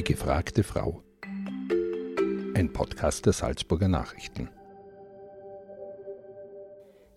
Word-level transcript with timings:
Die 0.00 0.14
gefragte 0.14 0.64
Frau. 0.64 1.02
Ein 2.54 2.72
Podcast 2.72 3.26
der 3.26 3.34
Salzburger 3.34 3.86
Nachrichten. 3.86 4.48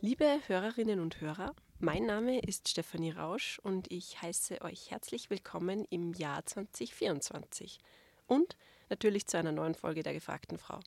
Liebe 0.01 0.41
Hörerinnen 0.47 0.99
und 0.99 1.21
Hörer, 1.21 1.55
mein 1.79 2.05
Name 2.05 2.39
ist 2.39 2.67
Stefanie 2.67 3.11
Rausch 3.11 3.57
und 3.63 3.89
ich 3.89 4.21
heiße 4.21 4.61
euch 4.63 4.91
herzlich 4.91 5.29
willkommen 5.29 5.85
im 5.91 6.13
Jahr 6.13 6.45
2024 6.45 7.79
und 8.27 8.57
natürlich 8.89 9.27
zu 9.27 9.37
einer 9.37 9.53
neuen 9.53 9.75
Folge 9.75 10.03
der 10.03 10.11
gefragten 10.11 10.57
Frau. 10.57 10.81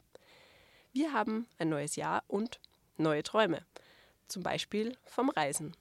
Wir 0.92 1.14
haben 1.14 1.46
ein 1.56 1.70
neues 1.70 1.96
Jahr 1.96 2.24
und 2.28 2.60
neue 2.98 3.22
Träume, 3.22 3.64
zum 4.28 4.42
Beispiel 4.42 4.98
vom 5.06 5.30
Reisen. 5.30 5.74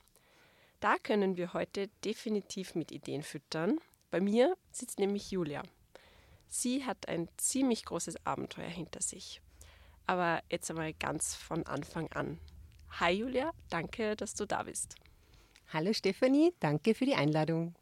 Da 0.80 0.96
können 0.98 1.36
wir 1.36 1.52
heute 1.52 1.90
definitiv 2.06 2.74
mit 2.74 2.94
Ideen 2.94 3.22
füttern. 3.22 3.80
Bei 4.12 4.22
mir 4.22 4.56
sitzt 4.72 4.98
nämlich 4.98 5.30
Julia. 5.30 5.62
Sie 6.58 6.86
hat 6.86 7.10
ein 7.10 7.28
ziemlich 7.36 7.84
großes 7.84 8.26
Abenteuer 8.26 8.70
hinter 8.70 9.02
sich. 9.02 9.42
Aber 10.08 10.42
jetzt 10.50 10.70
einmal 10.70 10.94
ganz 10.94 11.36
von 11.36 11.66
Anfang 11.66 12.10
an. 12.14 12.40
Hi 12.92 13.12
Julia, 13.12 13.52
danke, 13.70 14.16
dass 14.16 14.36
du 14.36 14.46
da 14.46 14.64
bist. 14.64 14.96
Hallo 15.74 15.92
Stefanie, 15.92 16.54
danke 16.62 16.96
für 16.96 17.04
die 17.04 17.16
Einladung. 17.16 17.76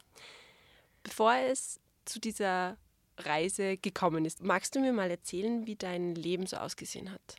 Bevor 1.04 1.34
es 1.34 1.78
zu 2.04 2.18
dieser 2.18 2.76
Reise 3.16 3.76
gekommen 3.76 4.24
ist, 4.24 4.42
magst 4.42 4.74
du 4.74 4.80
mir 4.80 4.92
mal 4.92 5.08
erzählen, 5.08 5.68
wie 5.68 5.76
dein 5.76 6.16
Leben 6.16 6.46
so 6.46 6.56
ausgesehen 6.56 7.12
hat? 7.12 7.36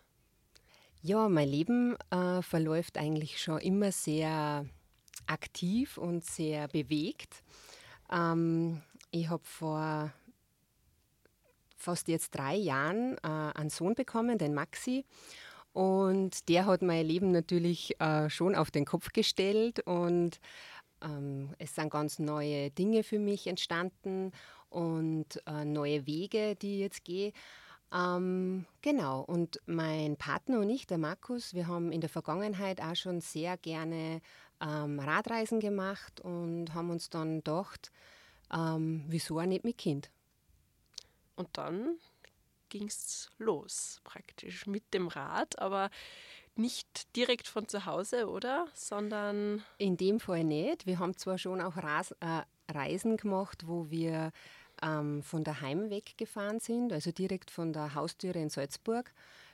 Ja, 1.01 1.27
mein 1.27 1.49
Leben 1.49 1.97
äh, 2.11 2.41
verläuft 2.43 2.97
eigentlich 2.97 3.41
schon 3.41 3.59
immer 3.59 3.91
sehr 3.91 4.65
aktiv 5.27 5.97
und 5.97 6.23
sehr 6.23 6.69
bewegt. 6.69 7.43
Ähm, 8.09 8.81
ich 9.11 9.27
habe 9.27 9.43
vor 9.43 10.13
fast 11.75 12.07
jetzt 12.07 12.31
drei 12.35 12.55
Jahren 12.55 13.17
äh, 13.23 13.27
einen 13.27 13.69
Sohn 13.69 13.95
bekommen, 13.95 14.37
den 14.37 14.53
Maxi. 14.53 15.05
Und 15.73 16.47
der 16.47 16.65
hat 16.67 16.81
mein 16.81 17.05
Leben 17.05 17.31
natürlich 17.31 17.99
äh, 17.99 18.29
schon 18.29 18.55
auf 18.55 18.71
den 18.71 18.85
Kopf 18.85 19.11
gestellt 19.11 19.81
und 19.81 20.39
ähm, 21.01 21.53
es 21.57 21.75
sind 21.75 21.89
ganz 21.89 22.17
neue 22.19 22.71
Dinge 22.71 23.03
für 23.03 23.19
mich 23.19 23.47
entstanden 23.47 24.31
und 24.69 25.41
äh, 25.45 25.65
neue 25.65 26.07
Wege, 26.07 26.55
die 26.55 26.75
ich 26.75 26.79
jetzt 26.79 27.03
gehe. 27.03 27.33
Ähm, 27.93 28.65
genau, 28.81 29.21
und 29.21 29.61
mein 29.65 30.17
Partner 30.17 30.59
und 30.59 30.69
ich, 30.69 30.87
der 30.87 30.97
Markus, 30.97 31.53
wir 31.53 31.67
haben 31.67 31.91
in 31.91 32.01
der 32.01 32.09
Vergangenheit 32.09 32.81
auch 32.81 32.95
schon 32.95 33.21
sehr 33.21 33.57
gerne 33.57 34.21
ähm, 34.61 34.99
Radreisen 34.99 35.59
gemacht 35.59 36.19
und 36.21 36.73
haben 36.73 36.89
uns 36.89 37.09
dann 37.09 37.37
gedacht, 37.37 37.91
ähm, 38.53 39.05
wieso 39.07 39.39
auch 39.39 39.45
nicht 39.45 39.63
mit 39.63 39.77
Kind? 39.77 40.09
Und 41.35 41.49
dann 41.53 41.97
ging 42.69 42.87
es 42.87 43.29
los, 43.37 44.01
praktisch 44.03 44.65
mit 44.65 44.93
dem 44.93 45.07
Rad, 45.07 45.59
aber 45.59 45.89
nicht 46.55 47.15
direkt 47.15 47.47
von 47.47 47.67
zu 47.67 47.85
Hause, 47.85 48.29
oder? 48.29 48.67
Sondern. 48.73 49.63
In 49.77 49.97
dem 49.97 50.19
Fall 50.19 50.43
nicht. 50.43 50.85
Wir 50.85 50.99
haben 50.99 51.17
zwar 51.17 51.37
schon 51.37 51.61
auch 51.61 51.75
äh, 51.77 52.41
Reisen 52.71 53.17
gemacht, 53.17 53.63
wo 53.67 53.89
wir 53.89 54.31
ähm, 54.81 55.21
von 55.23 55.43
daheim 55.43 55.89
weggefahren 55.89 56.59
sind, 56.59 56.93
also 56.93 57.11
direkt 57.11 57.51
von 57.51 57.73
der 57.73 57.93
Haustüre 57.95 58.39
in 58.39 58.49
Salzburg 58.49 59.13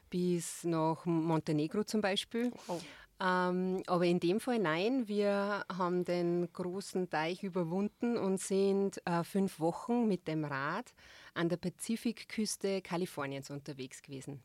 bis 0.09 0.63
nach 0.63 1.05
Montenegro 1.05 1.83
zum 1.83 2.01
Beispiel. 2.01 2.51
Oh. 2.67 2.79
Ähm, 3.21 3.83
aber 3.85 4.05
in 4.05 4.19
dem 4.19 4.39
Fall 4.39 4.57
nein, 4.57 5.07
wir 5.07 5.63
haben 5.71 6.03
den 6.05 6.51
großen 6.51 7.07
Teich 7.07 7.43
überwunden 7.43 8.17
und 8.17 8.39
sind 8.39 8.99
äh, 9.05 9.23
fünf 9.23 9.59
Wochen 9.59 10.07
mit 10.07 10.27
dem 10.27 10.43
Rad 10.43 10.91
an 11.35 11.47
der 11.47 11.57
Pazifikküste 11.57 12.81
Kaliforniens 12.81 13.51
unterwegs 13.51 14.01
gewesen. 14.01 14.41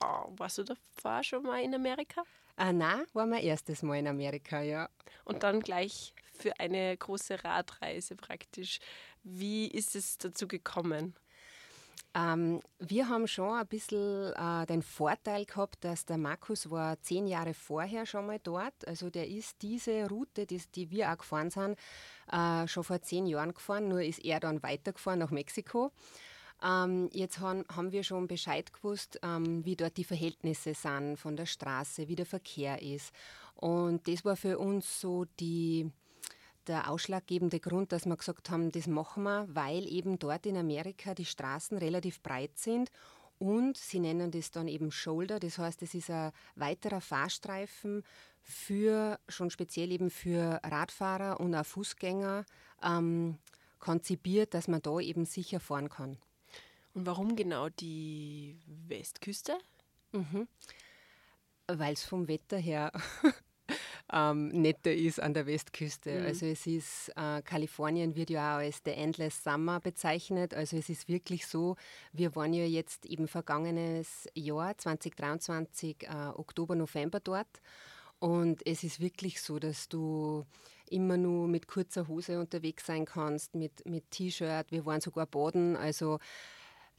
Wow, 0.00 0.32
warst 0.36 0.58
du 0.58 0.64
davor 0.64 1.22
schon 1.22 1.44
mal 1.44 1.62
in 1.62 1.72
Amerika? 1.72 2.24
Äh, 2.56 2.72
nein, 2.72 3.04
war 3.12 3.26
mein 3.26 3.44
erstes 3.44 3.82
Mal 3.82 4.00
in 4.00 4.08
Amerika, 4.08 4.60
ja. 4.60 4.88
Und 5.24 5.44
dann 5.44 5.60
gleich 5.60 6.12
für 6.36 6.58
eine 6.58 6.96
große 6.96 7.44
Radreise 7.44 8.16
praktisch. 8.16 8.80
Wie 9.22 9.68
ist 9.68 9.94
es 9.94 10.18
dazu 10.18 10.48
gekommen? 10.48 11.14
Ähm, 12.14 12.60
wir 12.78 13.08
haben 13.08 13.28
schon 13.28 13.54
ein 13.54 13.66
bisschen 13.66 14.32
äh, 14.32 14.66
den 14.66 14.82
Vorteil 14.82 15.44
gehabt, 15.44 15.84
dass 15.84 16.06
der 16.06 16.18
Markus 16.18 16.70
war 16.70 17.00
zehn 17.02 17.26
Jahre 17.26 17.54
vorher 17.54 18.04
schon 18.04 18.26
mal 18.26 18.40
dort. 18.42 18.86
Also 18.86 19.10
der 19.10 19.28
ist 19.28 19.62
diese 19.62 20.08
Route, 20.08 20.46
die, 20.46 20.60
die 20.74 20.90
wir 20.90 21.12
auch 21.12 21.18
gefahren 21.18 21.50
sind, 21.50 21.78
äh, 22.32 22.66
schon 22.66 22.84
vor 22.84 23.00
zehn 23.02 23.26
Jahren 23.26 23.54
gefahren. 23.54 23.88
Nur 23.88 24.02
ist 24.02 24.24
er 24.24 24.40
dann 24.40 24.62
weitergefahren 24.62 25.20
nach 25.20 25.30
Mexiko. 25.30 25.92
Ähm, 26.62 27.08
jetzt 27.12 27.38
haben, 27.38 27.64
haben 27.74 27.92
wir 27.92 28.02
schon 28.02 28.26
Bescheid 28.26 28.72
gewusst, 28.72 29.18
ähm, 29.22 29.64
wie 29.64 29.76
dort 29.76 29.96
die 29.96 30.04
Verhältnisse 30.04 30.74
sind 30.74 31.16
von 31.16 31.36
der 31.36 31.46
Straße, 31.46 32.08
wie 32.08 32.16
der 32.16 32.26
Verkehr 32.26 32.82
ist. 32.82 33.12
Und 33.54 34.08
das 34.08 34.24
war 34.24 34.36
für 34.36 34.58
uns 34.58 35.00
so 35.00 35.26
die 35.38 35.90
der 36.66 36.90
ausschlaggebende 36.90 37.60
Grund, 37.60 37.92
dass 37.92 38.06
wir 38.06 38.16
gesagt 38.16 38.50
haben, 38.50 38.72
das 38.72 38.86
machen 38.86 39.24
wir, 39.24 39.46
weil 39.50 39.86
eben 39.86 40.18
dort 40.18 40.46
in 40.46 40.56
Amerika 40.56 41.14
die 41.14 41.24
Straßen 41.24 41.78
relativ 41.78 42.22
breit 42.22 42.58
sind 42.58 42.90
und 43.38 43.78
sie 43.78 44.00
nennen 44.00 44.30
das 44.30 44.50
dann 44.50 44.68
eben 44.68 44.92
Shoulder, 44.92 45.40
das 45.40 45.58
heißt, 45.58 45.82
es 45.82 45.94
ist 45.94 46.10
ein 46.10 46.32
weiterer 46.56 47.00
Fahrstreifen 47.00 48.04
für, 48.42 49.18
schon 49.28 49.50
speziell 49.50 49.90
eben 49.92 50.10
für 50.10 50.60
Radfahrer 50.62 51.40
und 51.40 51.54
auch 51.54 51.64
Fußgänger 51.64 52.44
ähm, 52.82 53.38
konzipiert, 53.78 54.52
dass 54.54 54.68
man 54.68 54.82
da 54.82 55.00
eben 55.00 55.24
sicher 55.24 55.58
fahren 55.58 55.88
kann. 55.88 56.18
Und 56.92 57.06
warum 57.06 57.34
genau 57.34 57.68
die 57.68 58.58
Westküste? 58.66 59.56
Mhm. 60.12 60.48
Weil 61.66 61.94
es 61.94 62.04
vom 62.04 62.28
Wetter 62.28 62.58
her 62.58 62.92
ähm, 64.12 64.48
netter 64.48 64.92
ist 64.92 65.20
an 65.20 65.34
der 65.34 65.46
Westküste. 65.46 66.20
Mhm. 66.20 66.26
Also 66.26 66.46
es 66.46 66.66
ist, 66.66 67.12
äh, 67.16 67.42
Kalifornien 67.42 68.16
wird 68.16 68.30
ja 68.30 68.56
auch 68.56 68.60
als 68.60 68.82
The 68.84 68.92
Endless 68.92 69.42
Summer 69.42 69.80
bezeichnet. 69.80 70.54
Also 70.54 70.76
es 70.76 70.88
ist 70.88 71.08
wirklich 71.08 71.46
so, 71.46 71.76
wir 72.12 72.34
waren 72.34 72.52
ja 72.52 72.64
jetzt 72.64 73.06
eben 73.06 73.28
vergangenes 73.28 74.28
Jahr, 74.34 74.76
2023, 74.76 76.02
äh, 76.02 76.06
Oktober, 76.34 76.74
November 76.74 77.20
dort. 77.20 77.60
Und 78.18 78.66
es 78.66 78.84
ist 78.84 79.00
wirklich 79.00 79.40
so, 79.40 79.58
dass 79.58 79.88
du 79.88 80.44
immer 80.90 81.16
nur 81.16 81.48
mit 81.48 81.68
kurzer 81.68 82.08
Hose 82.08 82.38
unterwegs 82.38 82.84
sein 82.86 83.04
kannst, 83.04 83.54
mit, 83.54 83.86
mit 83.86 84.10
T-Shirt. 84.10 84.70
Wir 84.70 84.84
waren 84.84 85.00
sogar 85.00 85.26
baden. 85.26 85.76
Also 85.76 86.18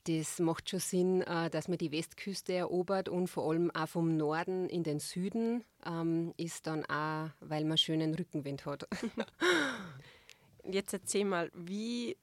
das 0.05 0.39
macht 0.39 0.69
schon 0.69 0.79
Sinn, 0.79 1.21
äh, 1.21 1.49
dass 1.49 1.67
man 1.67 1.77
die 1.77 1.91
Westküste 1.91 2.53
erobert 2.53 3.09
und 3.09 3.27
vor 3.27 3.49
allem 3.49 3.71
auch 3.71 3.87
vom 3.87 4.17
Norden 4.17 4.67
in 4.69 4.83
den 4.83 4.99
Süden 4.99 5.63
ähm, 5.85 6.33
ist 6.37 6.67
dann 6.67 6.85
auch, 6.85 7.29
weil 7.39 7.65
man 7.65 7.77
schönen 7.77 8.15
Rückenwind 8.15 8.65
hat. 8.65 8.87
Jetzt 10.63 10.93
erzähl 10.93 11.25
mal, 11.25 11.51
wie, 11.53 12.17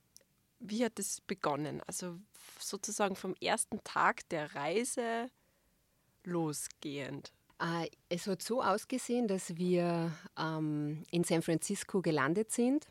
wie 0.59 0.84
hat 0.84 0.99
es 0.99 1.21
begonnen? 1.21 1.81
Also 1.87 2.19
sozusagen 2.59 3.16
vom 3.16 3.34
ersten 3.41 3.83
Tag 3.84 4.28
der 4.28 4.55
Reise 4.55 5.31
losgehend. 6.25 7.33
Äh, 7.60 7.89
es 8.09 8.27
hat 8.27 8.43
so 8.43 8.62
ausgesehen, 8.62 9.28
dass 9.28 9.56
wir 9.56 10.12
ähm, 10.39 11.05
in 11.10 11.25
San 11.25 11.43
Francisco 11.43 12.03
gelandet 12.03 12.50
sind 12.50 12.89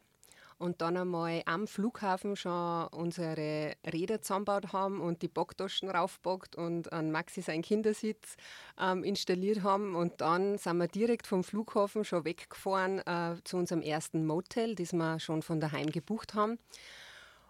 und 0.58 0.82
dann 0.82 0.98
einmal 0.98 1.44
am 1.46 1.68
Flughafen 1.68 2.36
schon 2.36 2.88
unsere 2.88 3.74
Räder 3.86 4.22
zusammengebaut 4.22 4.74
haben 4.74 5.02
und 5.02 5.22
die 5.22 5.28
Bocktaschen 5.28 5.90
raufbockt 5.90 6.56
und 6.56 6.92
an 6.92 7.12
Maxi 7.12 7.42
seinen 7.42 7.62
Kindersitz 7.62 8.38
ähm, 8.80 9.04
installiert 9.04 9.62
haben. 9.62 9.96
Und 9.96 10.22
dann 10.22 10.58
sind 10.58 10.78
wir 10.78 10.88
direkt 10.88 11.28
vom 11.28 11.44
Flughafen 11.44 12.04
schon 12.04 12.26
weggefahren 12.26 13.00
äh, 13.06 13.36
zu 13.44 13.58
unserem 13.58 13.82
ersten 13.82 14.26
Motel, 14.26 14.76
das 14.76 14.94
wir 14.94 15.20
schon 15.20 15.42
von 15.44 15.60
daheim 15.60 15.92
gebucht 15.92 16.34
haben. 16.34 16.58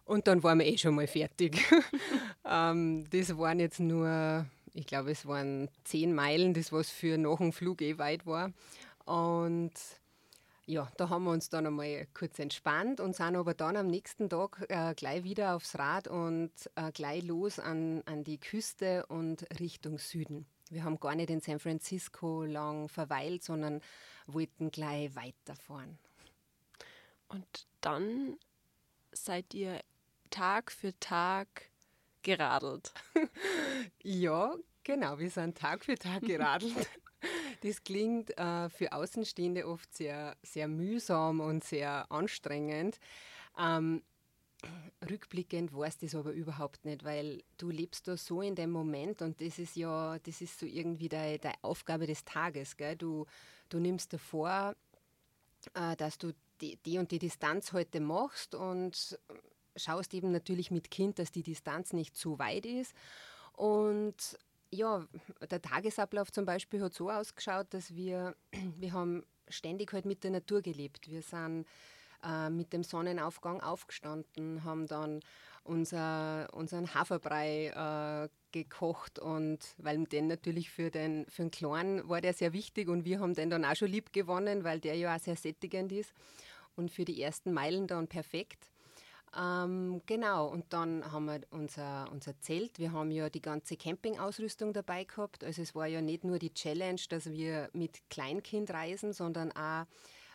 Und 0.03 0.27
dann 0.27 0.43
waren 0.43 0.59
wir 0.59 0.65
eh 0.65 0.77
schon 0.77 0.95
mal 0.95 1.07
fertig. 1.07 1.63
ähm, 2.45 3.05
das 3.09 3.37
waren 3.37 3.59
jetzt 3.59 3.79
nur, 3.79 4.45
ich 4.73 4.85
glaube, 4.85 5.11
es 5.11 5.25
waren 5.25 5.69
zehn 5.83 6.13
Meilen, 6.13 6.53
das 6.53 6.71
was 6.71 6.89
für 6.89 7.17
nach 7.17 7.37
dem 7.37 7.51
Flug 7.53 7.81
eh 7.81 7.97
weit 7.97 8.25
war. 8.25 8.51
Und 9.05 9.73
ja, 10.67 10.91
da 10.97 11.07
haben 11.09 11.23
wir 11.23 11.31
uns 11.31 11.49
dann 11.49 11.65
einmal 11.65 12.07
kurz 12.13 12.39
entspannt 12.39 12.99
und 12.99 13.15
sind 13.15 13.37
aber 13.37 13.53
dann 13.53 13.77
am 13.77 13.87
nächsten 13.87 14.29
Tag 14.29 14.65
äh, 14.67 14.93
gleich 14.95 15.23
wieder 15.23 15.55
aufs 15.55 15.79
Rad 15.79 16.09
und 16.09 16.51
äh, 16.75 16.91
gleich 16.91 17.23
los 17.23 17.57
an, 17.57 18.03
an 18.05 18.25
die 18.25 18.37
Küste 18.37 19.05
und 19.07 19.47
Richtung 19.61 19.97
Süden. 19.97 20.45
Wir 20.69 20.83
haben 20.83 20.99
gar 20.99 21.15
nicht 21.15 21.29
in 21.29 21.39
San 21.39 21.59
Francisco 21.59 22.43
lang 22.43 22.89
verweilt, 22.89 23.43
sondern 23.43 23.81
wollten 24.25 24.69
gleich 24.69 25.15
weiterfahren. 25.15 25.97
Und 27.29 27.67
dann 27.79 28.37
seid 29.13 29.53
ihr 29.53 29.79
Tag 30.29 30.73
für 30.73 30.97
Tag 30.99 31.47
geradelt. 32.23 32.93
ja, 34.03 34.53
genau, 34.83 35.17
wir 35.17 35.29
sind 35.29 35.57
Tag 35.57 35.85
für 35.85 35.95
Tag 35.95 36.21
geradelt. 36.23 36.89
Das 37.61 37.83
klingt 37.83 38.37
äh, 38.37 38.69
für 38.69 38.91
Außenstehende 38.93 39.67
oft 39.67 39.91
sehr, 39.93 40.37
sehr 40.43 40.67
mühsam 40.67 41.39
und 41.39 41.63
sehr 41.63 42.11
anstrengend. 42.11 42.99
Ähm, 43.57 44.03
rückblickend 45.09 45.73
weißt 45.73 46.01
du 46.01 46.05
das 46.05 46.15
aber 46.15 46.31
überhaupt 46.31 46.85
nicht, 46.85 47.03
weil 47.03 47.43
du 47.57 47.69
lebst 47.69 48.07
da 48.07 48.17
so 48.17 48.41
in 48.41 48.55
dem 48.55 48.71
Moment 48.71 49.21
und 49.21 49.41
das 49.41 49.59
ist 49.59 49.75
ja, 49.75 50.17
das 50.19 50.41
ist 50.41 50.59
so 50.59 50.65
irgendwie 50.65 51.09
deine, 51.09 51.39
deine 51.39 51.55
Aufgabe 51.61 52.07
des 52.07 52.25
Tages. 52.25 52.77
Gell? 52.77 52.95
Du, 52.95 53.25
du 53.69 53.79
nimmst 53.79 54.13
dir 54.13 54.19
vor, 54.19 54.75
äh, 55.73 55.95
dass 55.95 56.17
du 56.17 56.33
die, 56.61 56.77
die 56.85 56.97
und 56.97 57.11
die 57.11 57.19
Distanz 57.19 57.73
heute 57.73 57.99
machst 57.99 58.55
und 58.55 59.19
schaust 59.75 60.13
eben 60.13 60.31
natürlich 60.31 60.71
mit 60.71 60.89
Kind, 60.89 61.19
dass 61.19 61.31
die 61.31 61.43
Distanz 61.43 61.93
nicht 61.93 62.15
zu 62.15 62.39
weit 62.39 62.65
ist. 62.65 62.93
Und 63.53 64.37
ja, 64.71 65.05
der 65.49 65.61
Tagesablauf 65.61 66.31
zum 66.31 66.45
Beispiel 66.45 66.81
hat 66.81 66.93
so 66.93 67.09
ausgeschaut, 67.09 67.67
dass 67.71 67.95
wir, 67.95 68.35
wir 68.77 68.93
haben 68.93 69.23
ständig 69.49 69.93
halt 69.93 70.05
mit 70.05 70.23
der 70.23 70.31
Natur 70.31 70.61
gelebt. 70.61 71.09
Wir 71.09 71.21
sind 71.21 71.65
äh, 72.23 72.49
mit 72.49 72.73
dem 72.73 72.83
Sonnenaufgang 72.83 73.61
aufgestanden, 73.61 74.63
haben 74.63 74.87
dann 74.87 75.21
unser, 75.63 76.47
unseren 76.53 76.93
Haferbrei 76.93 77.67
äh, 77.67 78.29
gekocht 78.51 79.19
und 79.19 79.59
weil 79.77 80.03
den 80.05 80.27
natürlich 80.27 80.69
für 80.69 80.89
den, 80.89 81.25
für 81.27 81.43
den 81.43 81.51
Kleinen 81.51 82.07
war 82.07 82.21
der 82.21 82.33
sehr 82.33 82.53
wichtig 82.53 82.87
und 82.87 83.05
wir 83.05 83.19
haben 83.19 83.33
den 83.33 83.49
dann 83.49 83.65
auch 83.65 83.75
schon 83.75 83.89
lieb 83.89 84.13
gewonnen, 84.13 84.63
weil 84.63 84.79
der 84.79 84.95
ja 84.95 85.15
auch 85.15 85.19
sehr 85.19 85.35
sättigend 85.35 85.91
ist 85.91 86.13
und 86.75 86.91
für 86.91 87.05
die 87.05 87.21
ersten 87.21 87.53
Meilen 87.53 87.87
dann 87.87 88.07
perfekt. 88.07 88.71
Ähm, 89.35 90.01
genau, 90.05 90.47
und 90.47 90.71
dann 90.71 91.11
haben 91.11 91.25
wir 91.25 91.41
unser, 91.49 92.09
unser 92.11 92.39
Zelt. 92.39 92.79
Wir 92.79 92.91
haben 92.91 93.11
ja 93.11 93.29
die 93.29 93.41
ganze 93.41 93.75
Campingausrüstung 93.75 94.73
dabei 94.73 95.03
gehabt. 95.03 95.43
Also 95.43 95.61
es 95.61 95.75
war 95.75 95.87
ja 95.87 96.01
nicht 96.01 96.23
nur 96.23 96.39
die 96.39 96.53
Challenge, 96.53 97.01
dass 97.09 97.29
wir 97.29 97.69
mit 97.73 98.09
Kleinkind 98.09 98.71
reisen, 98.71 99.13
sondern 99.13 99.51
auch 99.51 99.85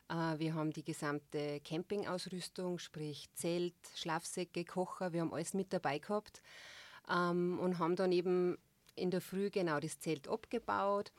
äh, 0.09 0.39
wir 0.39 0.55
haben 0.55 0.73
die 0.73 0.85
gesamte 0.85 1.61
Campingausrüstung, 1.61 2.79
sprich 2.79 3.29
Zelt, 3.35 3.75
Schlafsäcke, 3.95 4.65
Kocher, 4.65 5.13
wir 5.13 5.23
haben 5.23 5.33
alles 5.33 5.55
mit 5.55 5.73
dabei 5.73 5.99
gehabt 5.99 6.43
ähm, 7.11 7.59
und 7.61 7.79
haben 7.79 7.97
dann 7.97 8.13
eben 8.13 8.59
in 8.95 9.11
der 9.11 9.21
Früh 9.23 9.51
genau 9.51 9.81
das 9.81 9.99
Zelt 10.01 10.29
abgebaut, 10.29 11.13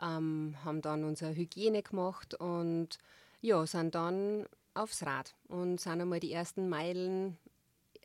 ähm, 0.00 0.56
haben 0.64 0.80
dann 0.80 1.04
unsere 1.04 1.34
Hygiene 1.34 1.82
gemacht 1.82 2.34
und 2.34 2.98
ja, 3.42 3.66
sind 3.66 3.94
dann 3.94 4.46
aufs 4.74 5.04
Rad 5.04 5.34
und 5.48 5.80
sind 5.80 6.00
einmal 6.00 6.20
die 6.20 6.32
ersten 6.32 6.68
Meilen 6.68 7.36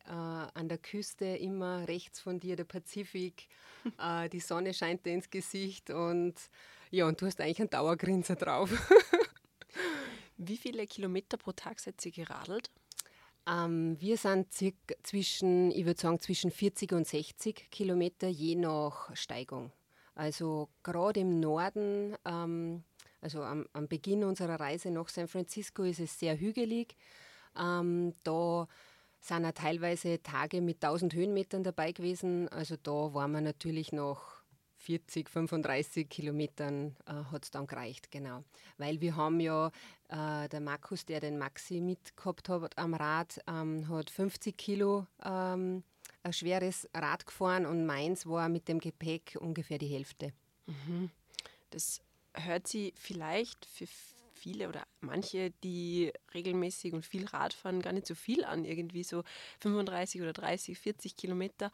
äh, 0.05 0.11
an 0.11 0.67
der 0.69 0.77
Küste, 0.77 1.25
immer 1.25 1.87
rechts 1.87 2.19
von 2.19 2.39
dir 2.39 2.55
der 2.55 2.65
Pazifik. 2.65 3.47
Äh, 3.99 4.29
die 4.29 4.39
Sonne 4.39 4.73
scheint 4.73 5.05
dir 5.05 5.13
ins 5.13 5.29
Gesicht 5.29 5.91
und 5.91 6.33
ja, 6.89 7.07
und 7.07 7.21
du 7.21 7.27
hast 7.27 7.39
eigentlich 7.39 7.59
einen 7.59 7.69
Dauergrinser 7.69 8.35
drauf. 8.35 8.71
Wie 10.37 10.57
viele 10.57 10.87
Kilometer 10.87 11.37
pro 11.37 11.51
Tag 11.51 11.79
seid 11.79 12.03
ihr 12.03 12.11
geradelt? 12.11 12.71
Ähm, 13.47 13.95
wir 13.99 14.17
sind 14.17 14.51
circa 14.51 14.95
zwischen, 15.03 15.69
ich 15.69 15.85
würde 15.85 15.99
sagen, 15.99 16.19
zwischen 16.19 16.49
40 16.49 16.93
und 16.93 17.07
60 17.07 17.69
Kilometer 17.69 18.27
je 18.27 18.55
nach 18.55 19.15
Steigung. 19.15 19.71
Also 20.15 20.69
gerade 20.81 21.19
im 21.19 21.39
Norden, 21.39 22.15
ähm, 22.25 22.83
also 23.25 23.41
am, 23.41 23.65
am, 23.73 23.87
Beginn 23.87 24.23
unserer 24.23 24.59
Reise 24.59 24.91
nach 24.91 25.09
San 25.09 25.27
Francisco 25.27 25.81
ist 25.81 25.99
es 25.99 26.19
sehr 26.19 26.39
hügelig. 26.39 26.95
Ähm, 27.59 28.13
da 28.23 28.67
sind 29.19 29.45
auch 29.45 29.51
teilweise 29.51 30.21
Tage 30.21 30.61
mit 30.61 30.83
1000 30.83 31.15
Höhenmetern 31.15 31.63
dabei 31.63 31.91
gewesen. 31.91 32.47
Also 32.49 32.75
da 32.77 33.15
waren 33.15 33.31
wir 33.31 33.41
natürlich 33.41 33.91
noch 33.91 34.43
40, 34.77 35.27
35 35.27 36.07
Kilometern 36.07 36.95
äh, 37.07 37.13
hat 37.31 37.45
es 37.45 37.49
dann 37.49 37.65
gereicht, 37.65 38.11
genau. 38.11 38.43
Weil 38.77 39.01
wir 39.01 39.15
haben 39.15 39.39
ja, 39.39 39.71
äh, 40.09 40.47
der 40.47 40.61
Markus, 40.61 41.07
der 41.07 41.19
den 41.19 41.39
Maxi 41.39 41.81
mitgehabt 41.81 42.47
hat 42.47 42.77
am 42.77 42.93
Rad, 42.93 43.41
ähm, 43.47 43.89
hat 43.89 44.11
50 44.11 44.55
Kilo 44.55 45.07
ähm, 45.23 45.83
ein 46.21 46.33
schweres 46.33 46.87
Rad 46.93 47.25
gefahren 47.25 47.65
und 47.65 47.87
meins 47.87 48.27
war 48.27 48.49
mit 48.49 48.67
dem 48.67 48.77
Gepäck 48.77 49.35
ungefähr 49.39 49.79
die 49.79 49.87
Hälfte. 49.87 50.31
Mhm. 50.67 51.09
Das 51.71 52.04
hört 52.35 52.67
sie 52.67 52.93
vielleicht 52.97 53.65
für 53.65 53.87
viele 54.33 54.69
oder 54.69 54.83
manche, 55.01 55.51
die 55.63 56.13
regelmäßig 56.33 56.93
und 56.93 57.05
viel 57.05 57.25
Rad 57.25 57.53
fahren, 57.53 57.81
gar 57.81 57.93
nicht 57.93 58.05
so 58.05 58.15
viel 58.15 58.43
an, 58.45 58.65
irgendwie 58.65 59.03
so 59.03 59.23
35 59.59 60.21
oder 60.21 60.33
30, 60.33 60.77
40 60.77 61.15
Kilometer. 61.15 61.71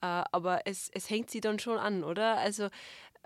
Äh, 0.00 0.24
aber 0.32 0.66
es, 0.66 0.90
es 0.94 1.10
hängt 1.10 1.30
sie 1.30 1.40
dann 1.40 1.58
schon 1.58 1.78
an, 1.78 2.04
oder? 2.04 2.38
Also 2.38 2.68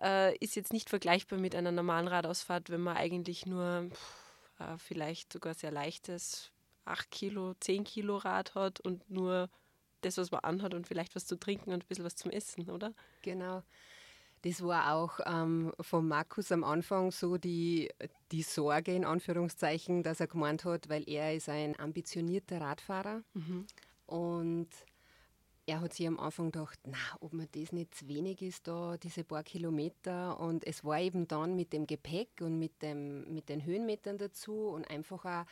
äh, 0.00 0.36
ist 0.38 0.56
jetzt 0.56 0.72
nicht 0.72 0.90
vergleichbar 0.90 1.38
mit 1.38 1.54
einer 1.54 1.72
normalen 1.72 2.08
Radausfahrt, 2.08 2.70
wenn 2.70 2.80
man 2.80 2.96
eigentlich 2.96 3.46
nur 3.46 3.90
äh, 4.58 4.78
vielleicht 4.78 5.32
sogar 5.32 5.54
sehr 5.54 5.70
leichtes 5.70 6.50
8 6.84 7.10
Kilo, 7.10 7.54
10 7.60 7.84
Kilo 7.84 8.16
Rad 8.16 8.54
hat 8.54 8.80
und 8.80 9.08
nur 9.10 9.48
das, 10.00 10.18
was 10.18 10.32
man 10.32 10.40
anhat 10.40 10.74
und 10.74 10.86
vielleicht 10.86 11.14
was 11.14 11.26
zu 11.26 11.36
trinken 11.36 11.72
und 11.72 11.84
ein 11.84 11.86
bisschen 11.86 12.04
was 12.04 12.16
zum 12.16 12.30
Essen, 12.30 12.68
oder? 12.70 12.92
Genau. 13.22 13.62
Das 14.42 14.62
war 14.62 14.92
auch 14.94 15.20
ähm, 15.24 15.72
von 15.80 16.08
Markus 16.08 16.50
am 16.50 16.64
Anfang 16.64 17.12
so 17.12 17.38
die, 17.38 17.90
die 18.32 18.42
Sorge, 18.42 18.94
in 18.94 19.04
Anführungszeichen, 19.04 20.02
dass 20.02 20.20
er 20.20 20.26
gemeint 20.26 20.64
hat, 20.64 20.88
weil 20.88 21.08
er 21.08 21.34
ist 21.34 21.48
ein 21.48 21.78
ambitionierter 21.78 22.60
Radfahrer 22.60 23.22
mhm. 23.34 23.66
und 24.06 24.68
er 25.66 25.80
hat 25.80 25.94
sich 25.94 26.08
am 26.08 26.18
Anfang 26.18 26.50
gedacht, 26.50 26.80
na, 26.84 26.98
ob 27.20 27.32
mir 27.32 27.46
das 27.46 27.72
nicht 27.72 27.94
zu 27.94 28.08
wenig 28.08 28.42
ist, 28.42 28.66
da 28.66 28.96
diese 28.96 29.22
paar 29.22 29.44
Kilometer. 29.44 30.40
Und 30.40 30.66
es 30.66 30.84
war 30.84 31.00
eben 31.00 31.28
dann 31.28 31.54
mit 31.54 31.72
dem 31.72 31.86
Gepäck 31.86 32.40
und 32.40 32.58
mit, 32.58 32.82
dem, 32.82 33.32
mit 33.32 33.48
den 33.48 33.64
Höhenmetern 33.64 34.18
dazu 34.18 34.66
und 34.68 34.90
einfach 34.90 35.24
auch, 35.24 35.44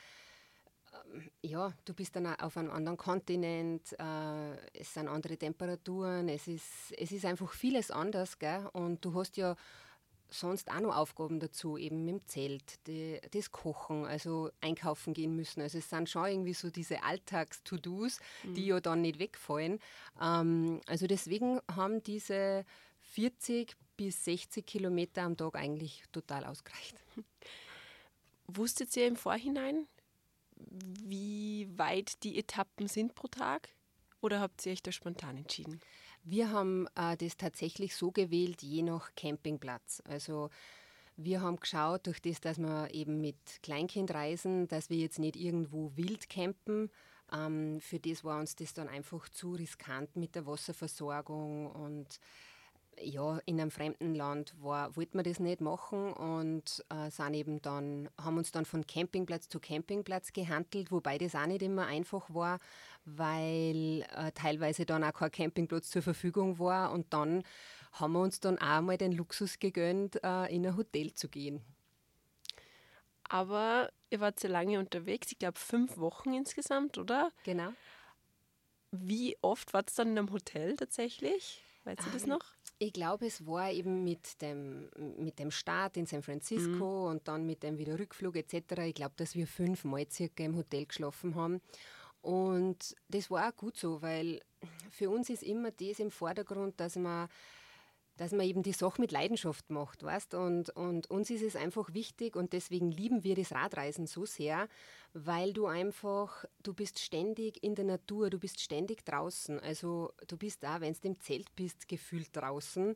ja, 1.42 1.72
du 1.84 1.94
bist 1.94 2.16
dann 2.16 2.26
auf 2.26 2.56
einem 2.56 2.70
anderen 2.70 2.96
Kontinent, 2.96 3.92
äh, 3.98 4.56
es 4.72 4.94
sind 4.94 5.08
andere 5.08 5.36
Temperaturen, 5.36 6.28
es 6.28 6.48
ist, 6.48 6.92
es 6.96 7.12
ist 7.12 7.24
einfach 7.24 7.52
vieles 7.52 7.90
anders, 7.90 8.38
gell? 8.38 8.68
Und 8.72 9.04
du 9.04 9.14
hast 9.14 9.36
ja 9.36 9.56
sonst 10.32 10.70
auch 10.70 10.80
noch 10.80 10.96
Aufgaben 10.96 11.40
dazu, 11.40 11.76
eben 11.76 12.04
mit 12.04 12.14
dem 12.14 12.26
Zelt, 12.26 12.86
die, 12.86 13.20
das 13.32 13.50
Kochen, 13.50 14.04
also 14.04 14.50
einkaufen 14.60 15.12
gehen 15.12 15.34
müssen. 15.34 15.60
Also 15.60 15.78
es 15.78 15.90
sind 15.90 16.08
schon 16.08 16.26
irgendwie 16.26 16.54
so 16.54 16.70
diese 16.70 17.02
Alltags-To-Dos, 17.02 18.20
mhm. 18.44 18.54
die 18.54 18.66
ja 18.66 18.80
dann 18.80 19.02
nicht 19.02 19.18
wegfallen. 19.18 19.80
Ähm, 20.20 20.80
also 20.86 21.06
deswegen 21.06 21.60
haben 21.74 22.02
diese 22.02 22.64
40 23.12 23.76
bis 23.96 24.24
60 24.24 24.64
Kilometer 24.64 25.22
am 25.22 25.36
Tag 25.36 25.56
eigentlich 25.56 26.04
total 26.12 26.44
ausgereicht. 26.44 26.96
Wusstet 28.46 28.96
ihr 28.96 29.06
im 29.06 29.16
Vorhinein, 29.16 29.86
wie 30.68 31.68
weit 31.76 32.22
die 32.22 32.38
Etappen 32.38 32.88
sind 32.88 33.14
pro 33.14 33.28
Tag? 33.28 33.68
Oder 34.20 34.40
habt 34.40 34.64
ihr 34.66 34.72
euch 34.72 34.82
da 34.82 34.92
spontan 34.92 35.36
entschieden? 35.36 35.80
Wir 36.22 36.50
haben 36.50 36.86
äh, 36.94 37.16
das 37.16 37.36
tatsächlich 37.36 37.96
so 37.96 38.10
gewählt, 38.10 38.62
je 38.62 38.82
nach 38.82 39.14
Campingplatz. 39.14 40.02
Also 40.06 40.50
wir 41.16 41.40
haben 41.40 41.58
geschaut, 41.58 42.06
durch 42.06 42.20
das, 42.20 42.40
dass 42.40 42.58
wir 42.58 42.92
eben 42.92 43.20
mit 43.20 43.36
Kleinkind 43.62 44.12
reisen, 44.12 44.68
dass 44.68 44.90
wir 44.90 44.98
jetzt 44.98 45.18
nicht 45.18 45.36
irgendwo 45.36 45.92
wild 45.96 46.28
campen. 46.28 46.90
Ähm, 47.32 47.80
für 47.80 47.98
das 47.98 48.24
war 48.24 48.38
uns 48.38 48.56
das 48.56 48.74
dann 48.74 48.88
einfach 48.88 49.28
zu 49.28 49.52
riskant 49.52 50.16
mit 50.16 50.34
der 50.34 50.46
Wasserversorgung 50.46 51.70
und 51.70 52.20
ja, 53.02 53.38
in 53.46 53.60
einem 53.60 53.70
fremden 53.70 54.14
Land 54.14 54.54
war, 54.60 54.96
wollten 54.96 55.18
wir 55.18 55.22
das 55.22 55.40
nicht 55.40 55.60
machen 55.60 56.12
und 56.12 56.84
äh, 56.90 57.10
sind 57.10 57.34
eben 57.34 57.62
dann, 57.62 58.08
haben 58.20 58.38
uns 58.38 58.52
dann 58.52 58.64
von 58.64 58.86
Campingplatz 58.86 59.48
zu 59.48 59.60
Campingplatz 59.60 60.32
gehandelt, 60.32 60.90
wobei 60.90 61.18
das 61.18 61.34
auch 61.34 61.46
nicht 61.46 61.62
immer 61.62 61.86
einfach 61.86 62.32
war, 62.32 62.58
weil 63.04 64.06
äh, 64.16 64.32
teilweise 64.32 64.86
dann 64.86 65.04
auch 65.04 65.12
kein 65.12 65.30
Campingplatz 65.30 65.90
zur 65.90 66.02
Verfügung 66.02 66.58
war 66.58 66.92
und 66.92 67.12
dann 67.12 67.42
haben 67.92 68.12
wir 68.12 68.20
uns 68.20 68.40
dann 68.40 68.58
auch 68.58 68.80
mal 68.80 68.96
den 68.96 69.12
Luxus 69.12 69.58
gegönnt, 69.58 70.22
äh, 70.22 70.54
in 70.54 70.66
ein 70.66 70.76
Hotel 70.76 71.12
zu 71.14 71.28
gehen. 71.28 71.60
Aber 73.24 73.90
ihr 74.10 74.20
wart 74.20 74.40
sehr 74.40 74.50
lange 74.50 74.78
unterwegs, 74.78 75.30
ich 75.30 75.38
glaube 75.38 75.58
fünf 75.58 75.98
Wochen 75.98 76.34
insgesamt, 76.34 76.98
oder? 76.98 77.32
Genau. 77.44 77.72
Wie 78.90 79.36
oft 79.40 79.72
wart 79.72 79.90
ihr 79.92 79.96
dann 79.96 80.08
in 80.12 80.18
einem 80.18 80.32
Hotel 80.32 80.76
tatsächlich? 80.76 81.62
Weißt 81.84 82.06
du 82.06 82.10
das 82.10 82.24
ähm, 82.24 82.30
noch? 82.30 82.44
Ich 82.78 82.92
glaube, 82.92 83.26
es 83.26 83.46
war 83.46 83.70
eben 83.70 84.04
mit 84.04 84.40
dem, 84.42 84.90
mit 85.18 85.38
dem 85.38 85.50
Start 85.50 85.96
in 85.96 86.06
San 86.06 86.22
Francisco 86.22 87.04
mhm. 87.04 87.10
und 87.10 87.28
dann 87.28 87.46
mit 87.46 87.62
dem 87.62 87.78
Wiederrückflug 87.78 88.36
etc. 88.36 88.82
Ich 88.86 88.94
glaube, 88.94 89.14
dass 89.16 89.34
wir 89.34 89.46
fünfmal 89.46 90.06
circa 90.10 90.44
im 90.44 90.56
Hotel 90.56 90.86
geschlafen 90.86 91.34
haben. 91.34 91.60
Und 92.22 92.94
das 93.08 93.30
war 93.30 93.48
auch 93.48 93.56
gut 93.56 93.76
so, 93.76 94.02
weil 94.02 94.40
für 94.90 95.10
uns 95.10 95.30
ist 95.30 95.42
immer 95.42 95.70
das 95.70 96.00
im 96.00 96.10
Vordergrund, 96.10 96.78
dass 96.78 96.96
man 96.96 97.28
dass 98.20 98.32
man 98.32 98.44
eben 98.44 98.62
die 98.62 98.74
Sache 98.74 99.00
mit 99.00 99.12
Leidenschaft 99.12 99.70
macht, 99.70 100.02
weißt? 100.02 100.34
Und, 100.34 100.68
und 100.76 101.10
uns 101.10 101.30
ist 101.30 101.40
es 101.40 101.56
einfach 101.56 101.94
wichtig 101.94 102.36
und 102.36 102.52
deswegen 102.52 102.90
lieben 102.90 103.24
wir 103.24 103.34
das 103.34 103.50
Radreisen 103.50 104.06
so 104.06 104.26
sehr, 104.26 104.68
weil 105.14 105.54
du 105.54 105.64
einfach, 105.64 106.44
du 106.62 106.74
bist 106.74 106.98
ständig 106.98 107.62
in 107.62 107.74
der 107.74 107.86
Natur, 107.86 108.28
du 108.28 108.38
bist 108.38 108.60
ständig 108.60 109.06
draußen. 109.06 109.58
Also 109.60 110.12
du 110.26 110.36
bist 110.36 110.62
da, 110.62 110.82
wenn 110.82 110.92
du 110.92 111.08
im 111.08 111.18
Zelt 111.18 111.56
bist, 111.56 111.88
gefühlt 111.88 112.28
draußen. 112.36 112.94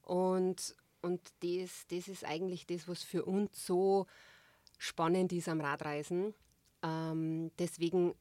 Und, 0.00 0.74
und 1.02 1.20
das, 1.40 1.86
das 1.88 2.08
ist 2.08 2.24
eigentlich 2.24 2.66
das, 2.66 2.88
was 2.88 3.02
für 3.02 3.26
uns 3.26 3.66
so 3.66 4.06
spannend 4.78 5.30
ist 5.34 5.50
am 5.50 5.60
Radreisen. 5.60 6.32
Ähm, 6.82 7.50
deswegen 7.58 8.14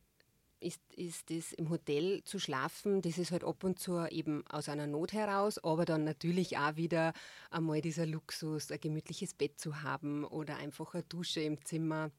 ist, 0.64 0.82
ist 0.96 1.30
das 1.30 1.54
im 1.54 1.70
Hotel 1.70 2.24
zu 2.24 2.40
schlafen, 2.40 3.02
das 3.02 3.18
ist 3.18 3.32
halt 3.32 3.44
ab 3.44 3.64
und 3.64 3.80
zu 3.80 4.06
eben 4.10 4.46
aus 4.48 4.70
einer 4.70 4.88
Not 4.88 5.14
heraus, 5.14 5.64
aber 5.64 5.86
dann 5.86 6.04
natürlich 6.04 6.58
auch 6.58 6.76
wieder 6.76 7.14
einmal 7.52 7.82
dieser 7.82 8.06
Luxus, 8.06 8.72
ein 8.72 8.80
gemütliches 8.80 9.34
Bett 9.34 9.60
zu 9.60 9.84
haben 9.84 10.24
oder 10.24 10.58
einfach 10.58 10.94
eine 10.94 11.04
Dusche 11.04 11.42
im 11.42 11.64
Zimmer. 11.66 12.12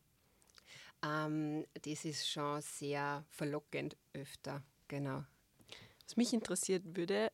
Ähm, 1.05 1.65
das 1.83 2.05
ist 2.05 2.29
schon 2.29 2.61
sehr 2.61 3.25
verlockend 3.31 3.97
öfter, 4.13 4.63
genau. 4.89 5.25
Was 6.07 6.17
mich 6.17 6.33
interessiert 6.33 6.83
würde, 6.97 7.33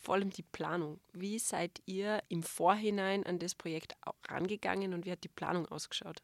vor 0.00 0.14
allem 0.14 0.30
die 0.30 0.42
Planung. 0.42 1.00
Wie 1.12 1.38
seid 1.38 1.82
ihr 1.86 2.22
im 2.28 2.42
Vorhinein 2.42 3.24
an 3.26 3.38
das 3.38 3.54
Projekt 3.54 3.94
rangegangen 4.28 4.94
und 4.94 5.04
wie 5.04 5.12
hat 5.12 5.24
die 5.24 5.28
Planung 5.28 5.66
ausgeschaut? 5.66 6.22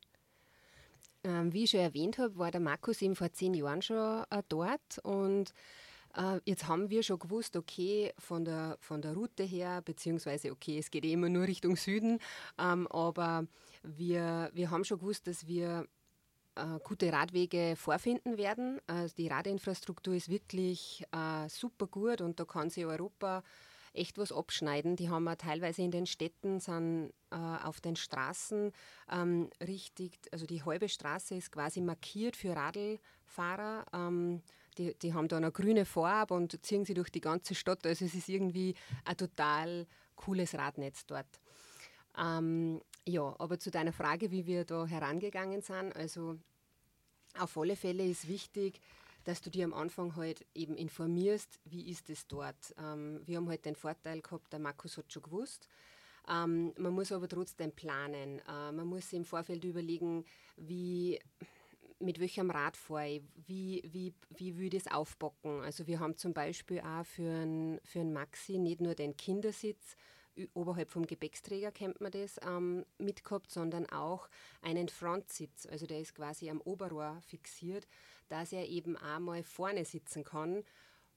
Ähm, 1.25 1.55
wie 1.55 1.65
ich 1.65 1.71
schon 1.71 1.81
erwähnt 1.81 2.19
habe, 2.19 2.37
war 2.37 2.51
der 2.51 2.61
Markus 2.61 3.01
eben 3.01 3.17
vor 3.17 3.33
zehn 3.33 3.55
Jahren 3.55 3.81
schon 3.81 4.25
äh, 4.31 4.43
dort 4.51 4.99
und 5.03 5.55
äh, 6.15 6.39
jetzt 6.45 6.69
haben 6.69 6.91
wir 6.91 7.03
schon 7.03 7.19
gewusst, 7.19 7.57
okay, 7.57 8.13
von 8.19 8.45
der, 8.45 8.77
von 8.79 9.01
der 9.01 9.15
Route 9.15 9.43
her, 9.43 9.81
beziehungsweise, 9.83 10.53
okay, 10.53 10.79
es 10.79 10.91
geht 10.91 11.05
eh 11.07 11.13
immer 11.13 11.31
nur 11.31 11.47
Richtung 11.47 11.77
Süden, 11.77 12.19
ähm, 12.59 12.87
aber 12.89 13.47
wir, 13.83 14.51
wir 14.53 14.71
haben 14.71 14.85
schon 14.85 14.99
gewusst, 14.99 15.27
dass 15.27 15.47
wir 15.47 15.87
äh, 16.57 16.79
gute 16.85 17.11
Radwege 17.11 17.75
vorfinden 17.75 18.37
werden. 18.37 18.81
Also 18.87 19.15
die 19.17 19.29
Radinfrastruktur 19.29 20.15
ist 20.15 20.29
wirklich 20.29 21.05
super 21.49 21.87
gut 21.87 22.21
und 22.21 22.39
da 22.39 22.45
kann 22.45 22.71
sich 22.71 22.85
Europa 22.85 23.43
echt 23.95 24.19
was 24.19 24.33
abschneiden. 24.33 24.97
Die 24.97 25.09
haben 25.09 25.25
wir 25.25 25.39
teilweise 25.39 25.83
in 25.83 25.91
den 25.91 26.07
Städten, 26.07 26.61
sind 26.61 27.13
äh, 27.31 27.37
auf 27.37 27.81
den 27.81 27.97
Straßen 27.97 28.73
ähm, 29.11 29.51
richtig, 29.61 30.19
also 30.33 30.47
die 30.47 30.63
halbe 30.63 30.89
Straße 30.89 31.35
ist 31.35 31.53
quasi 31.53 31.81
markiert 31.81 32.37
für 32.37 32.55
Radlfahrer. 32.55 33.87
Ähm, 33.93 34.43
die, 34.79 34.95
die 34.99 35.15
haben 35.15 35.29
da 35.29 35.37
eine 35.37 35.53
grüne 35.53 35.85
Farbe 35.85 36.35
und 36.35 36.65
ziehen 36.65 36.85
sie 36.85 36.95
durch 36.95 37.11
die 37.11 37.21
ganze 37.21 37.55
Stadt. 37.55 37.87
Also 37.87 38.05
es 38.05 38.15
ist 38.15 38.29
irgendwie 38.29 38.75
ein 39.05 39.17
total 39.17 39.87
cooles 40.17 40.55
Radnetz 40.55 41.07
dort. 41.07 41.41
Ähm, 42.19 42.81
ja, 43.07 43.35
aber 43.39 43.59
zu 43.59 43.71
deiner 43.71 43.93
Frage, 43.93 44.31
wie 44.31 44.47
wir 44.47 44.65
da 44.65 44.87
herangegangen 44.87 45.63
sind, 45.63 45.95
also 45.95 46.37
auf 47.39 47.57
alle 47.57 47.77
Fälle 47.77 48.05
ist 48.05 48.29
wichtig, 48.29 48.81
dass 49.25 49.41
du 49.41 49.51
dir 49.51 49.65
am 49.65 49.75
Anfang 49.75 50.17
halt 50.17 50.45
eben 50.55 50.77
informierst, 50.77 51.61
wie 51.65 51.89
ist 51.91 52.11
es 52.11 52.27
dort. 52.27 52.75
Ähm, 52.79 53.21
wir 53.25 53.39
haben 53.39 53.49
halt 53.49 53.65
den 53.65 53.77
Vorteil 53.77 54.21
gehabt, 54.21 54.53
der 54.53 54.61
Markus 54.61 54.97
hat 54.97 55.13
schon 55.13 55.23
gewusst. 55.23 55.69
Ähm, 56.29 56.73
man 56.79 56.93
muss 56.93 57.13
aber 57.13 57.29
trotzdem 57.29 57.73
planen. 57.73 58.41
Äh, 58.41 58.73
man 58.73 58.87
muss 58.87 59.13
im 59.13 59.25
Vorfeld 59.25 59.65
überlegen, 59.65 60.25
wie, 60.57 61.19
mit 61.99 62.21
welchem 62.21 62.51
Rad 62.51 62.77
fahre 62.77 63.09
ich, 63.09 63.23
wie, 63.47 63.83
wie, 63.87 64.15
wie 64.37 64.57
will 64.57 64.75
ich 64.75 64.85
das 64.85 64.93
aufbocken. 64.93 65.63
Also 65.63 65.87
wir 65.87 66.01
haben 66.01 66.17
zum 66.17 66.33
Beispiel 66.33 66.81
auch 66.81 67.05
für 67.05 67.31
einen 67.31 67.81
für 67.85 68.05
Maxi 68.05 68.59
nicht 68.59 68.81
nur 68.81 68.95
den 68.95 69.17
Kindersitz, 69.17 69.97
oberhalb 70.55 70.91
vom 70.91 71.07
Gepäcksträger 71.07 71.71
kennt 71.71 72.01
man 72.01 72.11
das, 72.11 72.41
ähm, 72.47 72.85
mitgehabt, 72.99 73.51
sondern 73.51 73.87
auch 73.87 74.29
einen 74.63 74.89
Frontsitz. 74.89 75.67
Also 75.67 75.87
der 75.87 76.01
ist 76.01 76.15
quasi 76.15 76.51
am 76.51 76.61
Oberrohr 76.61 77.21
fixiert, 77.27 77.87
dass 78.29 78.53
er 78.53 78.69
eben 78.69 78.97
einmal 78.97 79.43
vorne 79.43 79.85
sitzen 79.85 80.25
kann, 80.25 80.65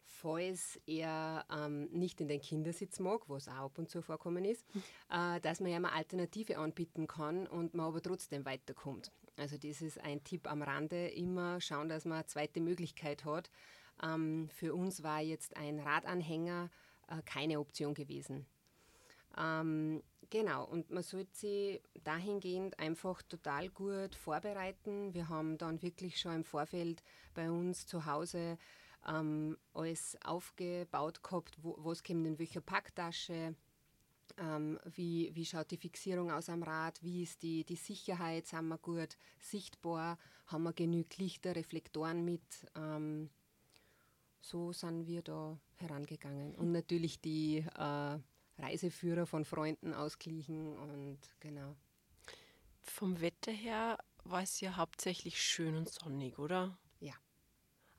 falls 0.08 0.80
er 0.86 1.46
ähm, 1.52 1.86
nicht 1.92 2.22
in 2.22 2.28
den 2.28 2.42
Kindersitz 2.42 3.00
mag, 3.00 3.28
was 3.28 3.48
auch 3.48 3.66
ab 3.66 3.78
und 3.78 3.90
zu 3.90 4.02
vorkommen 4.02 4.46
ist, 4.46 4.66
äh, 5.12 5.40
dass 5.42 5.60
man 5.60 5.70
ja 5.70 5.78
eine 5.78 5.92
Alternative 5.92 6.58
anbieten 6.58 7.08
kann 7.08 7.46
und 7.46 7.74
man 7.74 7.88
aber 7.88 8.02
trotzdem 8.02 8.46
weiterkommt. 8.46 9.12
Also 9.36 9.58
das 9.58 9.82
ist 9.82 10.00
ein 10.00 10.24
Tipp 10.24 10.50
am 10.50 10.62
Rande, 10.64 11.08
immer 11.10 11.62
schauen, 11.62 11.90
dass 11.90 12.06
man 12.06 12.20
eine 12.20 12.26
zweite 12.26 12.60
Möglichkeit 12.60 13.26
hat. 13.26 13.52
Ähm, 14.02 14.50
für 14.50 14.74
uns 14.74 15.04
war 15.04 15.22
jetzt 15.22 15.56
ein 15.58 15.80
Radanhänger 15.80 16.70
äh, 17.08 17.22
keine 17.24 17.60
Option 17.60 17.94
gewesen. 17.94 18.46
Ähm, 19.38 20.04
genau, 20.30 20.66
und 20.66 20.90
man 20.90 21.04
sollte 21.04 21.36
sich 21.38 21.82
dahingehend 22.04 22.80
einfach 22.80 23.22
total 23.22 23.70
gut 23.70 24.16
vorbereiten. 24.16 25.14
Wir 25.14 25.30
haben 25.30 25.58
dann 25.58 25.82
wirklich 25.82 26.20
schon 26.20 26.36
im 26.36 26.44
Vorfeld 26.44 27.04
bei 27.34 27.50
uns 27.50 27.86
zu 27.86 28.06
Hause 28.06 28.58
ähm, 29.08 29.58
alles 29.74 30.18
aufgebaut 30.24 31.24
gehabt, 31.24 31.58
wo, 31.62 31.76
was 31.80 32.04
kommt 32.04 32.26
in 32.26 32.40
welcher 32.40 32.62
Packtasche, 32.62 33.56
ähm, 34.38 34.80
wie, 34.86 35.32
wie 35.34 35.46
schaut 35.46 35.72
die 35.72 35.78
Fixierung 35.78 36.32
aus 36.32 36.50
am 36.50 36.64
Rad, 36.64 37.02
wie 37.02 37.24
ist 37.24 37.42
die, 37.44 37.64
die 37.64 37.76
Sicherheit, 37.76 38.48
sind 38.48 38.68
wir 38.68 38.78
gut 38.78 39.18
sichtbar, 39.40 40.18
haben 40.48 40.64
wir 40.64 40.74
genügend 40.74 41.18
Lichter, 41.18 41.56
Reflektoren 41.56 42.26
mit. 42.26 42.42
Ähm, 42.76 43.30
so 44.42 44.72
sind 44.72 45.08
wir 45.08 45.22
da 45.22 45.60
herangegangen. 45.76 46.56
Und 46.56 46.72
natürlich 46.72 47.20
die 47.22 47.66
äh, 47.78 48.20
Reiseführer 48.58 49.26
von 49.26 49.46
Freunden 49.46 49.94
ausglichen 49.94 50.78
und 50.78 51.20
genau. 51.40 51.76
Vom 52.82 53.22
Wetter 53.22 53.52
her 53.52 53.98
war 54.24 54.42
es 54.42 54.60
ja 54.62 54.78
hauptsächlich 54.78 55.42
schön 55.42 55.76
und 55.76 55.90
sonnig, 55.90 56.40
oder? 56.40 56.78
Ja. 57.00 57.14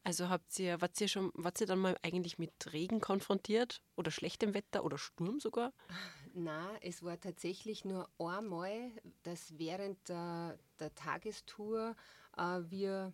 Also 0.04 0.28
habt 0.28 0.58
ihr, 0.58 0.80
wart 0.80 1.00
ihr 1.00 1.08
schon, 1.08 1.30
wart 1.34 1.60
ihr 1.60 1.66
dann 1.66 1.78
mal 1.78 1.96
eigentlich 2.02 2.38
mit 2.38 2.72
Regen 2.72 3.00
konfrontiert 3.00 3.82
oder 3.96 4.10
schlechtem 4.10 4.54
Wetter 4.54 4.84
oder 4.84 4.98
Sturm 4.98 5.40
sogar? 5.40 5.72
Na, 6.34 6.70
es 6.80 7.02
war 7.02 7.18
tatsächlich 7.20 7.84
nur 7.84 8.08
einmal, 8.18 8.90
dass 9.22 9.58
während 9.58 10.08
der, 10.08 10.58
der 10.78 10.94
Tagestour 10.94 11.94
äh, 12.36 12.60
wir 12.68 13.12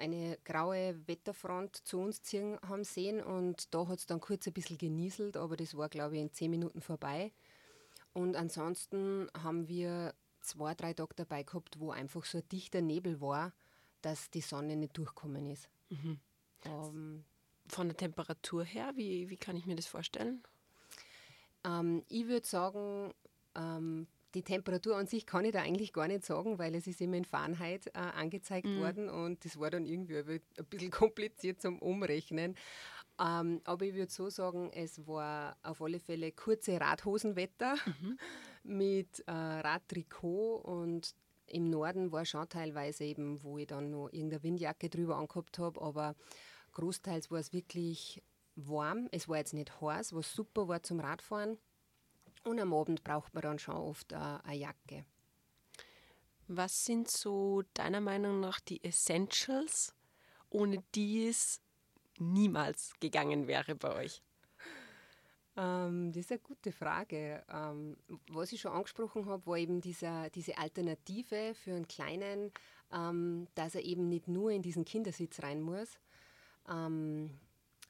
eine 0.00 0.38
graue 0.44 1.06
Wetterfront 1.06 1.76
zu 1.76 1.98
uns 2.00 2.22
ziehen 2.22 2.58
haben 2.66 2.84
sehen 2.84 3.22
und 3.22 3.74
da 3.74 3.86
hat 3.86 3.98
es 3.98 4.06
dann 4.06 4.20
kurz 4.20 4.46
ein 4.46 4.52
bisschen 4.52 4.78
genieselt, 4.78 5.36
aber 5.36 5.56
das 5.56 5.76
war, 5.76 5.88
glaube 5.88 6.16
ich, 6.16 6.22
in 6.22 6.32
zehn 6.32 6.50
Minuten 6.50 6.80
vorbei. 6.80 7.32
Und 8.12 8.34
ansonsten 8.34 9.28
haben 9.40 9.68
wir 9.68 10.14
zwei, 10.40 10.74
drei 10.74 10.94
Tage 10.94 11.14
dabei 11.14 11.42
gehabt, 11.42 11.78
wo 11.78 11.90
einfach 11.90 12.24
so 12.24 12.38
ein 12.38 12.48
dichter 12.48 12.80
Nebel 12.80 13.20
war, 13.20 13.52
dass 14.02 14.30
die 14.30 14.40
Sonne 14.40 14.76
nicht 14.76 14.96
durchkommen 14.96 15.50
ist. 15.50 15.68
Mhm. 15.90 16.18
Ähm, 16.64 17.24
Von 17.68 17.88
der 17.88 17.96
Temperatur 17.96 18.64
her, 18.64 18.92
wie, 18.96 19.28
wie 19.28 19.36
kann 19.36 19.56
ich 19.56 19.66
mir 19.66 19.76
das 19.76 19.86
vorstellen? 19.86 20.42
Ähm, 21.64 22.02
ich 22.08 22.26
würde 22.26 22.46
sagen, 22.46 23.12
ähm, 23.54 24.06
die 24.34 24.42
Temperatur 24.42 24.96
an 24.96 25.06
sich 25.06 25.26
kann 25.26 25.44
ich 25.44 25.52
da 25.52 25.60
eigentlich 25.60 25.92
gar 25.92 26.08
nicht 26.08 26.24
sagen, 26.24 26.58
weil 26.58 26.74
es 26.74 26.86
ist 26.86 27.00
immer 27.00 27.16
in 27.16 27.24
Fahrenheit 27.24 27.88
äh, 27.88 27.98
angezeigt 27.98 28.66
mhm. 28.66 28.80
worden 28.80 29.08
und 29.08 29.44
das 29.44 29.58
war 29.58 29.70
dann 29.70 29.86
irgendwie 29.86 30.18
ein 30.18 30.40
bisschen 30.68 30.90
kompliziert 30.90 31.60
zum 31.60 31.78
Umrechnen. 31.78 32.56
Ähm, 33.20 33.60
aber 33.64 33.84
ich 33.84 33.94
würde 33.94 34.10
so 34.10 34.30
sagen, 34.30 34.70
es 34.72 35.06
war 35.06 35.56
auf 35.62 35.82
alle 35.82 36.00
Fälle 36.00 36.32
kurze 36.32 36.80
Radhosenwetter 36.80 37.74
mhm. 37.86 38.18
mit 38.62 39.22
äh, 39.26 39.32
Radtrikot 39.32 40.56
und 40.56 41.14
im 41.46 41.68
Norden 41.68 42.12
war 42.12 42.24
schon 42.24 42.48
teilweise 42.48 43.04
eben, 43.04 43.42
wo 43.42 43.58
ich 43.58 43.66
dann 43.66 43.90
noch 43.90 44.08
irgendeine 44.12 44.42
Windjacke 44.42 44.88
drüber 44.88 45.16
angehabt 45.16 45.58
habe, 45.58 45.80
aber 45.82 46.14
großteils 46.72 47.30
war 47.30 47.40
es 47.40 47.52
wirklich 47.52 48.22
warm. 48.54 49.08
Es 49.10 49.28
war 49.28 49.38
jetzt 49.38 49.54
nicht 49.54 49.80
heiß, 49.80 50.14
was 50.14 50.32
super 50.32 50.68
war 50.68 50.82
zum 50.82 51.00
Radfahren. 51.00 51.58
Und 52.44 52.58
am 52.58 52.72
Abend 52.72 53.04
braucht 53.04 53.34
man 53.34 53.42
dann 53.42 53.58
schon 53.58 53.76
oft 53.76 54.12
eine, 54.12 54.44
eine 54.44 54.56
Jacke. 54.56 55.04
Was 56.48 56.84
sind 56.84 57.08
so 57.08 57.62
deiner 57.74 58.00
Meinung 58.00 58.40
nach 58.40 58.60
die 58.60 58.82
Essentials, 58.82 59.94
ohne 60.48 60.82
die 60.94 61.28
es 61.28 61.60
niemals 62.18 62.92
gegangen 62.98 63.46
wäre 63.46 63.74
bei 63.76 63.94
euch? 63.94 64.22
Ähm, 65.56 66.12
das 66.12 66.22
ist 66.22 66.32
eine 66.32 66.40
gute 66.40 66.72
Frage. 66.72 67.44
Ähm, 67.52 67.96
was 68.30 68.52
ich 68.52 68.60
schon 68.60 68.72
angesprochen 68.72 69.26
habe, 69.26 69.46
war 69.46 69.56
eben 69.58 69.80
dieser, 69.80 70.30
diese 70.30 70.56
Alternative 70.58 71.54
für 71.54 71.74
einen 71.74 71.88
Kleinen, 71.88 72.52
ähm, 72.92 73.46
dass 73.54 73.74
er 73.74 73.84
eben 73.84 74.08
nicht 74.08 74.28
nur 74.28 74.50
in 74.50 74.62
diesen 74.62 74.84
Kindersitz 74.84 75.42
rein 75.42 75.60
muss. 75.60 75.98
Ähm, 76.68 77.38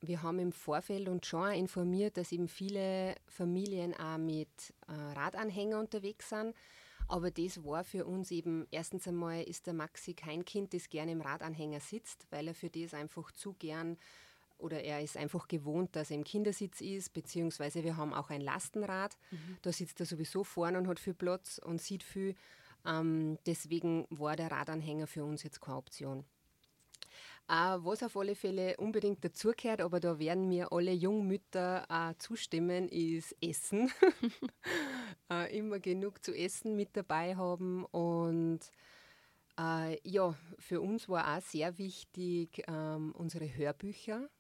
wir 0.00 0.22
haben 0.22 0.38
im 0.38 0.52
Vorfeld 0.52 1.08
uns 1.08 1.26
schon 1.26 1.52
informiert, 1.52 2.16
dass 2.16 2.32
eben 2.32 2.48
viele 2.48 3.14
Familien 3.26 3.94
auch 3.94 4.18
mit 4.18 4.48
äh, 4.88 4.92
Radanhänger 4.92 5.78
unterwegs 5.78 6.30
sind. 6.30 6.54
Aber 7.08 7.30
das 7.30 7.64
war 7.64 7.82
für 7.82 8.06
uns 8.06 8.30
eben, 8.30 8.66
erstens 8.70 9.08
einmal 9.08 9.42
ist 9.42 9.66
der 9.66 9.74
Maxi 9.74 10.14
kein 10.14 10.44
Kind, 10.44 10.72
das 10.74 10.88
gerne 10.88 11.12
im 11.12 11.20
Radanhänger 11.20 11.80
sitzt, 11.80 12.26
weil 12.30 12.48
er 12.48 12.54
für 12.54 12.70
das 12.70 12.94
einfach 12.94 13.32
zu 13.32 13.54
gern 13.54 13.98
oder 14.58 14.82
er 14.82 15.00
ist 15.00 15.16
einfach 15.16 15.48
gewohnt, 15.48 15.96
dass 15.96 16.10
er 16.10 16.16
im 16.16 16.24
Kindersitz 16.24 16.80
ist, 16.80 17.12
beziehungsweise 17.12 17.82
wir 17.82 17.96
haben 17.96 18.14
auch 18.14 18.30
ein 18.30 18.40
Lastenrad. 18.40 19.16
Mhm. 19.30 19.56
Da 19.62 19.72
sitzt 19.72 20.00
er 20.00 20.06
sowieso 20.06 20.44
vorne 20.44 20.78
und 20.78 20.86
hat 20.86 21.00
viel 21.00 21.14
Platz 21.14 21.58
und 21.58 21.80
sieht 21.80 22.02
viel. 22.02 22.34
Ähm, 22.86 23.38
deswegen 23.46 24.06
war 24.10 24.36
der 24.36 24.50
Radanhänger 24.50 25.06
für 25.06 25.24
uns 25.24 25.42
jetzt 25.42 25.60
keine 25.60 25.78
Option. 25.78 26.24
Äh, 27.50 27.78
was 27.84 28.02
auf 28.04 28.16
alle 28.16 28.36
Fälle 28.36 28.76
unbedingt 28.76 29.24
dazugehört, 29.24 29.80
aber 29.80 29.98
da 29.98 30.20
werden 30.20 30.46
mir 30.48 30.72
alle 30.72 30.92
Jungmütter 30.92 31.84
äh, 31.90 32.14
zustimmen, 32.18 32.88
ist 32.88 33.34
Essen. 33.42 33.90
äh, 35.30 35.58
immer 35.58 35.80
genug 35.80 36.24
zu 36.24 36.32
essen 36.34 36.76
mit 36.76 36.96
dabei 36.96 37.36
haben 37.36 37.84
und 37.86 38.60
Äh, 39.58 39.98
ja, 40.08 40.34
für 40.58 40.80
uns 40.80 41.08
war 41.08 41.36
auch 41.38 41.42
sehr 41.42 41.78
wichtig 41.78 42.64
ähm, 42.68 43.12
unsere 43.12 43.54
Hörbücher. 43.56 44.30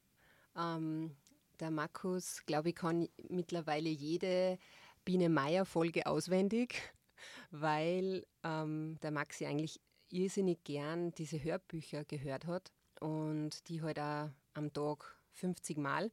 Ähm, 0.56 1.16
der 1.60 1.70
Markus, 1.70 2.46
glaube 2.46 2.70
ich, 2.70 2.76
kann 2.76 3.08
mittlerweile 3.28 3.90
jede 3.90 4.58
Biene 5.04 5.28
Meier-Folge 5.30 6.06
auswendig, 6.06 6.76
weil 7.52 8.26
ähm, 8.44 8.98
der 9.02 9.12
Maxi 9.12 9.46
eigentlich 9.46 9.80
irrsinnig 10.10 10.64
gern 10.64 11.12
diese 11.12 11.42
Hörbücher 11.44 12.04
gehört 12.04 12.46
hat 12.46 12.72
und 13.00 13.68
die 13.68 13.82
halt 13.82 13.98
auch 13.98 14.30
am 14.54 14.72
Tag 14.72 15.16
50 15.32 15.78
Mal. 15.78 16.10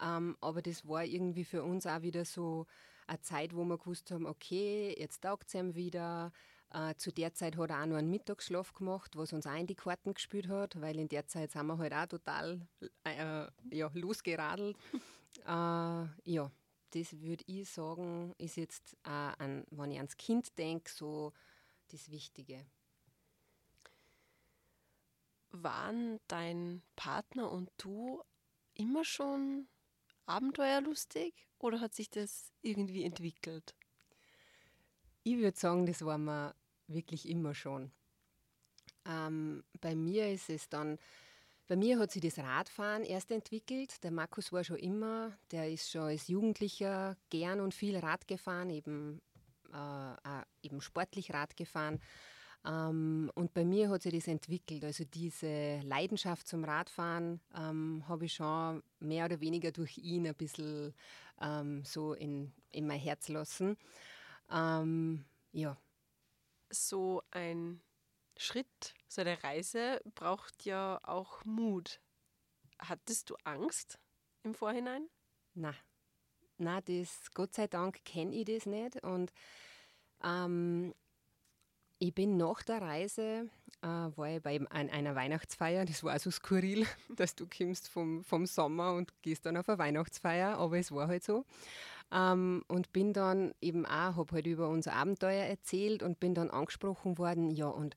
Ähm, 0.00 0.36
aber 0.40 0.62
das 0.62 0.86
war 0.86 1.04
irgendwie 1.04 1.44
für 1.44 1.62
uns 1.62 1.86
auch 1.86 2.02
wieder 2.02 2.24
so 2.24 2.66
eine 3.06 3.20
Zeit, 3.20 3.54
wo 3.54 3.64
wir 3.64 3.78
gewusst 3.78 4.10
haben, 4.10 4.26
okay, 4.26 4.94
jetzt 4.98 5.22
taugt 5.22 5.48
es 5.48 5.54
ihm 5.54 5.74
wieder. 5.74 6.32
Äh, 6.70 6.94
zu 6.96 7.12
der 7.12 7.34
Zeit 7.34 7.56
hat 7.56 7.70
er 7.70 7.82
auch 7.82 7.86
noch 7.86 7.96
einen 7.96 8.10
Mittagsschlaf 8.10 8.72
gemacht, 8.72 9.16
was 9.16 9.32
uns 9.32 9.46
auch 9.46 9.58
in 9.58 9.66
die 9.66 9.74
Karten 9.74 10.14
gespielt 10.14 10.48
hat, 10.48 10.80
weil 10.80 10.98
in 10.98 11.08
der 11.08 11.26
Zeit 11.26 11.52
sind 11.52 11.66
wir 11.66 11.76
halt 11.76 11.92
auch 11.92 12.06
total 12.06 12.66
äh, 13.04 13.46
ja, 13.70 13.90
losgeradelt. 13.92 14.76
äh, 15.46 15.50
ja, 16.24 16.50
das 16.94 17.20
würde 17.20 17.44
ich 17.46 17.68
sagen, 17.68 18.34
ist 18.38 18.56
jetzt, 18.56 18.94
äh, 19.04 19.10
an, 19.10 19.64
wenn 19.70 19.90
ich 19.90 19.98
ans 19.98 20.16
Kind 20.16 20.56
denke, 20.58 20.90
so 20.90 21.32
das 21.90 22.10
Wichtige. 22.10 22.64
Waren 25.52 26.18
dein 26.28 26.82
Partner 26.96 27.50
und 27.50 27.70
du 27.78 28.22
immer 28.74 29.04
schon 29.04 29.68
abenteuerlustig 30.26 31.46
oder 31.58 31.80
hat 31.80 31.94
sich 31.94 32.10
das 32.10 32.52
irgendwie 32.62 33.04
entwickelt? 33.04 33.74
Ich 35.24 35.36
würde 35.36 35.58
sagen, 35.58 35.86
das 35.86 36.04
war 36.04 36.18
mir 36.18 36.54
wirklich 36.88 37.28
immer 37.28 37.54
schon. 37.54 37.92
Ähm, 39.04 39.64
bei 39.80 39.94
mir 39.94 40.32
ist 40.32 40.50
es 40.50 40.68
dann, 40.68 40.98
bei 41.68 41.76
mir 41.76 41.98
hat 41.98 42.10
sich 42.10 42.22
das 42.22 42.38
Radfahren 42.38 43.04
erst 43.04 43.30
entwickelt. 43.30 44.02
Der 44.02 44.10
Markus 44.10 44.52
war 44.52 44.64
schon 44.64 44.76
immer, 44.76 45.36
der 45.50 45.70
ist 45.70 45.90
schon 45.90 46.02
als 46.02 46.28
Jugendlicher 46.28 47.16
gern 47.30 47.60
und 47.60 47.74
viel 47.74 47.96
Rad 47.96 48.26
gefahren, 48.26 48.70
eben, 48.70 49.20
äh, 49.72 50.42
eben 50.62 50.80
sportlich 50.80 51.32
Rad 51.32 51.56
gefahren. 51.56 52.00
Ähm, 52.64 53.30
und 53.34 53.54
bei 53.54 53.64
mir 53.64 53.88
hat 53.90 54.02
sich 54.02 54.12
das 54.14 54.28
entwickelt. 54.28 54.84
Also 54.84 55.04
diese 55.04 55.80
Leidenschaft 55.80 56.46
zum 56.46 56.64
Radfahren 56.64 57.40
ähm, 57.54 58.04
habe 58.08 58.26
ich 58.26 58.34
schon 58.34 58.82
mehr 59.00 59.24
oder 59.24 59.40
weniger 59.40 59.72
durch 59.72 59.98
ihn 59.98 60.26
ein 60.26 60.34
bisschen 60.34 60.94
ähm, 61.40 61.84
so 61.84 62.14
in, 62.14 62.52
in 62.70 62.86
mein 62.86 63.00
Herz 63.00 63.28
lassen. 63.28 63.76
Ähm, 64.50 65.24
ja. 65.52 65.76
So 66.70 67.22
ein 67.30 67.82
Schritt, 68.36 68.94
so 69.08 69.20
eine 69.20 69.42
Reise 69.42 70.00
braucht 70.14 70.64
ja 70.64 71.00
auch 71.02 71.44
Mut. 71.44 72.00
Hattest 72.78 73.30
du 73.30 73.36
Angst 73.44 73.98
im 74.42 74.54
Vorhinein? 74.54 75.08
Na, 75.54 75.74
na, 76.58 76.80
das 76.80 77.30
Gott 77.34 77.54
sei 77.54 77.66
Dank 77.66 78.04
kenne 78.04 78.34
ich 78.34 78.46
das 78.46 78.66
nicht 78.66 79.02
und 79.02 79.32
ähm, 80.22 80.94
ich 82.02 82.12
bin 82.12 82.36
nach 82.36 82.64
der 82.64 82.82
Reise, 82.82 83.48
äh, 83.80 83.86
war 83.86 84.28
ich 84.28 84.42
bei 84.42 84.60
einer 84.70 85.14
Weihnachtsfeier, 85.14 85.84
das 85.84 86.02
war 86.02 86.18
so 86.18 86.32
skurril, 86.32 86.84
dass 87.16 87.36
du 87.36 87.46
kommst 87.46 87.88
vom, 87.88 88.24
vom 88.24 88.44
Sommer 88.44 88.94
und 88.94 89.12
gehst 89.22 89.46
dann 89.46 89.56
auf 89.56 89.68
eine 89.68 89.78
Weihnachtsfeier, 89.78 90.58
aber 90.58 90.78
es 90.78 90.90
war 90.90 91.06
halt 91.06 91.22
so. 91.22 91.44
Ähm, 92.10 92.64
und 92.66 92.92
bin 92.92 93.12
dann 93.12 93.54
eben 93.60 93.86
auch, 93.86 94.16
habe 94.16 94.32
halt 94.32 94.46
über 94.46 94.68
unser 94.68 94.94
Abenteuer 94.94 95.44
erzählt 95.44 96.02
und 96.02 96.18
bin 96.18 96.34
dann 96.34 96.50
angesprochen 96.50 97.18
worden, 97.18 97.50
ja 97.52 97.68
und 97.68 97.96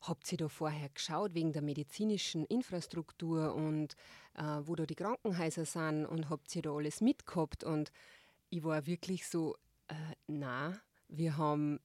habt 0.00 0.30
ihr 0.32 0.38
da 0.38 0.48
vorher 0.48 0.88
geschaut 0.88 1.34
wegen 1.34 1.52
der 1.52 1.62
medizinischen 1.62 2.44
Infrastruktur 2.44 3.54
und 3.54 3.94
äh, 4.34 4.42
wo 4.62 4.74
da 4.74 4.84
die 4.84 4.96
Krankenhäuser 4.96 5.64
sind 5.64 6.06
und 6.06 6.28
habt 6.28 6.54
ihr 6.56 6.62
da 6.62 6.72
alles 6.72 7.00
mitgehabt 7.00 7.62
und 7.62 7.92
ich 8.50 8.64
war 8.64 8.84
wirklich 8.86 9.28
so, 9.28 9.54
äh, 9.86 9.94
na, 10.26 10.80
wir 11.08 11.36
haben 11.36 11.78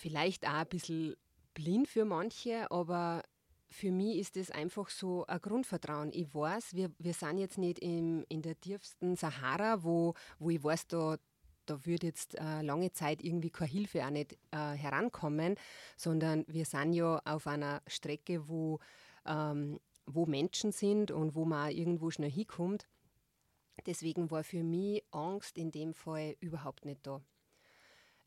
vielleicht 0.00 0.46
auch 0.46 0.54
ein 0.54 0.66
bisschen 0.66 1.14
blind 1.54 1.88
für 1.88 2.04
manche, 2.04 2.70
aber 2.70 3.22
für 3.68 3.92
mich 3.92 4.18
ist 4.18 4.36
es 4.36 4.50
einfach 4.50 4.88
so 4.88 5.24
ein 5.26 5.40
Grundvertrauen. 5.40 6.10
Ich 6.12 6.34
weiß, 6.34 6.74
wir, 6.74 6.90
wir 6.98 7.14
sind 7.14 7.38
jetzt 7.38 7.58
nicht 7.58 7.78
im, 7.78 8.24
in 8.28 8.42
der 8.42 8.60
tiefsten 8.60 9.14
Sahara, 9.14 9.84
wo, 9.84 10.14
wo 10.38 10.50
ich 10.50 10.62
weiß, 10.62 10.88
da, 10.88 11.18
da 11.66 11.86
würde 11.86 12.08
jetzt 12.08 12.34
äh, 12.34 12.62
lange 12.62 12.92
Zeit 12.92 13.22
irgendwie 13.22 13.50
keine 13.50 13.70
Hilfe 13.70 14.04
auch 14.04 14.10
nicht 14.10 14.32
äh, 14.50 14.56
herankommen, 14.56 15.54
sondern 15.96 16.44
wir 16.48 16.64
sind 16.64 16.94
ja 16.94 17.20
auf 17.24 17.46
einer 17.46 17.80
Strecke, 17.86 18.48
wo, 18.48 18.80
ähm, 19.24 19.78
wo 20.06 20.26
Menschen 20.26 20.72
sind 20.72 21.12
und 21.12 21.36
wo 21.36 21.44
man 21.44 21.70
irgendwo 21.70 22.10
schnell 22.10 22.30
hinkommt. 22.30 22.88
Deswegen 23.86 24.30
war 24.30 24.42
für 24.42 24.64
mich 24.64 25.04
Angst 25.12 25.56
in 25.56 25.70
dem 25.70 25.94
Fall 25.94 26.36
überhaupt 26.40 26.84
nicht 26.84 27.06
da. 27.06 27.22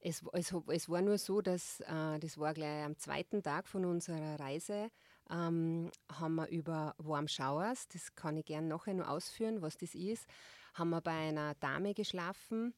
Es, 0.06 0.22
es, 0.34 0.54
es 0.68 0.90
war 0.90 1.02
nur 1.02 1.18
so, 1.18 1.42
dass 1.42 1.80
äh, 1.80 2.20
das 2.20 2.38
war 2.38 2.54
gleich 2.54 2.84
am 2.84 2.98
zweiten 2.98 3.42
Tag 3.42 3.70
von 3.70 3.86
unserer 3.86 4.38
Reise, 4.38 4.90
ähm, 5.30 5.92
haben 6.12 6.36
wir 6.36 6.50
über 6.50 6.94
Warm 6.98 7.30
Showers, 7.30 7.88
das 7.88 8.14
kann 8.14 8.36
ich 8.36 8.44
gerne 8.44 8.68
nachher 8.68 8.94
noch 8.96 9.08
ausführen, 9.08 9.62
was 9.62 9.78
das 9.78 9.96
ist, 9.96 10.28
haben 10.74 10.90
wir 10.90 11.00
bei 11.00 11.30
einer 11.30 11.56
Dame 11.56 11.94
geschlafen, 11.94 12.74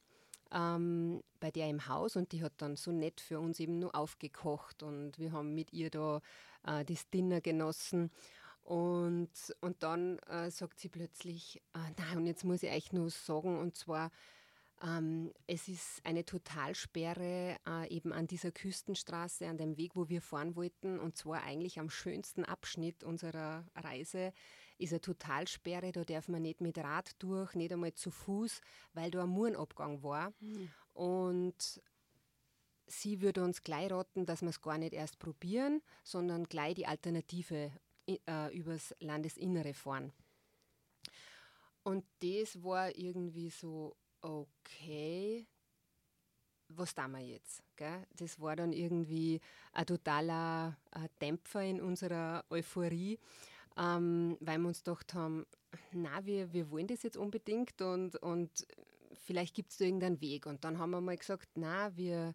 ähm, 0.52 1.20
bei 1.40 1.50
der 1.50 1.68
im 1.68 1.88
Haus 1.88 2.14
und 2.14 2.30
die 2.30 2.44
hat 2.44 2.52
dann 2.58 2.76
so 2.76 2.92
nett 2.92 3.20
für 3.20 3.40
uns 3.40 3.58
eben 3.58 3.80
nur 3.80 3.96
aufgekocht 3.96 4.84
und 4.84 5.18
wir 5.18 5.32
haben 5.32 5.52
mit 5.52 5.72
ihr 5.72 5.90
da 5.90 6.20
äh, 6.64 6.84
das 6.84 7.10
Dinner 7.10 7.40
genossen. 7.40 8.12
Und, 8.62 9.30
und 9.60 9.82
dann 9.82 10.18
äh, 10.28 10.50
sagt 10.50 10.78
sie 10.80 10.88
plötzlich, 10.88 11.62
äh, 11.74 11.78
nein, 11.98 12.18
und 12.18 12.26
jetzt 12.26 12.44
muss 12.44 12.62
ich 12.64 12.70
euch 12.70 12.92
nur 12.92 13.10
sagen, 13.10 13.58
und 13.58 13.76
zwar, 13.76 14.10
es 15.46 15.68
ist 15.68 16.04
eine 16.04 16.24
Totalsperre 16.24 17.56
äh, 17.66 17.88
eben 17.88 18.12
an 18.12 18.26
dieser 18.26 18.52
Küstenstraße, 18.52 19.46
an 19.46 19.56
dem 19.56 19.78
Weg, 19.78 19.96
wo 19.96 20.10
wir 20.10 20.20
fahren 20.20 20.54
wollten. 20.54 21.00
Und 21.00 21.16
zwar 21.16 21.42
eigentlich 21.44 21.80
am 21.80 21.88
schönsten 21.88 22.44
Abschnitt 22.44 23.02
unserer 23.02 23.64
Reise 23.74 24.34
ist 24.76 24.92
eine 24.92 25.00
Totalsperre. 25.00 25.92
Da 25.92 26.04
darf 26.04 26.28
man 26.28 26.42
nicht 26.42 26.60
mit 26.60 26.76
Rad 26.76 27.12
durch, 27.20 27.54
nicht 27.54 27.72
einmal 27.72 27.94
zu 27.94 28.10
Fuß, 28.10 28.60
weil 28.92 29.10
da 29.10 29.22
ein 29.22 29.30
Murenabgang 29.30 30.02
war. 30.02 30.34
Mhm. 30.40 30.68
Und 30.92 31.82
sie 32.86 33.22
würde 33.22 33.42
uns 33.42 33.62
gleich 33.62 33.90
raten, 33.90 34.26
dass 34.26 34.42
wir 34.42 34.50
es 34.50 34.60
gar 34.60 34.76
nicht 34.76 34.92
erst 34.92 35.18
probieren, 35.18 35.80
sondern 36.04 36.44
gleich 36.44 36.74
die 36.74 36.86
Alternative 36.86 37.72
äh, 38.06 38.54
übers 38.54 38.94
Landesinnere 39.00 39.72
fahren. 39.72 40.12
Und 41.82 42.04
das 42.20 42.62
war 42.62 42.94
irgendwie 42.96 43.48
so, 43.48 43.96
okay, 44.26 45.46
was 46.68 46.94
tun 46.94 47.12
wir 47.12 47.20
jetzt? 47.20 47.62
Gell? 47.76 48.06
Das 48.16 48.40
war 48.40 48.56
dann 48.56 48.72
irgendwie 48.72 49.40
ein 49.72 49.86
totaler 49.86 50.76
ein 50.90 51.08
Dämpfer 51.20 51.62
in 51.62 51.80
unserer 51.80 52.44
Euphorie, 52.50 53.18
ähm, 53.76 54.36
weil 54.40 54.58
wir 54.58 54.68
uns 54.68 54.82
gedacht 54.82 55.14
haben, 55.14 55.46
na, 55.92 56.24
wir, 56.24 56.52
wir 56.52 56.70
wollen 56.70 56.88
das 56.88 57.02
jetzt 57.02 57.16
unbedingt 57.16 57.80
und, 57.82 58.16
und 58.16 58.66
vielleicht 59.24 59.54
gibt 59.54 59.70
es 59.70 59.78
da 59.78 59.84
irgendeinen 59.84 60.20
Weg. 60.20 60.46
Und 60.46 60.64
dann 60.64 60.78
haben 60.78 60.90
wir 60.90 61.00
mal 61.00 61.16
gesagt, 61.16 61.48
na, 61.54 61.96
wir 61.96 62.34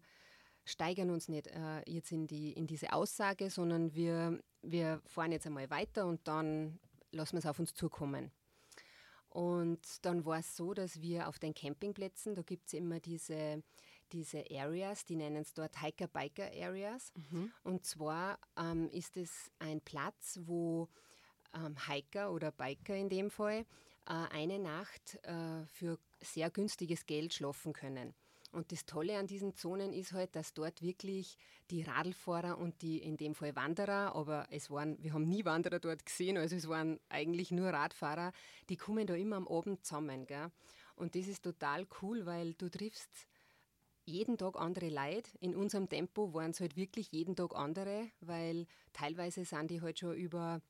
steigern 0.64 1.10
uns 1.10 1.28
nicht 1.28 1.48
äh, 1.48 1.82
jetzt 1.86 2.12
in, 2.12 2.26
die, 2.26 2.52
in 2.52 2.66
diese 2.66 2.92
Aussage, 2.92 3.50
sondern 3.50 3.94
wir, 3.94 4.40
wir 4.62 5.02
fahren 5.06 5.32
jetzt 5.32 5.46
einmal 5.46 5.68
weiter 5.70 6.06
und 6.06 6.26
dann 6.26 6.78
lassen 7.10 7.34
wir 7.34 7.40
es 7.40 7.46
auf 7.46 7.58
uns 7.58 7.74
zukommen. 7.74 8.30
Und 9.32 9.80
dann 10.04 10.26
war 10.26 10.40
es 10.40 10.56
so, 10.56 10.74
dass 10.74 11.00
wir 11.00 11.26
auf 11.26 11.38
den 11.38 11.54
Campingplätzen, 11.54 12.34
da 12.34 12.42
gibt 12.42 12.66
es 12.66 12.74
immer 12.74 13.00
diese, 13.00 13.62
diese 14.12 14.44
Areas, 14.50 15.06
die 15.06 15.16
nennen 15.16 15.40
es 15.40 15.54
dort 15.54 15.80
Hiker-Biker-Areas. 15.80 17.14
Mhm. 17.30 17.50
Und 17.64 17.86
zwar 17.86 18.38
ähm, 18.58 18.90
ist 18.90 19.16
es 19.16 19.50
ein 19.58 19.80
Platz, 19.80 20.38
wo 20.42 20.90
ähm, 21.54 21.76
Hiker 21.88 22.30
oder 22.30 22.52
Biker 22.52 22.94
in 22.94 23.08
dem 23.08 23.30
Fall 23.30 23.64
äh, 24.06 24.12
eine 24.32 24.58
Nacht 24.58 25.18
äh, 25.22 25.64
für 25.66 25.98
sehr 26.20 26.50
günstiges 26.50 27.06
Geld 27.06 27.32
schlafen 27.32 27.72
können. 27.72 28.14
Und 28.52 28.70
das 28.70 28.84
Tolle 28.84 29.18
an 29.18 29.26
diesen 29.26 29.54
Zonen 29.54 29.94
ist 29.94 30.12
halt, 30.12 30.36
dass 30.36 30.52
dort 30.52 30.82
wirklich 30.82 31.38
die 31.70 31.82
Radlfahrer 31.82 32.58
und 32.58 32.82
die 32.82 32.98
in 32.98 33.16
dem 33.16 33.34
Fall 33.34 33.56
Wanderer, 33.56 34.14
aber 34.14 34.46
es 34.50 34.70
waren, 34.70 35.02
wir 35.02 35.14
haben 35.14 35.26
nie 35.26 35.46
Wanderer 35.46 35.78
dort 35.78 36.04
gesehen, 36.04 36.36
also 36.36 36.54
es 36.54 36.68
waren 36.68 37.00
eigentlich 37.08 37.50
nur 37.50 37.70
Radfahrer, 37.70 38.32
die 38.68 38.76
kommen 38.76 39.06
da 39.06 39.14
immer 39.14 39.36
am 39.36 39.48
Abend 39.48 39.86
zusammen. 39.86 40.26
Gell? 40.26 40.50
Und 40.96 41.14
das 41.14 41.28
ist 41.28 41.42
total 41.42 41.86
cool, 42.02 42.26
weil 42.26 42.52
du 42.52 42.68
triffst 42.68 43.26
jeden 44.04 44.36
Tag 44.36 44.56
andere 44.56 44.90
Leute. 44.90 45.30
In 45.40 45.56
unserem 45.56 45.88
Tempo 45.88 46.34
waren 46.34 46.50
es 46.50 46.60
halt 46.60 46.76
wirklich 46.76 47.10
jeden 47.10 47.36
Tag 47.36 47.56
andere, 47.56 48.10
weil 48.20 48.66
teilweise 48.92 49.46
sind 49.46 49.70
die 49.70 49.80
halt 49.80 49.98
schon 49.98 50.14
über 50.14 50.60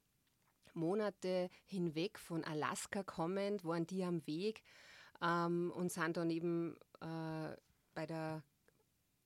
Monate 0.74 1.50
hinweg 1.66 2.18
von 2.18 2.44
Alaska 2.44 3.02
kommend, 3.02 3.64
waren 3.64 3.86
die 3.86 4.04
am 4.04 4.24
Weg 4.26 4.62
ähm, 5.20 5.72
und 5.74 5.90
sind 5.90 6.16
dann 6.16 6.30
eben 6.30 6.76
äh, 7.00 7.56
bei 7.94 8.07
der 8.07 8.42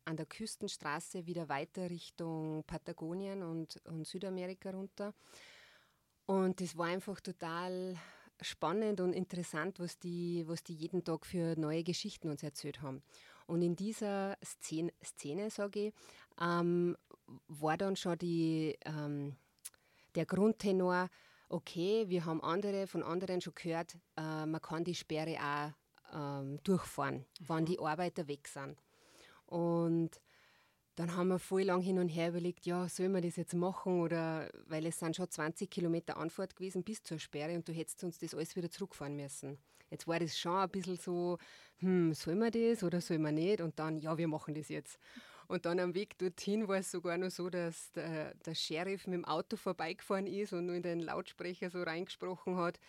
an 0.07 0.17
der 0.17 0.27
Küstenstraße 0.27 1.27
wieder 1.27 1.49
weiter 1.49 1.91
Richtung 1.91 2.63
Patagonien 2.65 3.43
und, 3.43 3.81
und 3.87 4.07
Südamerika 4.07 4.71
runter. 4.71 5.13
Und 6.27 6.61
das 6.61 6.77
war 6.77 6.87
einfach 6.87 7.21
total 7.21 7.97
spannend 8.41 9.01
und 9.01 9.13
interessant, 9.13 9.81
was 9.81 9.99
die, 9.99 10.45
was 10.47 10.63
die 10.63 10.75
jeden 10.75 11.05
Tag 11.05 11.27
für 11.27 11.59
neue 11.59 11.83
Geschichten 11.83 12.29
uns 12.29 12.43
erzählt 12.43 12.83
haben. 12.83 13.03
Und 13.47 13.63
in 13.63 13.77
dieser 13.77 14.37
Szene, 14.45 14.93
Szene 15.05 15.51
sage 15.51 15.89
ich, 15.89 15.95
ähm, 16.41 16.97
war 17.49 17.77
dann 17.77 17.97
schon 17.97 18.19
die, 18.19 18.79
ähm, 18.85 19.37
der 20.15 20.27
Grundtenor, 20.27 21.09
okay, 21.49 22.09
wir 22.09 22.25
haben 22.25 22.43
andere 22.43 22.87
von 22.87 23.03
anderen 23.03 23.41
schon 23.41 23.55
gehört, 23.55 23.97
äh, 24.17 24.47
man 24.47 24.61
kann 24.61 24.85
die 24.85 24.95
Sperre 24.95 25.37
auch 25.41 25.73
ähm, 26.15 26.59
durchfahren, 26.63 27.25
mhm. 27.41 27.49
wenn 27.49 27.65
die 27.67 27.79
Arbeiter 27.79 28.29
weg 28.29 28.49
sind. 28.49 28.77
Und 29.47 30.21
dann 30.97 31.15
haben 31.15 31.29
wir 31.29 31.39
voll 31.39 31.63
lang 31.63 31.83
hin 31.83 31.99
und 31.99 32.09
her 32.09 32.31
überlegt, 32.31 32.65
ja, 32.65 32.89
sollen 32.89 33.13
wir 33.13 33.21
das 33.21 33.37
jetzt 33.37 33.55
machen 33.55 34.01
oder, 34.01 34.51
weil 34.67 34.87
es 34.87 34.99
sind 34.99 35.15
schon 35.15 35.31
20 35.31 35.71
Kilometer 35.71 36.17
Anfahrt 36.17 36.57
gewesen 36.57 36.83
bis 36.83 37.03
zur 37.03 37.19
Sperre 37.19 37.55
und 37.55 37.69
du 37.69 37.73
hättest 37.73 38.03
uns 38.03 38.19
das 38.19 38.35
alles 38.35 38.57
wieder 38.57 38.71
zurückfahren 38.71 39.15
müssen. 39.15 39.59
Jetzt 39.91 40.09
war 40.09 40.19
das 40.19 40.39
schon 40.39 40.57
ein 40.57 40.71
bisschen 40.71 40.97
so, 40.97 41.39
hm, 41.79 42.15
sollen 42.15 42.39
wir 42.39 42.51
das 42.51 42.83
oder 42.83 43.01
sollen 43.01 43.23
wir 43.23 43.31
nicht? 43.31 43.61
Und 43.61 43.79
dann, 43.79 43.99
ja, 43.99 44.17
wir 44.17 44.27
machen 44.27 44.55
das 44.55 44.69
jetzt. 44.69 44.99
Und 45.49 45.65
dann 45.65 45.79
am 45.79 45.95
Weg 45.95 46.19
dorthin 46.19 46.67
war 46.67 46.79
es 46.79 46.91
sogar 46.91 47.19
noch 47.19 47.31
so, 47.31 47.51
dass 47.51 47.93
der, 47.93 48.35
der 48.35 48.55
Sheriff 48.55 49.07
mit 49.07 49.15
dem 49.15 49.25
Auto 49.25 49.57
vorbeigefahren 49.57 50.27
ist 50.27 50.53
und 50.53 50.67
nur 50.67 50.75
in 50.75 50.83
den 50.83 51.01
Lautsprecher 51.01 51.71
so 51.71 51.83
reingesprochen 51.83 52.57
hat, 52.57 52.81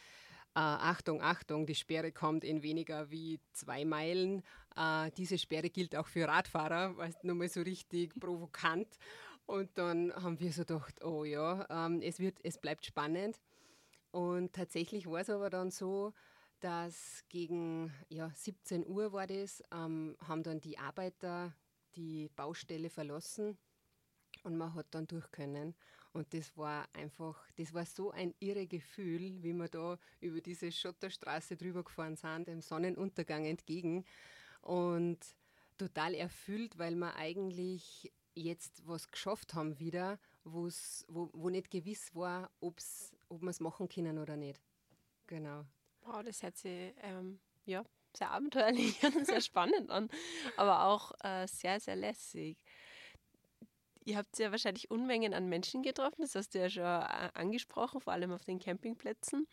äh, 0.58 0.60
Achtung, 0.60 1.22
Achtung, 1.22 1.68
die 1.68 1.76
Sperre 1.76 2.12
kommt 2.12 2.44
in 2.44 2.64
weniger 2.64 3.12
wie 3.12 3.40
zwei 3.54 3.86
Meilen. 3.86 4.42
Äh, 4.76 5.12
diese 5.16 5.38
Sperre 5.38 5.70
gilt 5.70 5.96
auch 5.96 6.08
für 6.08 6.28
Radfahrer, 6.28 6.98
weißt 6.98 7.20
du, 7.22 7.28
nochmal 7.28 7.48
so 7.48 7.62
richtig 7.62 8.12
provokant. 8.20 8.88
Und 9.46 9.70
dann 9.78 10.12
haben 10.16 10.40
wir 10.40 10.52
so 10.52 10.64
gedacht, 10.64 11.04
oh 11.04 11.24
ja, 11.24 11.68
ähm, 11.70 12.02
es, 12.02 12.20
wird, 12.20 12.40
es 12.42 12.58
bleibt 12.58 12.88
spannend. 12.88 13.40
Und 14.10 14.54
tatsächlich 14.54 15.06
war 15.06 15.20
es 15.20 15.30
aber 15.30 15.52
dann 15.52 15.70
so, 15.70 16.14
dass 16.60 17.24
gegen 17.30 17.94
ja, 18.10 18.32
17 18.34 18.88
Uhr 18.88 19.14
war 19.14 19.28
das, 19.28 19.62
ähm, 19.72 20.18
haben 20.28 20.42
dann 20.42 20.60
die 20.60 20.80
Arbeiter 20.80 21.54
die 21.96 22.30
Baustelle 22.36 22.90
verlassen 22.90 23.60
und 24.44 24.58
man 24.58 24.74
hat 24.74 24.88
dann 24.90 25.06
durch 25.06 25.30
können. 25.30 25.76
Und 26.18 26.34
das 26.34 26.58
war 26.58 26.90
einfach, 26.94 27.48
das 27.58 27.76
war 27.76 27.86
so 27.86 28.10
ein 28.10 28.34
irre 28.40 28.66
Gefühl, 28.66 29.44
wie 29.44 29.54
wir 29.54 29.68
da 29.68 30.00
über 30.20 30.42
diese 30.42 30.72
Schotterstraße 30.72 31.56
drüber 31.56 31.84
gefahren 31.84 32.16
sind, 32.16 32.48
dem 32.48 32.60
Sonnenuntergang 32.60 33.46
entgegen. 33.46 34.04
Und 34.62 35.20
total 35.78 36.16
erfüllt, 36.16 36.80
weil 36.80 36.96
wir 36.96 37.16
eigentlich 37.18 38.12
jetzt 38.34 38.82
was 38.88 39.12
geschafft 39.12 39.54
haben 39.54 39.78
wieder, 39.78 40.18
wo, 40.44 40.68
wo 41.08 41.50
nicht 41.50 41.70
gewiss 41.70 42.16
war, 42.16 42.50
ob's, 42.62 43.16
ob 43.30 43.44
wir 43.44 43.52
es 43.52 43.60
machen 43.60 43.88
können 43.88 44.18
oder 44.18 44.38
nicht. 44.38 44.60
Genau. 45.28 45.66
Wow, 46.02 46.24
das 46.24 46.42
hört 46.42 46.58
sich 46.58 46.96
ähm, 47.04 47.40
ja, 47.66 47.86
sehr 48.16 48.32
abenteuerlich 48.32 49.04
und 49.16 49.28
sehr 49.28 49.42
spannend 49.42 49.92
an, 49.92 50.10
aber 50.56 50.86
auch 50.86 51.12
äh, 51.20 51.48
sehr, 51.48 51.80
sehr 51.80 51.96
lässig. 51.96 52.58
Ihr 54.08 54.16
habt 54.16 54.40
ja 54.40 54.52
wahrscheinlich 54.52 54.90
Unmengen 54.90 55.34
an 55.34 55.50
Menschen 55.50 55.84
getroffen, 55.84 56.22
das 56.22 56.34
hast 56.34 56.56
du 56.56 56.60
ja 56.60 56.70
schon 56.70 56.84
äh, 56.84 57.30
angesprochen, 57.34 58.00
vor 58.00 58.14
allem 58.14 58.32
auf 58.32 58.46
den 58.46 58.58
Campingplätzen. 58.58 59.46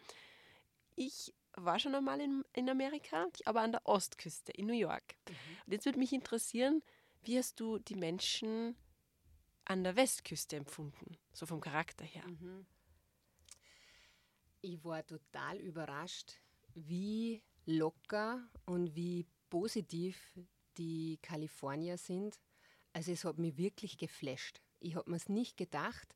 Ich 0.94 1.34
war 1.54 1.80
schon 1.80 1.92
einmal 1.96 2.20
in, 2.20 2.44
in 2.52 2.70
Amerika, 2.70 3.26
aber 3.46 3.62
an 3.62 3.72
der 3.72 3.84
Ostküste, 3.84 4.52
in 4.52 4.66
New 4.66 4.72
York. 4.72 5.16
Mhm. 5.28 5.34
Und 5.66 5.72
jetzt 5.72 5.86
würde 5.86 5.98
mich 5.98 6.12
interessieren, 6.12 6.84
wie 7.24 7.36
hast 7.36 7.58
du 7.58 7.80
die 7.80 7.96
Menschen 7.96 8.76
an 9.64 9.82
der 9.82 9.96
Westküste 9.96 10.54
empfunden, 10.54 11.16
so 11.32 11.46
vom 11.46 11.60
Charakter 11.60 12.04
her? 12.04 12.24
Mhm. 12.24 12.64
Ich 14.60 14.84
war 14.84 15.04
total 15.04 15.56
überrascht, 15.56 16.34
wie 16.74 17.42
locker 17.66 18.48
und 18.66 18.94
wie 18.94 19.26
positiv 19.50 20.38
die 20.76 21.18
Kalifornier 21.22 21.98
sind 21.98 22.38
also 22.94 23.12
es 23.12 23.24
hat 23.24 23.38
mich 23.38 23.58
wirklich 23.58 23.98
geflasht. 23.98 24.60
Ich 24.80 24.94
habe 24.94 25.10
mir 25.10 25.16
es 25.16 25.28
nicht 25.28 25.56
gedacht, 25.56 26.14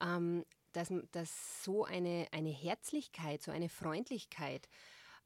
ähm, 0.00 0.44
dass, 0.72 0.92
dass 1.10 1.64
so 1.64 1.84
eine, 1.84 2.26
eine 2.32 2.50
Herzlichkeit, 2.50 3.42
so 3.42 3.50
eine 3.50 3.68
Freundlichkeit, 3.68 4.68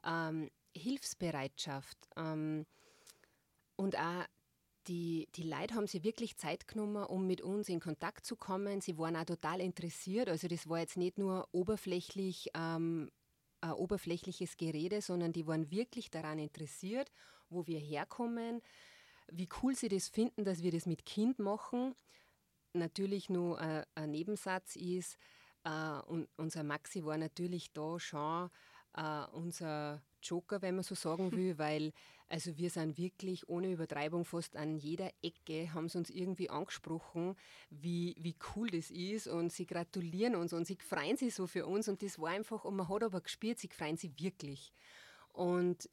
ähm, 0.05 0.51
Hilfsbereitschaft 0.75 1.97
ähm, 2.17 2.67
und 3.77 3.97
auch 3.97 4.25
die, 4.89 5.29
die 5.35 5.43
Leute 5.43 5.75
haben 5.75 5.87
sich 5.87 6.05
wirklich 6.05 6.37
Zeit 6.37 6.69
genommen, 6.69 7.05
um 7.05 7.27
mit 7.27 7.41
uns 7.41 7.69
in 7.69 7.81
Kontakt 7.81 8.25
zu 8.25 8.37
kommen. 8.37 8.81
Sie 8.81 8.99
waren 8.99 9.17
auch 9.17 9.25
total 9.25 9.61
interessiert. 9.61 10.29
Also 10.29 10.49
das 10.49 10.69
war 10.69 10.79
jetzt 10.79 10.97
nicht 10.97 11.19
nur 11.19 11.49
oberflächlich, 11.53 12.51
ähm, 12.55 13.11
ein 13.61 13.73
oberflächliches 13.73 14.57
Gerede, 14.57 15.03
sondern 15.03 15.33
die 15.33 15.47
waren 15.47 15.71
wirklich 15.71 16.11
daran 16.11 16.39
interessiert, 16.39 17.11
wo 17.49 17.67
wir 17.67 17.79
herkommen, 17.79 18.63
wie 19.31 19.49
cool 19.62 19.75
sie 19.75 19.89
das 19.89 20.09
finden, 20.09 20.45
dass 20.45 20.62
wir 20.62 20.71
das 20.71 20.87
mit 20.87 21.05
Kind 21.05 21.39
machen. 21.39 21.95
Natürlich 22.73 23.31
nur 23.31 23.59
ein, 23.61 23.85
ein 23.95 24.11
Nebensatz 24.11 24.77
ist, 24.77 25.17
äh, 25.67 26.01
und 26.07 26.29
unser 26.37 26.62
Maxi 26.62 27.05
war 27.05 27.19
natürlich 27.19 27.73
da 27.73 27.99
schon 27.99 28.51
äh, 28.95 29.25
unser 29.33 30.03
Joker, 30.23 30.62
wenn 30.62 30.77
man 30.77 30.85
so 30.85 30.95
sagen 30.95 31.33
will, 31.33 31.59
weil 31.59 31.93
also 32.29 32.57
wir 32.57 32.71
sind 32.71 32.99
wirklich 32.99 33.49
ohne 33.49 33.71
Übertreibung 33.71 34.25
fast 34.25 34.57
an 34.57 34.77
jeder 34.77 35.11
Ecke, 35.23 35.73
haben 35.73 35.89
sie 35.89 35.99
uns 35.99 36.11
irgendwie 36.11 36.51
angesprochen, 36.51 37.37
wie, 37.71 38.17
wie 38.19 38.35
cool 38.55 38.69
das 38.69 38.91
ist 38.91 39.29
und 39.29 39.53
sie 39.53 39.67
gratulieren 39.67 40.35
uns 40.35 40.53
und 40.53 40.67
sie 40.67 40.77
freuen 40.77 41.17
sich 41.17 41.35
so 41.35 41.47
für 41.47 41.67
uns 41.67 41.89
und 41.89 42.03
das 42.03 42.19
war 42.19 42.31
einfach, 42.31 42.65
und 42.65 42.75
man 42.75 42.89
hat 42.89 43.05
aber 43.05 43.21
gespürt, 43.21 43.59
sie 43.59 43.69
freuen 43.69 43.97
sich 43.97 44.12
wirklich. 44.19 44.73
Und 45.33 45.89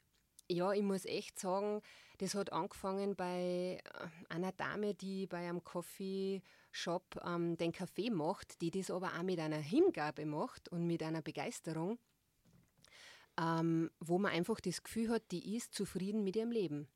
ja, 0.49 0.71
ich 0.73 0.83
muss 0.83 1.05
echt 1.05 1.39
sagen, 1.39 1.81
das 2.19 2.35
hat 2.35 2.51
angefangen 2.51 3.15
bei 3.15 3.79
äh, 3.83 4.33
einer 4.33 4.51
Dame, 4.51 4.93
die 4.93 5.27
bei 5.27 5.47
einem 5.49 5.63
Coffeeshop 5.63 7.21
ähm, 7.25 7.57
den 7.57 7.71
Kaffee 7.71 8.09
macht, 8.09 8.61
die 8.61 8.71
das 8.71 8.91
aber 8.91 9.13
auch 9.17 9.23
mit 9.23 9.39
einer 9.39 9.57
Hingabe 9.57 10.25
macht 10.25 10.69
und 10.69 10.85
mit 10.85 11.03
einer 11.03 11.21
Begeisterung, 11.21 11.97
ähm, 13.39 13.89
wo 13.99 14.19
man 14.19 14.31
einfach 14.31 14.59
das 14.59 14.83
Gefühl 14.83 15.09
hat, 15.09 15.23
die 15.31 15.55
ist 15.55 15.73
zufrieden 15.73 16.23
mit 16.23 16.35
ihrem 16.35 16.51
Leben. 16.51 16.87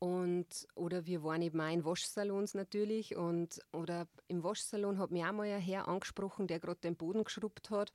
Und, 0.00 0.68
oder 0.76 1.06
wir 1.06 1.24
waren 1.24 1.42
eben 1.42 1.60
auch 1.60 1.72
in 1.72 1.84
Waschsalons 1.84 2.54
natürlich 2.54 3.16
und 3.16 3.60
oder 3.72 4.06
im 4.28 4.44
Waschsalon 4.44 4.98
hat 4.98 5.10
mich 5.10 5.24
auch 5.24 5.32
mal 5.32 5.48
ein 5.48 5.60
Herr 5.60 5.88
angesprochen, 5.88 6.46
der 6.46 6.60
gerade 6.60 6.80
den 6.80 6.94
Boden 6.94 7.24
geschrubbt 7.24 7.70
hat 7.70 7.92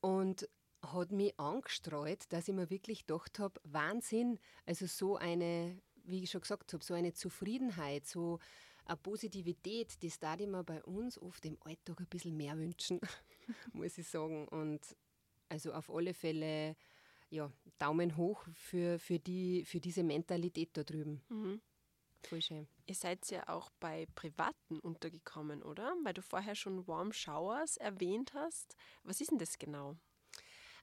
und 0.00 0.48
hat 0.92 1.12
mich 1.12 1.38
angestreut, 1.38 2.24
dass 2.30 2.48
ich 2.48 2.54
mir 2.54 2.70
wirklich 2.70 3.06
gedacht 3.06 3.38
habe, 3.38 3.60
Wahnsinn, 3.64 4.38
also 4.66 4.86
so 4.86 5.16
eine, 5.16 5.80
wie 6.04 6.22
ich 6.22 6.30
schon 6.30 6.40
gesagt 6.40 6.72
habe, 6.72 6.84
so 6.84 6.94
eine 6.94 7.12
Zufriedenheit, 7.12 8.06
so 8.06 8.38
eine 8.86 8.96
Positivität, 8.96 10.02
das 10.02 10.18
darf 10.18 10.40
ich 10.40 10.46
mir 10.46 10.64
bei 10.64 10.82
uns 10.84 11.20
oft 11.20 11.44
im 11.44 11.56
Alltag 11.60 12.00
ein 12.00 12.06
bisschen 12.06 12.36
mehr 12.36 12.56
wünschen, 12.58 13.00
muss 13.72 13.98
ich 13.98 14.08
sagen. 14.08 14.46
Und 14.48 14.80
also 15.48 15.72
auf 15.72 15.90
alle 15.90 16.14
Fälle, 16.14 16.76
ja, 17.30 17.50
Daumen 17.78 18.16
hoch 18.16 18.44
für, 18.52 18.98
für, 18.98 19.18
die, 19.18 19.64
für 19.64 19.80
diese 19.80 20.02
Mentalität 20.02 20.70
da 20.76 20.84
drüben. 20.84 21.22
Mhm. 21.28 21.60
Voll 22.24 22.40
schön. 22.40 22.68
Ihr 22.86 22.94
seid 22.94 23.28
ja 23.30 23.48
auch 23.48 23.70
bei 23.80 24.06
Privaten 24.14 24.78
untergekommen, 24.80 25.62
oder? 25.62 25.94
Weil 26.04 26.14
du 26.14 26.22
vorher 26.22 26.54
schon 26.54 26.86
Warm 26.86 27.12
Showers 27.12 27.76
erwähnt 27.76 28.32
hast. 28.34 28.76
Was 29.02 29.20
ist 29.20 29.30
denn 29.30 29.38
das 29.38 29.58
genau? 29.58 29.96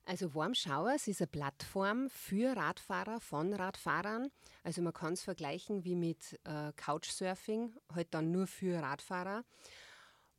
Also 0.04 0.34
Warm 0.34 0.54
Showers 0.54 1.06
ist 1.06 1.20
eine 1.20 1.28
Plattform 1.28 2.10
für 2.10 2.56
Radfahrer, 2.56 3.20
von 3.20 3.52
Radfahrern. 3.52 4.30
Also 4.64 4.82
man 4.82 4.92
kann 4.92 5.12
es 5.12 5.22
vergleichen 5.22 5.84
wie 5.84 5.94
mit 5.94 6.40
äh, 6.44 6.72
Couchsurfing, 6.76 7.72
halt 7.94 8.08
dann 8.12 8.32
nur 8.32 8.46
für 8.46 8.82
Radfahrer. 8.82 9.44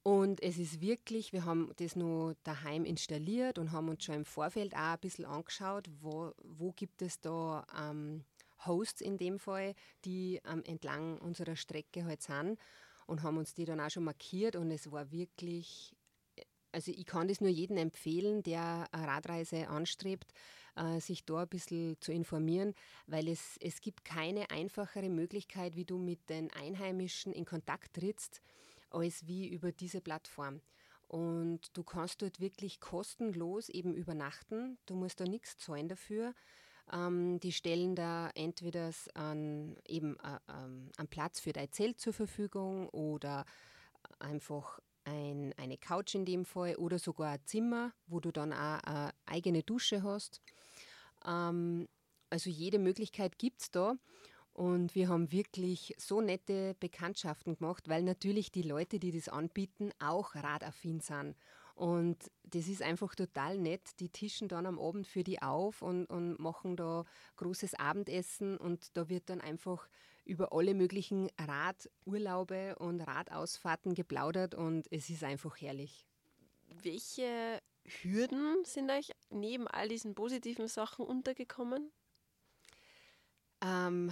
Und 0.04 0.43
es 0.43 0.58
ist 0.58 0.82
wirklich, 0.82 1.32
wir 1.32 1.45
haben 1.45 1.71
das 1.78 1.95
nur 1.95 2.36
daheim 2.43 2.84
installiert 2.84 3.58
und 3.58 3.71
haben 3.71 3.88
uns 3.88 4.04
schon 4.04 4.15
im 4.15 4.26
Vorfeld 4.26 4.73
auch 4.76 4.93
ein 4.93 4.99
bisschen 4.99 5.23
angeschaut, 5.23 5.89
wo, 6.02 6.34
wo 6.43 6.73
gibt 6.73 7.02
es 7.02 7.21
da 7.21 7.65
ähm, 7.80 8.26
Hosts 8.65 8.99
in 8.99 9.17
dem 9.17 9.39
Fall, 9.39 9.76
die 10.04 10.41
ähm, 10.45 10.62
entlang 10.65 11.19
unserer 11.19 11.56
Strecke 11.56 12.04
halt 12.04 12.21
sind 12.21 12.60
und 13.08 13.23
haben 13.23 13.38
uns 13.38 13.54
die 13.54 13.63
dann 13.63 13.80
auch 13.80 13.89
schon 13.89 14.04
markiert 14.04 14.58
und 14.58 14.71
es 14.71 14.91
war 14.91 15.10
wirklich 15.12 15.95
also 16.73 16.91
ich 16.91 17.05
kann 17.05 17.27
das 17.27 17.39
nur 17.39 17.49
jedem 17.49 17.77
empfehlen, 17.77 18.43
der 18.43 18.88
eine 18.91 19.07
Radreise 19.07 19.67
anstrebt, 19.67 20.33
äh, 20.75 20.99
sich 20.99 21.23
da 21.23 21.43
ein 21.43 21.47
bisschen 21.47 21.99
zu 22.01 22.12
informieren, 22.12 22.73
weil 23.07 23.27
es, 23.27 23.57
es 23.62 23.79
gibt 23.79 24.03
keine 24.03 24.49
einfachere 24.49 25.09
Möglichkeit, 25.09 25.75
wie 25.75 25.86
du 25.86 25.97
mit 25.97 26.29
den 26.29 26.51
Einheimischen 26.51 27.31
in 27.31 27.45
Kontakt 27.45 27.93
trittst, 27.93 28.41
als 28.89 29.27
wie 29.27 29.47
über 29.47 29.71
diese 29.71 30.01
Plattform. 30.01 30.62
Und 31.07 31.59
du 31.73 31.83
kannst 31.83 32.23
dort 32.23 32.39
wirklich 32.39 32.79
kostenlos 32.79 33.69
eben 33.69 33.93
übernachten. 33.93 34.79
Du 34.88 34.95
musst 34.95 35.19
da 35.19 35.25
nichts 35.25 35.57
zahlen 35.57 35.88
dafür. 35.88 36.33
Ähm, 36.91 37.39
die 37.39 37.51
stellen 37.51 37.95
da 37.95 38.29
entweder 38.33 38.91
an, 39.13 39.77
eben 39.88 40.17
äh, 40.19 40.39
ähm, 40.49 40.89
einen 40.97 41.07
Platz 41.07 41.39
für 41.39 41.53
dein 41.53 41.71
Zelt 41.71 41.99
zur 41.99 42.13
Verfügung 42.13 42.89
oder 42.89 43.45
einfach 44.19 44.79
ein, 45.05 45.53
eine 45.57 45.77
Couch 45.77 46.15
in 46.15 46.25
dem 46.25 46.45
Fall 46.45 46.75
oder 46.75 46.99
sogar 46.99 47.33
ein 47.33 47.45
Zimmer, 47.45 47.93
wo 48.07 48.19
du 48.19 48.31
dann 48.31 48.53
auch 48.53 48.79
eine 48.83 49.13
eigene 49.25 49.63
Dusche 49.63 50.03
hast. 50.03 50.41
Ähm, 51.25 51.87
also 52.29 52.49
jede 52.49 52.79
Möglichkeit 52.79 53.37
gibt 53.37 53.61
es 53.61 53.71
da. 53.71 53.95
Und 54.53 54.93
wir 54.93 55.09
haben 55.09 55.31
wirklich 55.31 55.95
so 55.97 56.21
nette 56.21 56.75
Bekanntschaften 56.79 57.57
gemacht, 57.57 57.89
weil 57.89 58.03
natürlich 58.03 58.51
die 58.51 58.61
Leute, 58.61 58.99
die 58.99 59.11
das 59.11 59.27
anbieten, 59.27 59.91
auch 59.99 60.35
radaffin 60.35 60.99
sind. 60.99 61.35
Und 61.73 62.17
das 62.43 62.67
ist 62.67 62.83
einfach 62.83 63.15
total 63.15 63.57
nett. 63.57 63.99
Die 63.99 64.09
tischen 64.09 64.47
dann 64.47 64.67
am 64.67 64.79
Abend 64.79 65.07
für 65.07 65.23
die 65.23 65.41
auf 65.41 65.81
und, 65.81 66.05
und 66.05 66.39
machen 66.39 66.75
da 66.75 67.03
großes 67.37 67.73
Abendessen 67.73 68.57
und 68.57 68.95
da 68.95 69.09
wird 69.09 69.29
dann 69.29 69.41
einfach 69.41 69.87
über 70.25 70.53
alle 70.53 70.73
möglichen 70.73 71.29
Radurlaube 71.38 72.75
und 72.77 73.01
Radausfahrten 73.01 73.93
geplaudert 73.93 74.55
und 74.55 74.91
es 74.91 75.09
ist 75.09 75.23
einfach 75.23 75.59
herrlich. 75.59 76.05
Welche 76.81 77.62
Hürden 77.86 78.63
sind 78.63 78.89
euch 78.89 79.12
neben 79.29 79.67
all 79.67 79.89
diesen 79.89 80.15
positiven 80.15 80.67
Sachen 80.67 81.05
untergekommen? 81.05 81.91
Ähm, 83.62 84.12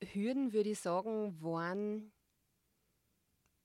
Hürden, 0.00 0.52
würde 0.52 0.70
ich 0.70 0.80
sagen, 0.80 1.40
waren, 1.42 2.12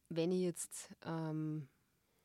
wenn 0.10 0.32
ich 0.32 0.42
jetzt 0.42 0.94
ähm, 1.04 1.68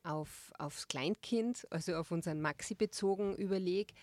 auf, 0.03 0.53
aufs 0.59 0.89
Kleinkind, 0.89 1.67
also 1.71 1.95
auf 1.97 2.11
unseren 2.11 2.41
Maxi 2.41 2.75
bezogen 2.75 3.37
überlege, 3.37 3.95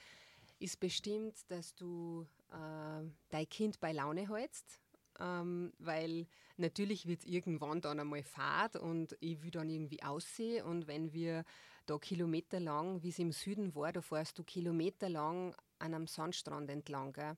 ist 0.59 0.79
bestimmt, 0.79 1.35
dass 1.49 1.75
du 1.75 2.25
äh, 2.51 3.09
dein 3.29 3.49
Kind 3.49 3.79
bei 3.79 3.91
Laune 3.91 4.29
hältst. 4.29 4.79
Ähm, 5.19 5.73
weil 5.79 6.27
natürlich 6.57 7.07
wird 7.07 7.21
es 7.21 7.25
irgendwann 7.25 7.81
dann 7.81 7.99
einmal 7.99 8.23
Fahrt 8.23 8.75
und 8.75 9.15
ich 9.19 9.41
will 9.41 9.51
dann 9.51 9.69
irgendwie 9.69 10.03
aussehen. 10.03 10.65
Und 10.65 10.87
wenn 10.87 11.13
wir 11.13 11.43
da 11.85 11.97
kilometerlang, 11.97 13.03
wie 13.03 13.09
es 13.09 13.19
im 13.19 13.31
Süden 13.31 13.75
war, 13.75 13.91
da 13.93 14.01
fährst 14.01 14.37
du 14.39 14.43
kilometerlang 14.43 15.55
an 15.79 15.93
einem 15.93 16.07
Sandstrand 16.07 16.69
entlang. 16.69 17.13
Gell? 17.13 17.37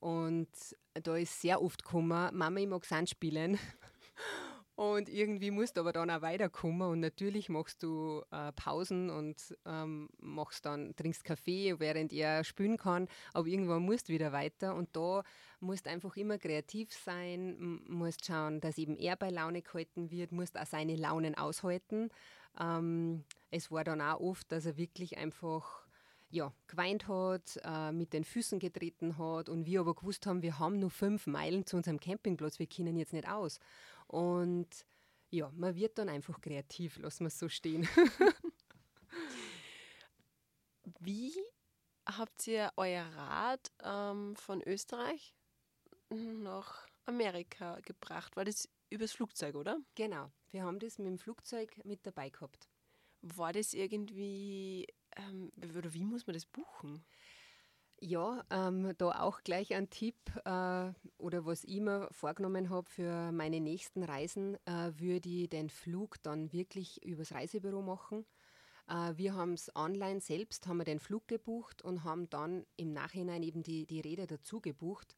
Und 0.00 0.48
da 0.92 1.16
ist 1.16 1.40
sehr 1.40 1.62
oft 1.62 1.84
gekommen, 1.84 2.36
Mama, 2.36 2.60
ich 2.60 2.66
mag 2.66 2.84
Sand 2.84 3.10
spielen. 3.10 3.58
Und 4.76 5.08
irgendwie 5.08 5.52
musst 5.52 5.76
du 5.76 5.82
aber 5.82 5.92
dann 5.92 6.10
auch 6.10 6.20
weiterkommen 6.20 6.88
und 6.88 6.98
natürlich 6.98 7.48
machst 7.48 7.84
du 7.84 8.22
äh, 8.32 8.50
Pausen 8.52 9.08
und 9.08 9.56
ähm, 9.64 10.08
machst 10.18 10.66
dann, 10.66 10.96
trinkst 10.96 11.22
Kaffee, 11.22 11.78
während 11.78 12.12
er 12.12 12.42
spülen 12.42 12.76
kann, 12.76 13.06
aber 13.32 13.46
irgendwann 13.46 13.82
musst 13.82 14.08
du 14.08 14.12
wieder 14.12 14.32
weiter 14.32 14.74
und 14.74 14.88
da 14.96 15.22
musst 15.60 15.86
du 15.86 15.90
einfach 15.90 16.16
immer 16.16 16.38
kreativ 16.38 16.92
sein, 16.92 17.82
musst 17.86 18.26
schauen, 18.26 18.60
dass 18.60 18.76
eben 18.76 18.96
er 18.96 19.14
bei 19.14 19.30
Laune 19.30 19.62
gehalten 19.62 20.10
wird, 20.10 20.32
musst 20.32 20.58
auch 20.58 20.66
seine 20.66 20.96
Launen 20.96 21.36
aushalten. 21.36 22.08
Ähm, 22.58 23.22
es 23.52 23.70
war 23.70 23.84
dann 23.84 24.00
auch 24.00 24.18
oft, 24.18 24.50
dass 24.50 24.66
er 24.66 24.76
wirklich 24.76 25.18
einfach 25.18 25.84
ja, 26.30 26.52
geweint 26.66 27.06
hat, 27.06 27.60
äh, 27.62 27.92
mit 27.92 28.12
den 28.12 28.24
Füßen 28.24 28.58
getreten 28.58 29.18
hat 29.18 29.48
und 29.48 29.66
wir 29.66 29.80
aber 29.80 29.94
gewusst 29.94 30.26
haben, 30.26 30.42
wir 30.42 30.58
haben 30.58 30.80
nur 30.80 30.90
fünf 30.90 31.28
Meilen 31.28 31.64
zu 31.64 31.76
unserem 31.76 32.00
Campingplatz, 32.00 32.58
wir 32.58 32.66
können 32.66 32.96
jetzt 32.96 33.12
nicht 33.12 33.28
aus. 33.28 33.60
Und 34.06 34.86
ja, 35.30 35.50
man 35.54 35.74
wird 35.74 35.98
dann 35.98 36.08
einfach 36.08 36.40
kreativ, 36.40 36.98
lassen 36.98 37.24
wir 37.24 37.28
es 37.28 37.38
so 37.38 37.48
stehen. 37.48 37.88
Wie 41.00 41.34
habt 42.06 42.46
ihr 42.46 42.72
euer 42.76 43.04
Rad 43.04 43.72
ähm, 43.82 44.36
von 44.36 44.62
Österreich 44.62 45.34
nach 46.10 46.86
Amerika 47.06 47.80
gebracht? 47.80 48.36
War 48.36 48.44
das 48.44 48.68
übers 48.90 49.12
Flugzeug, 49.12 49.54
oder? 49.56 49.78
Genau, 49.94 50.30
wir 50.50 50.62
haben 50.62 50.78
das 50.78 50.98
mit 50.98 51.06
dem 51.08 51.18
Flugzeug 51.18 51.84
mit 51.84 52.06
dabei 52.06 52.30
gehabt. 52.30 52.68
War 53.22 53.52
das 53.52 53.74
irgendwie 53.74 54.86
ähm, 55.16 55.50
oder 55.76 55.92
wie 55.94 56.04
muss 56.04 56.26
man 56.26 56.34
das 56.34 56.46
buchen? 56.46 57.04
Ja, 58.00 58.44
ähm, 58.50 58.92
da 58.98 59.22
auch 59.22 59.42
gleich 59.44 59.74
ein 59.74 59.88
Tipp 59.88 60.16
äh, 60.44 60.92
oder 61.16 61.46
was 61.46 61.64
ich 61.64 61.80
mir 61.80 62.08
vorgenommen 62.10 62.68
habe 62.68 62.90
für 62.90 63.32
meine 63.32 63.60
nächsten 63.60 64.02
Reisen, 64.02 64.56
äh, 64.66 64.92
würde 64.96 65.28
ich 65.28 65.48
den 65.48 65.70
Flug 65.70 66.22
dann 66.22 66.52
wirklich 66.52 67.02
übers 67.04 67.32
Reisebüro 67.32 67.80
machen. 67.80 68.26
Äh, 68.88 69.16
wir 69.16 69.34
haben 69.34 69.54
es 69.54 69.74
online 69.74 70.20
selbst, 70.20 70.66
haben 70.66 70.78
wir 70.78 70.84
den 70.84 70.98
Flug 70.98 71.28
gebucht 71.28 71.82
und 71.82 72.04
haben 72.04 72.28
dann 72.28 72.66
im 72.76 72.92
Nachhinein 72.92 73.42
eben 73.42 73.62
die, 73.62 73.86
die 73.86 74.00
Räder 74.00 74.26
dazu 74.26 74.60
gebucht. 74.60 75.16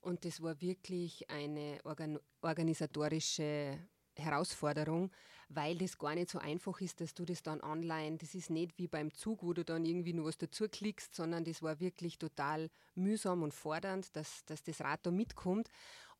Und 0.00 0.24
das 0.24 0.40
war 0.40 0.60
wirklich 0.60 1.28
eine 1.30 1.80
organ 1.84 2.18
organisatorische 2.42 3.78
Herausforderung, 4.20 5.10
weil 5.48 5.76
das 5.78 5.98
gar 5.98 6.14
nicht 6.14 6.30
so 6.30 6.38
einfach 6.38 6.80
ist, 6.80 7.00
dass 7.00 7.14
du 7.14 7.24
das 7.24 7.42
dann 7.42 7.60
online, 7.60 8.18
das 8.18 8.34
ist 8.34 8.50
nicht 8.50 8.78
wie 8.78 8.86
beim 8.86 9.12
Zug, 9.12 9.42
wo 9.42 9.52
du 9.52 9.64
dann 9.64 9.84
irgendwie 9.84 10.12
nur 10.12 10.26
was 10.26 10.38
dazu 10.38 10.68
klickst, 10.68 11.14
sondern 11.14 11.44
das 11.44 11.62
war 11.62 11.80
wirklich 11.80 12.18
total 12.18 12.70
mühsam 12.94 13.42
und 13.42 13.52
fordernd, 13.52 14.14
dass, 14.14 14.44
dass 14.44 14.62
das 14.62 14.80
Rad 14.80 15.00
da 15.04 15.10
mitkommt. 15.10 15.68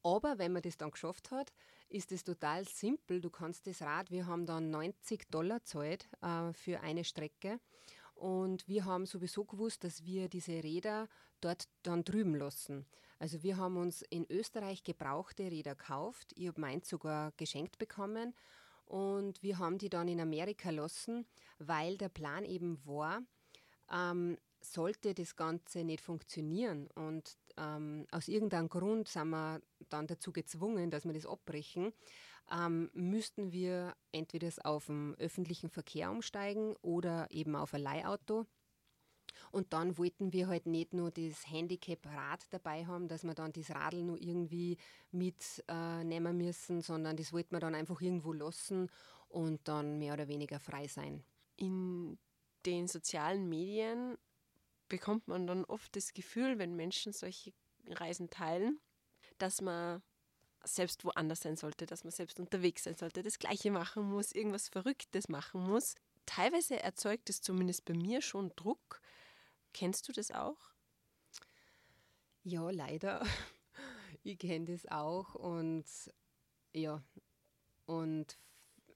Aber 0.03 0.39
wenn 0.39 0.53
man 0.53 0.63
das 0.63 0.79
dann 0.79 0.91
geschafft 0.91 1.31
hat, 1.31 1.53
ist 1.89 2.11
es 2.13 2.25
total 2.25 2.67
simpel. 2.67 3.21
Du 3.21 3.31
kannst 3.31 3.67
das 3.67 3.83
Rad, 3.83 4.11
wir 4.11 4.27
haben 4.27 4.47
dann 4.47 4.71
90 4.71 5.31
Dollar 5.31 5.63
zahlt 5.65 6.09
äh, 6.23 6.53
für 6.53 6.81
eine 6.81 7.05
Strecke 7.05 7.61
und 8.21 8.69
wir 8.69 8.85
haben 8.85 9.07
sowieso 9.07 9.47
gewusst, 9.47 9.83
dass 9.83 10.05
wir 10.05 10.29
diese 10.29 10.63
Räder 10.63 11.09
dort 11.41 11.69
dann 11.83 12.05
drüben 12.05 12.35
lassen. 12.35 12.85
Also 13.19 13.43
wir 13.43 13.57
haben 13.57 13.79
uns 13.79 14.03
in 14.03 14.31
Österreich 14.31 14.85
gebrauchte 14.85 15.45
Räder 15.45 15.75
gekauft. 15.75 16.35
Ich 16.37 16.47
habe 16.47 16.61
meins 16.61 16.87
sogar 16.91 17.33
geschenkt 17.39 17.79
bekommen. 17.79 18.35
Und 18.85 19.43
wir 19.43 19.59
haben 19.59 19.79
die 19.79 19.89
dann 19.89 20.07
in 20.07 20.21
Amerika 20.21 20.69
lassen, 20.69 21.25
weil 21.59 21.97
der 21.97 22.11
Plan 22.11 22.45
eben 22.45 22.85
war, 22.85 23.23
ähm, 23.91 24.37
sollte 24.61 25.15
das 25.15 25.35
Ganze 25.35 25.83
nicht 25.85 26.03
funktionieren 26.03 26.89
und 26.95 27.39
ähm, 27.57 28.07
aus 28.11 28.29
irgendeinem 28.29 28.69
Grund 28.69 29.09
sind 29.09 29.31
wir 29.31 29.63
dann 29.89 30.07
dazu 30.07 30.31
gezwungen, 30.31 30.91
dass 30.91 31.07
wir 31.07 31.15
das 31.15 31.25
abbrechen, 31.25 31.95
ähm, 32.51 32.91
müssten 32.93 33.53
wir 33.53 33.95
entweder 34.13 34.51
auf 34.65 34.87
den 34.87 35.15
öffentlichen 35.19 35.71
Verkehr 35.71 36.11
umsteigen 36.11 36.75
oder 36.83 37.29
eben 37.31 37.57
auf 37.57 37.75
ein 37.75 37.83
Leihauto. 37.83 38.47
Und 39.53 39.73
dann 39.73 39.97
wollten 39.99 40.33
wir 40.33 40.49
halt 40.49 40.67
nicht 40.67 40.93
nur 40.93 41.11
das 41.11 41.49
Handicap-Rad 41.49 42.47
dabei 42.51 42.87
haben, 42.87 43.09
dass 43.09 43.25
wir 43.25 43.35
dann 43.35 43.53
das 43.53 43.71
Radl 43.71 44.03
nur 44.03 44.21
irgendwie 44.21 44.77
mitnehmen 45.11 46.41
äh, 46.41 46.45
müssen, 46.45 46.81
sondern 46.81 47.17
das 47.17 47.33
wollten 47.33 47.55
wir 47.55 47.61
dann 47.61 47.75
einfach 47.75 48.01
irgendwo 48.01 48.33
lassen 48.33 48.91
und 49.29 49.67
dann 49.69 49.99
mehr 49.99 50.15
oder 50.15 50.29
weniger 50.29 50.59
frei 50.61 50.89
sein. 50.89 51.25
In 51.57 52.19
den 52.67 52.89
sozialen 52.89 53.49
Medien 53.49 54.17
bekommt 54.89 55.29
man 55.29 55.47
dann 55.47 55.65
oft 55.65 55.95
das 55.97 56.13
Gefühl, 56.13 56.59
wenn 56.59 56.77
Menschen 56.77 57.13
solche 57.13 57.53
Reisen 57.87 58.29
teilen, 58.31 58.81
dass 59.39 59.61
man 59.61 60.03
selbst 60.65 61.05
woanders 61.05 61.41
sein 61.41 61.57
sollte, 61.57 61.87
dass 61.87 62.05
man 62.05 62.11
selbst 62.11 62.41
unterwegs 62.41 62.85
sein 62.85 62.95
sollte, 62.95 63.23
das 63.23 63.39
Gleiche 63.39 63.71
machen 63.71 64.05
muss, 64.05 64.33
irgendwas 64.33 64.69
Verrücktes 64.69 65.29
machen 65.29 65.63
muss. 65.63 65.95
Teilweise 66.27 66.81
erzeugt 66.81 67.31
es 67.31 67.41
zumindest 67.41 67.85
bei 67.85 67.95
mir 67.95 68.23
schon 68.23 68.53
Druck. 68.57 69.01
Kennst 69.73 70.09
du 70.09 70.13
das 70.13 70.31
auch? 70.31 70.59
Ja, 72.45 72.71
leider. 72.71 73.25
Ich 74.23 74.39
kenne 74.39 74.67
das 74.67 74.87
auch 74.87 75.35
und 75.35 75.87
ja, 76.75 77.03
und 77.87 78.37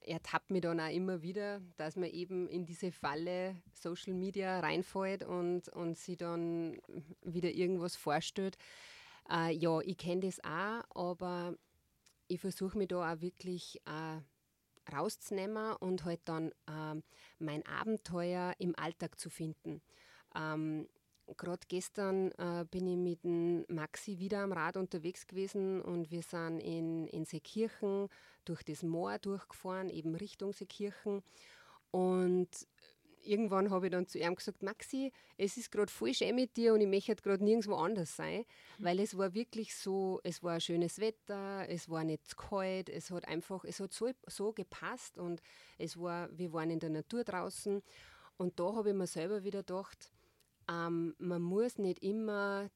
ertappt 0.07 0.51
mich 0.51 0.61
dann 0.61 0.81
auch 0.81 0.91
immer 0.91 1.23
wieder, 1.23 1.61
dass 1.77 1.97
man 1.97 2.11
eben 2.11 2.49
in 2.49 2.67
diese 2.67 2.93
Falle 2.93 3.57
Social 3.73 4.13
Media 4.13 4.61
reinfällt 4.61 5.25
und, 5.25 5.69
und 5.71 5.97
sie 5.97 6.17
dann 6.17 6.79
wieder 7.23 7.51
irgendwas 7.51 7.97
vorstellt. 7.97 8.57
Äh, 9.31 9.53
ja, 9.53 9.81
ich 9.81 9.97
kenne 9.97 10.23
das 10.23 10.43
auch, 10.45 10.83
aber 10.95 11.57
ich 12.29 12.41
versuche 12.41 12.79
mich 12.79 12.89
da 12.89 13.13
auch 13.13 13.21
wirklich 13.21 13.81
äh, 13.87 14.21
rauszunehmen 14.93 15.75
und 15.77 16.05
halt 16.05 16.21
dann 16.25 16.51
äh, 16.67 17.01
mein 17.39 17.65
Abenteuer 17.67 18.55
im 18.59 18.75
Alltag 18.79 19.19
zu 19.19 19.31
finden. 19.31 19.83
Ähm, 20.35 20.89
Gerade 21.39 21.67
gestern 21.69 22.33
äh, 22.33 22.67
bin 22.71 22.87
ich 22.87 22.99
mit 22.99 23.25
dem 23.25 23.65
Maxi 23.69 24.19
wieder 24.19 24.41
am 24.41 24.53
Rad 24.53 24.77
unterwegs 24.77 25.27
gewesen 25.27 25.81
und 25.81 26.11
wir 26.11 26.21
sind 26.21 26.61
in, 26.61 27.07
in 27.07 27.25
Seekirchen 27.25 28.09
durch 28.45 28.63
das 28.63 28.83
Moor 28.83 29.19
durchgefahren, 29.19 29.89
eben 29.89 30.15
Richtung 30.15 30.53
Seekirchen. 30.53 31.23
Und 31.91 32.51
irgendwann 33.27 33.71
habe 33.71 33.87
ich 33.87 33.93
dann 33.93 34.07
zu 34.07 34.19
ihm 34.19 34.35
gesagt, 34.35 34.63
Maxi, 34.63 35.13
es 35.37 35.57
ist 35.57 35.71
gerade 35.71 35.91
voll 35.91 36.15
schön 36.15 36.35
mit 36.35 36.57
dir 36.57 36.75
und 36.75 36.81
ich 36.81 36.89
möchte 36.89 37.15
gerade 37.17 37.45
nirgendwo 37.45 37.75
anders 37.75 38.17
sein, 38.17 38.45
weil 38.79 39.01
es 39.01 39.17
war 39.17 39.35
wirklich 39.35 39.75
so, 39.75 40.21
es 40.25 40.43
war 40.43 40.61
schönes 40.61 40.99
Wetter, 41.01 41.67
es 41.69 41.89
war 41.89 42.05
nicht 42.05 42.27
zu 42.27 42.37
kalt, 42.37 42.89
es 42.89 43.11
hat 43.11 43.27
einfach, 43.29 43.65
es 43.65 43.81
hat 43.81 43.93
so, 43.93 44.11
so 44.27 44.53
gepasst 44.53 45.19
und 45.19 45.43
es 45.79 45.99
war, 45.99 46.29
wir 46.37 46.53
waren 46.53 46.71
in 46.71 46.81
der 46.81 46.91
Natur 46.91 47.25
draußen 47.25 47.83
und 48.37 48.59
da 48.61 48.75
habe 48.75 48.91
ich 48.91 48.97
mir 48.97 49.07
selber 49.07 49.45
wieder 49.45 49.61
gedacht, 49.61 50.11
Ähm, 50.69 51.15
man 51.19 51.43
muss 51.43 51.79
nicht 51.79 52.03
immer 52.03 52.71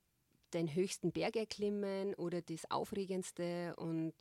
den 0.55 0.75
höchsten 0.75 1.13
Berg 1.13 1.37
erklimmen 1.37 2.15
oder 2.15 2.43
das 2.43 2.71
Aufregendste 2.71 3.75
und 3.77 4.15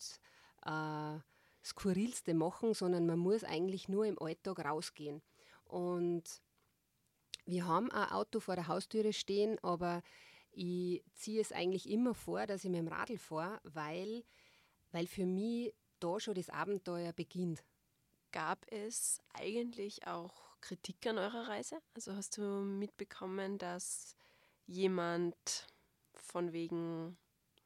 äh, 0.66 1.20
Skurrilste 1.64 2.34
machen, 2.34 2.74
sondern 2.74 3.06
man 3.06 3.20
muss 3.20 3.44
eigentlich 3.44 3.90
nur 3.90 4.06
im 4.06 4.18
Alltag 4.22 4.60
rausgehen. 4.66 5.22
Und 5.68 6.42
wir 7.46 7.66
haben 7.66 7.92
ein 7.92 8.12
Auto 8.12 8.40
vor 8.40 8.56
der 8.56 8.68
Haustüre 8.68 9.14
stehen, 9.14 9.58
aber 9.64 10.02
ich 10.52 11.04
ziehe 11.14 11.40
es 11.40 11.52
eigentlich 11.52 11.90
immer 11.90 12.14
vor, 12.14 12.46
dass 12.48 12.64
ich 12.64 12.72
mit 12.72 12.80
dem 12.80 12.88
Radl 12.88 13.18
fahre, 13.18 13.60
weil, 13.64 14.24
weil 14.92 15.08
für 15.08 15.26
mich 15.26 15.74
da 16.00 16.20
schon 16.20 16.36
das 16.36 16.50
Abenteuer 16.50 17.14
beginnt. 17.14 17.64
Gab 18.32 18.66
es 18.72 19.22
eigentlich 19.34 20.08
auch 20.08 20.60
Kritik 20.62 21.06
an 21.08 21.18
eurer 21.18 21.48
Reise? 21.48 21.80
Also 21.94 22.16
hast 22.16 22.38
du 22.38 22.42
mitbekommen, 22.42 23.58
dass 23.58 24.16
jemand 24.66 25.68
von 26.14 26.52
wegen 26.52 27.18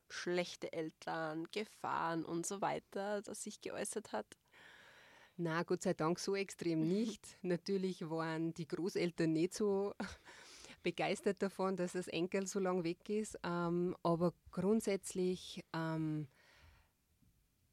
schlechte 0.10 0.72
Eltern, 0.74 1.46
Gefahren 1.52 2.24
und 2.26 2.46
so 2.46 2.62
weiter, 2.62 3.22
das 3.22 3.44
sich 3.44 3.62
geäußert 3.62 4.12
hat? 4.12 4.38
Na, 5.44 5.64
Gott 5.64 5.82
sei 5.82 5.96
Dank 5.96 6.20
so 6.20 6.36
extrem 6.36 6.88
nicht. 6.88 7.36
Natürlich 7.42 8.08
waren 8.08 8.54
die 8.54 8.68
Großeltern 8.68 9.34
nicht 9.34 9.56
so 9.56 9.96
begeistert 10.84 11.42
davon, 11.42 11.76
dass 11.76 11.94
das 11.94 12.08
Enkel 12.08 12.46
so 12.46 12.60
lang 12.60 12.84
weg 12.84 13.10
ist. 13.10 13.40
Ähm, 13.44 13.96
aber 14.04 14.36
grundsätzlich 14.52 15.64
ähm, 15.74 16.28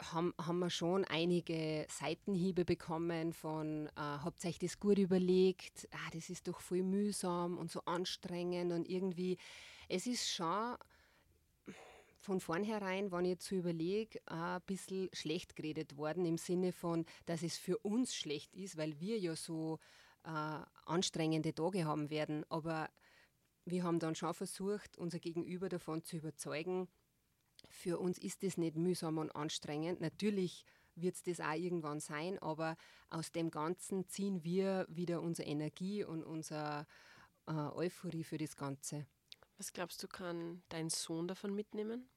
haben, 0.01 0.33
haben 0.41 0.61
wir 0.61 0.71
schon 0.71 1.05
einige 1.05 1.87
Seitenhiebe 1.91 2.65
bekommen 2.65 3.35
von, 3.35 3.89
äh, 3.89 3.91
habt 3.97 4.43
ihr 4.45 4.49
euch 4.49 4.59
das 4.59 4.81
gut 4.81 4.97
überlegt? 4.97 5.89
Ah, 5.93 6.11
das 6.15 6.31
ist 6.31 6.49
doch 6.49 6.63
voll 6.63 6.83
mühsam 6.83 7.59
und 7.59 7.71
so 7.71 7.83
anstrengend 7.85 8.73
und 8.73 8.89
irgendwie, 8.89 9.37
es 9.91 10.07
ist 10.07 10.27
schon 10.27 10.75
von 12.21 12.41
vornherein, 12.41 13.13
wenn 13.13 13.25
ich 13.25 13.31
jetzt 13.31 13.53
überlege, 13.53 14.21
ein 14.27 14.61
bisschen 14.67 15.09
schlecht 15.13 15.57
geredet 15.57 15.97
worden 15.97 16.25
im 16.25 16.39
Sinne 16.39 16.73
von, 16.73 17.07
dass 17.27 17.43
es 17.43 17.57
für 17.57 17.79
uns 17.79 18.15
schlecht 18.15 18.55
ist, 18.55 18.77
weil 18.77 19.01
wir 19.01 19.19
ja 19.19 19.37
so 19.37 19.79
äh, 20.25 20.61
anstrengende 20.85 21.55
Tage 21.55 21.85
haben 21.85 22.11
werden. 22.11 22.45
Aber 22.49 22.91
wir 23.65 23.85
haben 23.85 23.99
dann 23.99 24.15
schon 24.15 24.35
versucht, 24.35 24.99
unser 24.99 25.19
Gegenüber 25.19 25.69
davon 25.69 26.03
zu 26.03 26.17
überzeugen, 26.17 26.89
für 27.69 27.99
uns 27.99 28.19
ist 28.19 28.43
das 28.43 28.57
nicht 28.57 28.77
mühsam 28.77 29.19
und 29.19 29.35
anstrengend. 29.35 30.01
Natürlich 30.01 30.65
wird 30.95 31.17
es 31.17 31.23
das 31.23 31.41
auch 31.41 31.55
irgendwann 31.55 32.01
sein, 32.01 32.39
aber 32.39 32.77
aus 33.11 33.33
dem 33.33 33.51
Ganzen 33.51 34.09
ziehen 34.09 34.45
wir 34.45 34.87
wieder 34.89 35.23
unsere 35.23 35.49
Energie 35.49 36.05
und 36.05 36.25
unsere 36.25 36.87
äh, 37.47 37.53
Euphorie 37.53 38.25
für 38.25 38.39
das 38.39 38.57
Ganze. 38.57 39.07
Was 39.59 39.73
glaubst 39.73 40.01
du, 40.03 40.09
kann 40.09 40.62
dein 40.68 40.88
Sohn 40.88 41.27
davon 41.27 41.53
mitnehmen? 41.53 42.09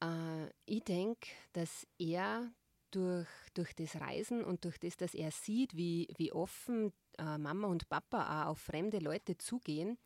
Äh, 0.00 0.46
ich 0.66 0.84
denke, 0.84 1.28
dass 1.52 1.86
er 1.98 2.52
durch, 2.92 3.28
durch 3.54 3.74
das 3.74 4.00
Reisen 4.00 4.44
und 4.44 4.64
durch 4.64 4.78
das, 4.78 4.96
dass 4.96 5.14
er 5.14 5.32
sieht, 5.32 5.76
wie, 5.76 6.08
wie 6.16 6.32
offen 6.32 6.92
äh, 7.18 7.38
Mama 7.38 7.66
und 7.66 7.88
Papa 7.88 8.44
auch 8.44 8.50
auf 8.50 8.58
fremde 8.58 9.00
Leute 9.00 9.36
zugehen, 9.36 9.98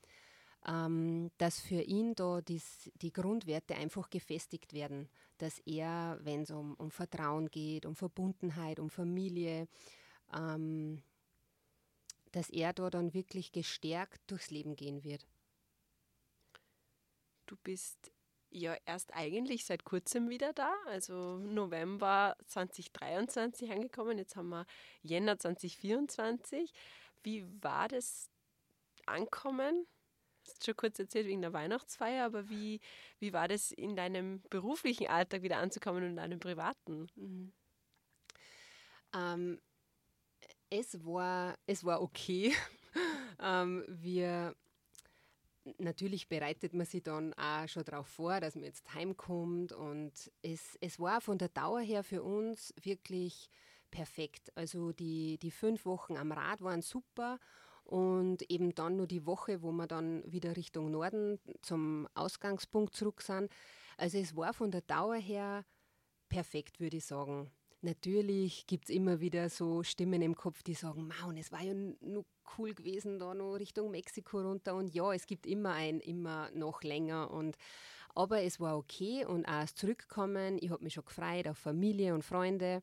ähm, 0.67 1.31
dass 1.37 1.61
für 1.61 1.83
ihn 1.83 2.15
da 2.15 2.41
dies, 2.41 2.91
die 2.95 3.13
Grundwerte 3.13 3.75
einfach 3.75 4.09
gefestigt 4.09 4.73
werden. 4.73 5.11
Dass 5.37 5.59
er, 5.67 6.19
wenn 6.23 6.43
es 6.43 6.51
um, 6.51 6.75
um 6.77 6.91
Vertrauen 6.91 7.51
geht, 7.51 7.85
um 7.85 7.95
Verbundenheit, 7.95 8.81
um 8.81 8.89
Familie, 8.89 9.69
ähm, 10.35 11.03
dass 12.33 12.49
er 12.49 12.73
da 12.73 12.89
dann 12.89 13.13
wirklich 13.13 13.53
gestärkt 13.53 14.23
durchs 14.31 14.51
Leben 14.51 14.75
gehen 14.75 15.05
wird. 15.05 15.27
Du 17.49 17.57
bist 17.57 18.13
ja 18.51 18.77
erst 18.85 19.15
eigentlich 19.15 19.65
seit 19.65 19.85
kurzem 19.85 20.29
wieder 20.29 20.53
da, 20.53 20.71
also 20.87 21.39
November 21.39 22.37
2023 22.47 23.73
angekommen, 23.73 24.19
jetzt 24.19 24.37
haben 24.37 24.51
wir 24.51 24.67
Jänner 25.03 25.39
2024. 25.39 26.71
Wie 27.23 27.47
war 27.63 27.89
das 27.89 28.29
Ankommen? 29.07 29.87
Du 30.45 30.51
hast 30.51 30.67
schon 30.67 30.77
kurz 30.77 30.99
erzählt 30.99 31.27
wegen 31.27 31.41
der 31.41 31.55
Weihnachtsfeier, 31.55 32.27
aber 32.27 32.51
wie, 32.51 32.81
wie 33.19 33.33
war 33.33 33.49
das 33.49 33.71
in 33.73 33.97
deinem 33.97 34.43
beruflichen 34.51 35.07
Alltag 35.07 35.43
wieder 35.43 35.57
anzukommen 35.57 36.03
und 36.03 36.11
in 36.11 36.17
deinem 36.17 36.39
privaten? 36.39 37.09
Mhm. 37.17 37.53
Ähm, 39.15 39.61
es, 40.69 41.03
war, 41.03 41.57
es 41.67 41.83
war 41.83 42.03
okay. 42.03 42.55
ähm, 43.41 43.87
wir 43.89 44.55
natürlich 45.79 46.29
bereitet 46.29 46.73
man 46.75 46.87
sich 46.87 47.03
dann 47.03 47.35
auch 47.35 47.69
schon 47.69 47.85
darauf 47.85 48.07
vor, 48.07 48.41
dass 48.41 48.55
man 48.55 48.65
jetzt 48.65 48.93
heimkommt. 48.95 49.73
Und 49.73 50.13
es, 50.43 50.79
es 50.81 50.99
war 50.99 51.21
von 51.21 51.39
der 51.39 51.49
Dauer 51.49 51.81
her 51.81 52.03
für 52.03 52.23
uns 52.23 52.75
wirklich 52.83 53.51
perfekt. 53.91 54.53
Also 54.55 54.93
die, 54.93 55.39
die 55.39 55.51
fünf 55.51 55.85
Wochen 55.85 56.17
am 56.17 56.33
Rad 56.33 56.63
waren 56.63 56.83
super. 56.83 57.39
Und 57.85 58.51
eben 58.51 58.75
dann 58.75 58.97
nur 58.97 59.07
die 59.07 59.25
Woche, 59.25 59.63
wo 59.63 59.73
wir 59.73 59.87
dann 59.87 60.23
wieder 60.31 60.57
Richtung 60.57 60.91
Norden 60.91 61.39
zum 61.63 62.07
Ausgangspunkt 62.15 62.95
zurück 62.95 63.23
sind. 63.23 63.51
Also 63.97 64.19
es 64.19 64.37
war 64.37 64.53
von 64.53 64.71
der 64.71 64.83
Dauer 64.83 65.17
her 65.17 65.65
perfekt, 66.29 66.81
würde 66.81 66.99
ich 66.99 67.07
sagen. 67.07 67.51
Natürlich 67.81 68.67
gibt 68.67 68.89
es 68.89 68.95
immer 68.95 69.21
wieder 69.21 69.49
so 69.51 69.85
Stimmen 69.85 70.21
im 70.21 70.35
Kopf, 70.35 70.63
die 70.65 70.75
sagen, 70.75 71.07
Maun, 71.07 71.37
es 71.37 71.53
war 71.53 71.63
ja 71.63 71.75
nur 71.75 72.25
cool 72.57 72.75
gewesen, 72.75 73.21
da 73.21 73.35
noch 73.35 73.55
Richtung 73.55 73.93
Mexiko 73.93 74.41
runter. 74.41 74.75
Und 74.75 74.93
ja, 74.93 75.13
es 75.13 75.27
gibt 75.27 75.47
immer 75.47 75.75
ein, 75.75 76.01
immer 76.01 76.51
noch 76.53 76.83
länger. 76.83 77.31
Und, 77.31 77.57
aber 78.17 78.43
es 78.43 78.59
war 78.59 78.77
okay 78.77 79.25
und 79.25 79.47
auch 79.47 79.61
das 79.61 79.77
Zurückkommen, 79.77 80.59
ich 80.61 80.71
habe 80.71 80.83
mich 80.83 80.95
schon 80.95 81.05
gefreut 81.05 81.47
auf 81.47 81.59
Familie 81.59 82.15
und 82.15 82.25
Freunde. 82.25 82.83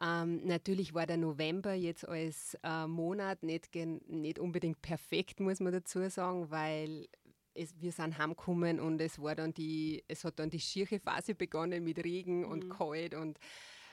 Ähm, 0.00 0.46
natürlich 0.46 0.94
war 0.94 1.06
der 1.06 1.16
November 1.16 1.74
jetzt 1.74 2.08
als 2.08 2.56
äh, 2.62 2.86
Monat 2.86 3.42
nicht, 3.42 3.74
nicht 3.74 4.38
unbedingt 4.38 4.80
perfekt, 4.80 5.40
muss 5.40 5.60
man 5.60 5.72
dazu 5.72 6.08
sagen, 6.08 6.50
weil 6.50 7.08
es, 7.54 7.74
wir 7.80 7.92
sind 7.92 8.16
heimgekommen 8.16 8.80
und 8.80 9.00
es 9.00 9.20
war 9.20 9.34
dann 9.34 9.52
die, 9.52 10.04
es 10.08 10.24
hat 10.24 10.38
dann 10.38 10.50
die 10.50 10.60
schiere 10.60 11.00
Phase 11.00 11.34
begonnen 11.34 11.84
mit 11.84 12.02
Regen 12.02 12.44
und 12.44 12.64
mhm. 12.64 12.68
kalt 12.70 13.14
und 13.14 13.38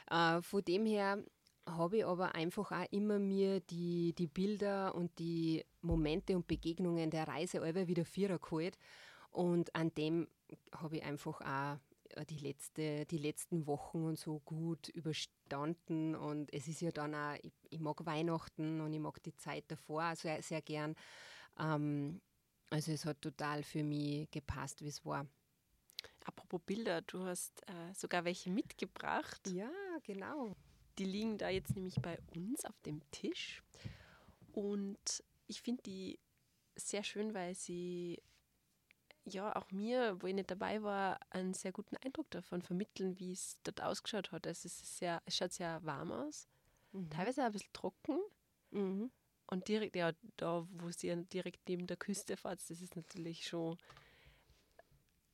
äh, 0.09 0.41
von 0.41 0.63
dem 0.63 0.85
her 0.85 1.23
habe 1.65 1.97
ich 1.97 2.05
aber 2.05 2.33
einfach 2.35 2.71
auch 2.71 2.85
immer 2.91 3.19
mir 3.19 3.59
die, 3.59 4.13
die 4.13 4.27
Bilder 4.27 4.95
und 4.95 5.17
die 5.19 5.65
Momente 5.81 6.35
und 6.35 6.47
Begegnungen 6.47 7.09
der 7.09 7.27
Reise 7.27 7.61
alle 7.61 7.87
wieder 7.87 8.05
vierer 8.05 8.39
geholt. 8.39 8.77
Und 9.31 9.75
an 9.75 9.93
dem 9.93 10.27
habe 10.73 10.97
ich 10.97 11.03
einfach 11.03 11.41
auch 11.41 11.79
äh, 12.15 12.25
die, 12.25 12.39
letzte, 12.39 13.05
die 13.05 13.17
letzten 13.17 13.67
Wochen 13.67 14.03
und 14.03 14.17
so 14.17 14.39
gut 14.39 14.87
überstanden. 14.89 16.15
Und 16.15 16.53
es 16.53 16.67
ist 16.67 16.81
ja 16.81 16.91
dann 16.91 17.13
auch, 17.13 17.35
ich, 17.41 17.53
ich 17.69 17.79
mag 17.79 18.05
Weihnachten 18.05 18.81
und 18.81 18.93
ich 18.93 18.99
mag 18.99 19.21
die 19.23 19.35
Zeit 19.35 19.65
davor 19.67 20.15
sehr, 20.15 20.41
sehr 20.41 20.61
gern. 20.61 20.95
Ähm, 21.59 22.21
also 22.69 22.91
es 22.91 23.05
hat 23.05 23.21
total 23.21 23.63
für 23.63 23.83
mich 23.83 24.29
gepasst, 24.31 24.81
wie 24.81 24.89
es 24.89 25.05
war. 25.05 25.25
Apropos 26.25 26.61
Bilder, 26.65 27.01
du 27.01 27.25
hast 27.25 27.61
äh, 27.67 27.93
sogar 27.93 28.25
welche 28.25 28.49
mitgebracht. 28.49 29.47
Ja, 29.47 29.69
genau. 29.99 30.55
Die 30.97 31.05
liegen 31.05 31.38
da 31.38 31.49
jetzt 31.49 31.75
nämlich 31.75 31.95
bei 32.01 32.17
uns 32.36 32.65
auf 32.65 32.79
dem 32.81 33.01
Tisch. 33.12 33.62
Und 34.53 35.23
ich 35.47 35.62
finde 35.62 35.83
die 35.83 36.19
sehr 36.75 37.03
schön, 37.03 37.33
weil 37.33 37.55
sie 37.55 38.21
ja 39.25 39.55
auch 39.55 39.69
mir, 39.71 40.21
wo 40.21 40.27
ich 40.27 40.33
nicht 40.33 40.49
dabei 40.49 40.81
war, 40.83 41.19
einen 41.29 41.53
sehr 41.53 41.71
guten 41.71 41.97
Eindruck 41.97 42.29
davon 42.31 42.62
vermitteln, 42.62 43.19
wie 43.19 43.33
es 43.33 43.60
dort 43.63 43.81
ausgeschaut 43.81 44.31
hat. 44.31 44.47
Also 44.47 44.67
es, 44.67 44.81
ist 44.81 44.97
sehr, 44.97 45.21
es 45.25 45.36
schaut 45.38 45.53
sehr 45.53 45.83
warm 45.83 46.12
aus, 46.12 46.47
mhm. 46.91 47.10
teilweise 47.10 47.43
ein 47.43 47.51
bisschen 47.51 47.73
trocken. 47.73 48.19
Mhm. 48.71 49.12
Und 49.49 49.67
direkt, 49.67 49.95
ja, 49.95 50.12
da, 50.36 50.67
wo 50.71 50.91
sie 50.91 51.15
direkt 51.27 51.69
neben 51.69 51.88
der 51.88 51.97
Küste 51.97 52.36
fahrt, 52.36 52.60
das 52.60 52.81
ist 52.81 52.95
natürlich 52.95 53.47
schon 53.47 53.77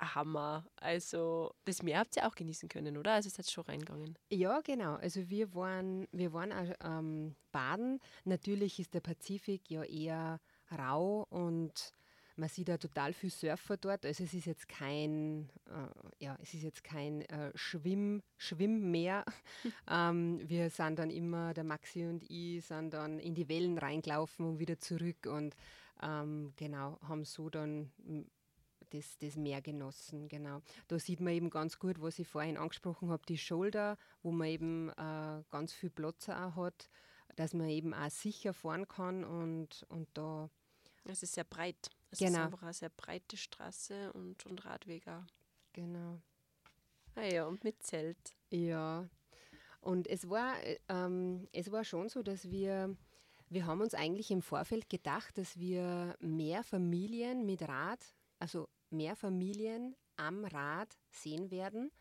Hammer. 0.04 0.66
Also 0.76 1.54
das 1.66 1.84
Meer 1.84 2.00
habt 2.00 2.16
ihr 2.16 2.28
auch 2.28 2.36
genießen 2.36 2.70
können, 2.70 2.98
oder? 2.98 3.14
Also 3.14 3.28
es 3.28 3.38
hat 3.38 3.50
schon 3.50 3.66
reingegangen. 3.66 4.18
Ja, 4.32 4.62
genau. 4.62 4.96
Also 4.96 5.30
wir 5.30 5.54
waren, 5.54 6.08
wir 6.12 6.34
waren 6.34 6.52
auch 6.52 6.74
ähm, 6.84 7.36
baden. 7.52 8.00
Natürlich 8.26 8.80
ist 8.80 8.94
der 8.94 9.02
Pazifik 9.02 9.70
ja 9.70 9.84
eher 9.84 10.40
rau 10.72 11.26
und 11.30 11.94
man 12.36 12.50
sieht 12.50 12.70
da 12.70 12.78
total 12.78 13.14
viel 13.14 13.30
Surfer 13.30 13.78
dort. 13.78 14.06
Also 14.06 14.24
es 14.24 14.34
ist 14.34 14.46
jetzt 14.46 14.68
kein, 14.68 15.50
äh, 15.68 16.24
ja, 16.24 16.38
es 16.42 16.54
ist 16.54 16.64
jetzt 16.64 16.84
kein 16.84 17.22
äh, 17.22 17.52
Schwimm, 17.56 18.24
Schwimmmeer. 18.38 19.24
ähm, 19.90 20.42
wir 20.44 20.70
sind 20.70 20.98
dann 20.98 21.10
immer, 21.10 21.54
der 21.54 21.64
Maxi 21.64 22.06
und 22.06 22.24
ich, 22.30 22.66
sind 22.66 22.94
dann 22.94 23.20
in 23.20 23.36
die 23.36 23.50
Wellen 23.50 23.78
reingelaufen 23.78 24.46
und 24.46 24.60
wieder 24.60 24.80
zurück 24.80 25.28
und 25.28 25.56
ähm, 26.02 26.54
genau, 26.56 27.00
haben 27.08 27.24
so 27.24 27.50
dann 27.50 27.92
das, 28.94 29.18
das 29.18 29.36
Meer 29.36 29.62
genossen. 29.62 30.28
Genau. 30.28 30.62
Da 30.88 31.00
sieht 31.00 31.20
man 31.20 31.34
eben 31.34 31.50
ganz 31.50 31.80
gut, 31.80 32.02
was 32.02 32.20
ich 32.20 32.28
vorhin 32.28 32.58
angesprochen 32.58 33.10
habe, 33.10 33.24
die 33.28 33.38
Schulter, 33.38 33.98
wo 34.22 34.32
man 34.32 34.48
eben 34.48 34.90
äh, 34.90 35.44
ganz 35.50 35.74
viel 35.74 35.90
Platz 35.90 36.30
auch 36.30 36.56
hat, 36.56 36.90
dass 37.36 37.54
man 37.54 37.68
eben 37.70 37.94
auch 37.94 38.10
sicher 38.10 38.54
fahren 38.54 38.88
kann 38.88 39.24
und, 39.24 39.86
und 39.90 40.08
da 40.14 40.50
Es 41.06 41.24
ist 41.24 41.34
sehr 41.34 41.44
breit. 41.46 41.90
Es 42.12 42.20
Genau. 42.20 42.32
ist 42.32 42.46
einfach 42.46 42.64
eine 42.64 42.74
sehr 42.74 42.90
breite 42.90 43.38
Straße 43.38 44.14
und, 44.14 44.46
und 44.46 44.64
Radweg 44.66 45.08
auch. 45.08 45.24
Genau. 45.74 46.22
Ah 47.16 47.24
ja, 47.26 47.46
und 47.48 47.64
mit 47.64 47.82
Zelt. 47.84 48.36
Ja, 48.52 49.08
und 49.82 50.08
es 50.08 50.30
war, 50.30 50.62
äh, 50.64 50.80
ähm, 50.90 51.48
es 51.52 51.72
war 51.72 51.84
schon 51.84 52.08
so, 52.10 52.24
dass 52.24 52.50
wir, 52.50 52.96
wir 53.50 53.66
haben 53.66 53.82
uns 53.82 53.94
eigentlich 53.94 54.32
im 54.32 54.42
Vorfeld 54.42 54.90
gedacht, 54.90 55.38
dass 55.38 55.60
wir 55.60 56.16
mehr 56.20 56.64
Familien 56.64 57.46
mit 57.46 57.62
Rad, 57.64 58.00
also 58.40 58.70
mehr 58.94 59.16
Familien 59.16 59.96
am 60.16 60.46
Rad 60.46 60.96
sehen 61.10 61.52
werden. 61.52 61.92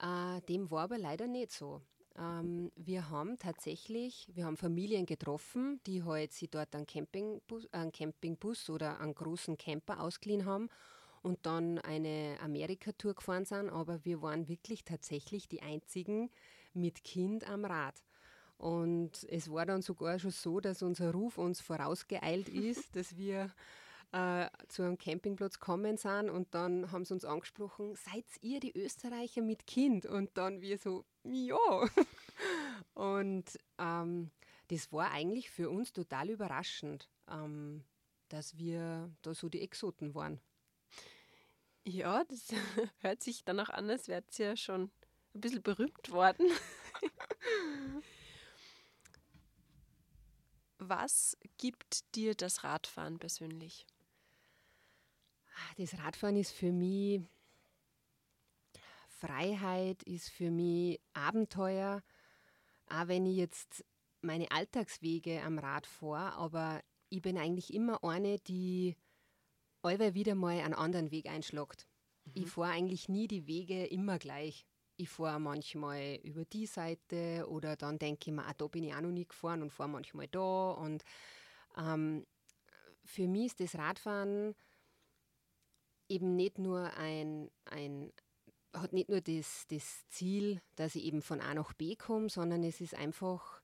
Äh, 0.00 0.40
dem 0.42 0.70
war 0.70 0.84
aber 0.84 0.98
leider 0.98 1.26
nicht 1.26 1.52
so. 1.52 1.80
Ähm, 2.16 2.70
wir 2.76 3.10
haben 3.10 3.38
tatsächlich, 3.38 4.28
wir 4.34 4.46
haben 4.46 4.56
Familien 4.56 5.06
getroffen, 5.06 5.80
die 5.86 6.04
halt 6.04 6.32
sich 6.32 6.50
dort 6.50 6.74
einen 6.74 6.86
Campingbus, 6.86 7.72
einen 7.72 7.92
Campingbus 7.92 8.70
oder 8.70 9.00
einen 9.00 9.14
großen 9.14 9.56
Camper 9.56 10.00
ausgeliehen 10.00 10.44
haben 10.44 10.68
und 11.22 11.46
dann 11.46 11.78
eine 11.78 12.36
Amerika-Tour 12.40 13.14
gefahren 13.14 13.44
sind, 13.46 13.70
aber 13.70 14.04
wir 14.04 14.22
waren 14.22 14.48
wirklich 14.48 14.84
tatsächlich 14.84 15.48
die 15.48 15.62
einzigen 15.62 16.30
mit 16.72 17.02
Kind 17.02 17.48
am 17.48 17.64
Rad. 17.64 18.04
Und 18.58 19.26
es 19.30 19.50
war 19.50 19.66
dann 19.66 19.82
sogar 19.82 20.18
schon 20.18 20.30
so, 20.30 20.60
dass 20.60 20.82
unser 20.82 21.12
Ruf 21.12 21.38
uns 21.38 21.60
vorausgeeilt 21.60 22.48
ist, 22.48 22.94
dass 22.96 23.16
wir 23.16 23.50
äh, 24.14 24.48
zu 24.68 24.82
einem 24.82 24.96
Campingplatz 24.96 25.58
gekommen 25.58 25.96
sind 25.96 26.30
und 26.30 26.54
dann 26.54 26.92
haben 26.92 27.04
sie 27.04 27.14
uns 27.14 27.24
angesprochen, 27.24 27.96
seid 27.96 28.24
ihr 28.42 28.60
die 28.60 28.70
Österreicher 28.78 29.42
mit 29.42 29.66
Kind? 29.66 30.06
Und 30.06 30.30
dann 30.38 30.60
wir 30.60 30.78
so, 30.78 31.04
ja. 31.24 31.58
Und 32.94 33.58
ähm, 33.78 34.30
das 34.68 34.92
war 34.92 35.10
eigentlich 35.10 35.50
für 35.50 35.68
uns 35.68 35.92
total 35.92 36.30
überraschend, 36.30 37.08
ähm, 37.28 37.82
dass 38.28 38.56
wir 38.56 39.10
da 39.22 39.34
so 39.34 39.48
die 39.48 39.62
Exoten 39.62 40.14
waren. 40.14 40.40
Ja, 41.84 42.22
das 42.22 42.46
hört 43.00 43.20
sich 43.20 43.44
dann 43.44 43.58
auch 43.58 43.70
an, 43.70 43.90
als 43.90 44.06
wärt 44.06 44.38
ihr 44.38 44.46
ja 44.46 44.56
schon 44.56 44.92
ein 45.34 45.40
bisschen 45.40 45.62
berühmt 45.62 46.12
worden. 46.12 46.46
Was 50.78 51.36
gibt 51.58 52.14
dir 52.14 52.36
das 52.36 52.62
Radfahren 52.62 53.18
persönlich? 53.18 53.86
Ah, 55.54 55.74
Das 55.76 55.98
Radfahren 55.98 56.36
ist 56.36 56.52
für 56.52 56.72
mich 56.72 57.20
Freiheit, 59.08 60.02
ist 60.02 60.30
für 60.30 60.50
mich 60.50 61.00
Abenteuer. 61.12 62.02
Auch 62.88 63.08
wenn 63.08 63.26
ich 63.26 63.36
jetzt 63.36 63.84
meine 64.20 64.50
Alltagswege 64.50 65.42
am 65.42 65.58
Rad 65.58 65.86
fahre, 65.86 66.34
aber 66.34 66.82
ich 67.08 67.22
bin 67.22 67.38
eigentlich 67.38 67.72
immer 67.72 68.02
eine, 68.02 68.38
die 68.38 68.96
allweil 69.82 70.14
wieder 70.14 70.34
mal 70.34 70.58
einen 70.60 70.74
anderen 70.74 71.10
Weg 71.10 71.26
einschlagt. 71.26 71.86
Ich 72.32 72.48
fahre 72.48 72.72
eigentlich 72.72 73.08
nie 73.08 73.28
die 73.28 73.46
Wege 73.46 73.86
immer 73.86 74.18
gleich. 74.18 74.66
Ich 74.96 75.08
fahre 75.10 75.38
manchmal 75.40 76.18
über 76.22 76.44
die 76.44 76.66
Seite 76.66 77.46
oder 77.48 77.76
dann 77.76 77.98
denke 77.98 78.30
ich 78.30 78.34
mir, 78.34 78.46
ah, 78.46 78.54
da 78.56 78.66
bin 78.66 78.84
ich 78.84 78.94
auch 78.94 79.00
noch 79.00 79.10
nie 79.10 79.26
gefahren 79.26 79.62
und 79.62 79.72
fahre 79.72 79.90
manchmal 79.90 80.28
da. 80.28 80.70
Und 80.70 81.04
ähm, 81.76 82.26
für 83.04 83.28
mich 83.28 83.46
ist 83.46 83.60
das 83.60 83.74
Radfahren 83.76 84.54
eben 86.08 86.36
nicht 86.36 86.58
nur 86.58 86.92
ein, 86.96 87.50
ein 87.64 88.12
hat 88.72 88.92
nicht 88.92 89.08
nur 89.08 89.20
das, 89.20 89.66
das 89.68 90.08
Ziel, 90.08 90.60
dass 90.74 90.94
ich 90.96 91.04
eben 91.04 91.22
von 91.22 91.40
A 91.40 91.54
nach 91.54 91.72
B 91.74 91.96
komme, 91.96 92.28
sondern 92.28 92.64
es 92.64 92.80
ist 92.80 92.94
einfach 92.94 93.62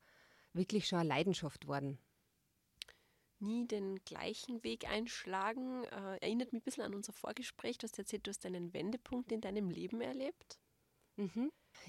wirklich 0.53 0.87
schon 0.87 1.01
eine 1.01 1.09
Leidenschaft 1.09 1.67
worden. 1.67 1.99
Nie 3.41 3.67
den 3.67 3.97
gleichen 4.05 4.63
Weg 4.65 4.89
einschlagen. 4.89 5.85
Äh, 5.85 6.19
erinnert 6.19 6.53
mich 6.53 6.61
ein 6.61 6.65
bisschen 6.65 6.85
an 6.85 6.95
unser 6.95 7.13
Vorgespräch. 7.13 7.79
Du 7.79 7.85
hast 7.85 7.99
erzählt, 7.99 8.27
du 8.27 8.31
hast 8.31 8.45
einen 8.45 8.75
Wendepunkt 8.75 9.33
in 9.33 9.41
deinem 9.41 9.71
Leben 9.71 10.01
erlebt. 10.01 10.61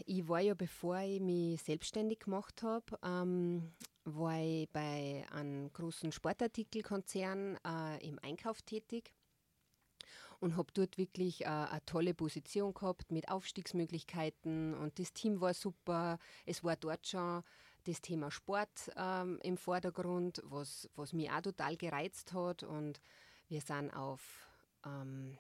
Ich 0.06 0.28
war 0.28 0.39
ja, 0.39 0.54
bevor 0.54 0.99
ich 0.99 1.20
mich 1.20 1.62
selbstständig 1.62 2.20
gemacht 2.20 2.64
habe, 2.64 2.97
ähm, 3.04 3.74
war 4.06 4.41
ich 4.41 4.70
bei 4.70 5.26
einem 5.32 5.72
großen 5.74 6.12
Sportartikelkonzern 6.12 7.58
äh, 7.66 8.08
im 8.08 8.18
Einkauf 8.20 8.62
tätig 8.62 9.14
und 10.42 10.58
habe 10.58 10.74
dort 10.74 10.98
wirklich 10.98 11.44
äh, 11.44 11.46
eine 11.46 11.86
tolle 11.86 12.14
Position 12.14 12.74
gehabt 12.74 13.12
mit 13.12 13.30
Aufstiegsmöglichkeiten 13.30 14.74
und 14.74 15.00
das 15.00 15.14
Team 15.14 15.39
war 15.39 15.54
super. 15.54 16.18
Es 16.46 16.64
war 16.64 16.76
dort 16.76 17.08
schon 17.08 17.44
das 17.86 18.02
Thema 18.02 18.32
Sport 18.32 18.92
ähm, 18.98 19.39
im 19.44 19.56
Vordergrund, 19.56 20.42
was, 20.44 20.89
was 20.96 21.14
mich 21.14 21.32
auch 21.32 21.42
total 21.42 21.78
gereizt 21.78 22.34
hat 22.34 22.64
und 22.64 23.00
wir 23.48 23.62
sind 23.62 23.92
auf 23.92 24.48
ähm, 24.86 25.38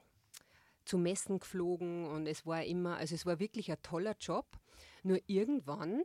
zu 0.85 0.97
Messen 0.97 1.39
geflogen 1.39 2.05
und 2.05 2.27
es 2.27 2.45
war 2.45 2.63
immer, 2.63 2.97
also 2.97 3.15
es 3.15 3.25
war 3.25 3.39
wirklich 3.39 3.71
ein 3.71 3.81
toller 3.81 4.15
Job. 4.19 4.45
Nur 5.03 5.19
irgendwann 5.25 6.03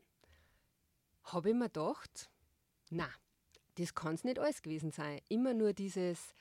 habe 1.24 1.50
ich 1.50 1.54
mir 1.54 1.66
gedacht, 1.66 2.30
na, 2.90 3.08
das 3.74 3.94
kann 3.94 4.14
es 4.14 4.24
nicht 4.24 4.38
alles 4.38 4.62
gewesen 4.62 4.90
sein. 4.90 5.20
Immer 5.28 5.52
nur 5.52 5.72
dieses 5.72 6.34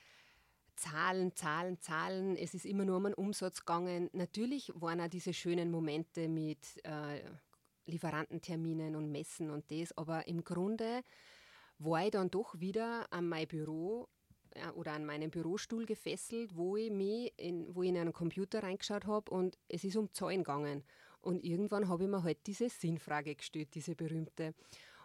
Zahlen, 0.76 1.34
Zahlen, 1.34 1.80
Zahlen. 1.80 2.36
Es 2.36 2.54
ist 2.54 2.66
immer 2.66 2.84
nur 2.84 2.98
um 2.98 3.06
einen 3.06 3.14
Umsatz 3.14 3.60
gegangen. 3.60 4.10
Natürlich 4.12 4.70
waren 4.74 5.00
auch 5.00 5.08
diese 5.08 5.32
schönen 5.32 5.70
Momente 5.70 6.28
mit 6.28 6.58
äh, 6.84 7.22
Lieferantenterminen 7.86 8.96
und 8.96 9.10
Messen 9.10 9.50
und 9.50 9.70
das, 9.70 9.96
aber 9.96 10.26
im 10.26 10.44
Grunde 10.44 11.02
war 11.78 12.04
ich 12.04 12.10
dann 12.10 12.30
doch 12.30 12.58
wieder 12.58 13.10
an 13.12 13.28
mein 13.28 13.46
Büro 13.46 14.08
äh, 14.50 14.68
oder 14.70 14.92
an 14.92 15.06
meinen 15.06 15.30
Bürostuhl 15.30 15.86
gefesselt, 15.86 16.56
wo 16.56 16.76
ich 16.76 16.90
mich 16.90 17.32
in, 17.36 17.74
wo 17.74 17.82
ich 17.82 17.90
in 17.90 17.96
einen 17.96 18.12
Computer 18.12 18.62
reingeschaut 18.62 19.06
habe 19.06 19.30
und 19.30 19.58
es 19.68 19.84
ist 19.84 19.96
um 19.96 20.12
Zahlen 20.12 20.38
gegangen. 20.38 20.84
Und 21.20 21.42
irgendwann 21.42 21.88
habe 21.88 22.04
ich 22.04 22.10
mir 22.10 22.22
halt 22.22 22.46
diese 22.46 22.68
Sinnfrage 22.68 23.34
gestellt, 23.34 23.74
diese 23.74 23.96
berühmte. 23.96 24.54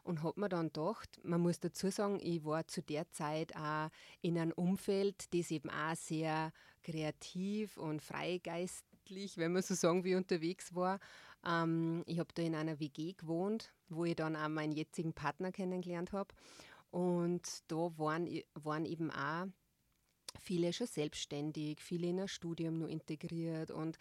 Und 0.03 0.23
habe 0.23 0.39
mir 0.39 0.49
dann 0.49 0.67
gedacht, 0.67 1.19
man 1.23 1.41
muss 1.41 1.59
dazu 1.59 1.91
sagen, 1.91 2.19
ich 2.21 2.43
war 2.43 2.67
zu 2.67 2.81
der 2.81 3.09
Zeit 3.11 3.55
auch 3.55 3.89
in 4.21 4.37
einem 4.37 4.51
Umfeld, 4.53 5.33
das 5.33 5.51
eben 5.51 5.69
auch 5.69 5.95
sehr 5.95 6.51
kreativ 6.81 7.77
und 7.77 8.01
freigeistlich, 8.01 9.37
wenn 9.37 9.53
man 9.53 9.61
so 9.61 9.75
sagen 9.75 10.03
will, 10.03 10.17
unterwegs 10.17 10.73
war. 10.73 10.99
Ähm, 11.45 12.03
ich 12.07 12.19
habe 12.19 12.33
da 12.33 12.41
in 12.41 12.55
einer 12.55 12.79
WG 12.79 13.13
gewohnt, 13.13 13.73
wo 13.89 14.05
ich 14.05 14.15
dann 14.15 14.35
auch 14.35 14.47
meinen 14.47 14.73
jetzigen 14.73 15.13
Partner 15.13 15.51
kennengelernt 15.51 16.13
habe. 16.13 16.33
Und 16.89 17.63
da 17.67 17.75
waren, 17.97 18.27
waren 18.55 18.85
eben 18.85 19.11
auch 19.11 19.45
viele 20.39 20.73
schon 20.73 20.87
selbstständig, 20.87 21.81
viele 21.81 22.07
in 22.07 22.21
ein 22.21 22.27
Studium 22.27 22.77
nur 22.79 22.89
integriert. 22.89 23.71
Und 23.71 23.97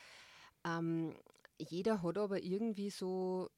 ähm, 0.65 1.15
jeder 1.59 2.03
hat 2.03 2.19
aber 2.19 2.43
irgendwie 2.43 2.91
so 2.91 3.51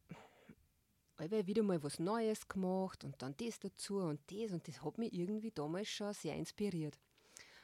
allweil 1.23 1.47
wieder 1.47 1.63
mal 1.63 1.83
was 1.83 1.99
Neues 1.99 2.49
gemacht 2.49 3.05
und 3.05 3.23
dann 3.23 3.35
das 3.39 3.61
dazu 3.61 3.99
und 3.99 4.21
das. 4.31 4.53
Und 4.53 4.67
das 4.67 4.83
hat 4.83 4.99
mich 4.99 5.13
irgendwie 5.13 5.53
damals 5.53 5.89
schon 5.89 6.13
sehr 6.13 6.35
inspiriert. 6.35 6.99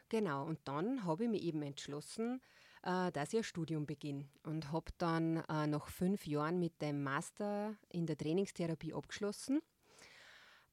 Genau, 0.09 0.47
und 0.47 0.61
dann 0.65 1.05
habe 1.05 1.25
ich 1.25 1.31
mich 1.31 1.43
eben 1.43 1.61
entschlossen, 1.63 2.41
äh, 2.83 3.11
dass 3.13 3.33
ich 3.33 3.41
ein 3.41 3.45
Studium 3.45 3.85
beginne. 3.85 4.29
Und 4.45 4.73
habe 4.73 4.93
dann 4.99 5.39
äh, 5.49 5.67
nach 5.67 5.89
fünf 5.89 6.27
Jahren 6.27 6.59
mit 6.59 6.81
dem 6.81 7.03
Master 7.03 7.77
in 7.91 8.07
der 8.07 8.17
Trainingstherapie 8.17 8.95
abgeschlossen. 8.95 9.61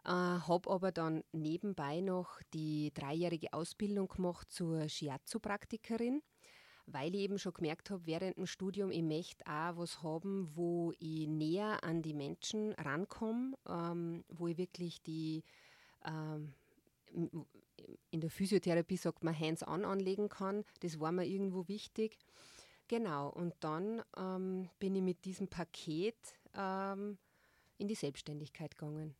Äh, 0.06 0.10
habe 0.10 0.70
aber 0.70 0.92
dann 0.92 1.24
nebenbei 1.32 2.00
noch 2.02 2.40
die 2.54 2.94
dreijährige 2.94 3.52
Ausbildung 3.52 4.08
gemacht 4.08 4.52
zur 4.52 4.88
Shiatsu-Praktikerin, 4.88 6.22
weil 6.88 7.16
ich 7.16 7.22
eben 7.22 7.40
schon 7.40 7.54
gemerkt 7.54 7.90
habe, 7.90 8.06
während 8.06 8.38
dem 8.38 8.46
Studium, 8.46 8.92
ich 8.92 9.02
möchte 9.02 9.46
auch 9.46 9.78
was 9.78 10.04
haben, 10.04 10.50
wo 10.56 10.94
ich 11.00 11.28
näher 11.28 11.84
an 11.84 12.02
die 12.02 12.14
Menschen 12.14 12.74
rankomme, 12.74 13.58
ähm, 13.68 14.24
wo 14.30 14.48
ich 14.48 14.58
wirklich 14.58 15.02
die, 15.02 15.44
ähm, 16.06 16.54
in 18.12 18.22
der 18.22 18.30
Physiotherapie 18.30 18.98
sagt 18.98 19.24
man, 19.24 19.38
hands-on 19.38 19.86
anlegen 19.86 20.30
kann. 20.30 20.64
Das 20.82 21.00
war 21.00 21.12
mir 21.12 21.26
irgendwo 21.26 21.68
wichtig. 21.68 22.18
Genau, 22.88 23.30
und 23.30 23.56
dann 23.62 24.04
ähm, 24.16 24.70
bin 24.80 24.96
ich 24.96 25.02
mit 25.02 25.26
diesem 25.26 25.48
Paket 25.48 26.16
ähm, 26.56 27.18
in 27.78 27.88
die 27.88 27.96
Selbstständigkeit 27.96 28.78
gegangen. 28.78 29.16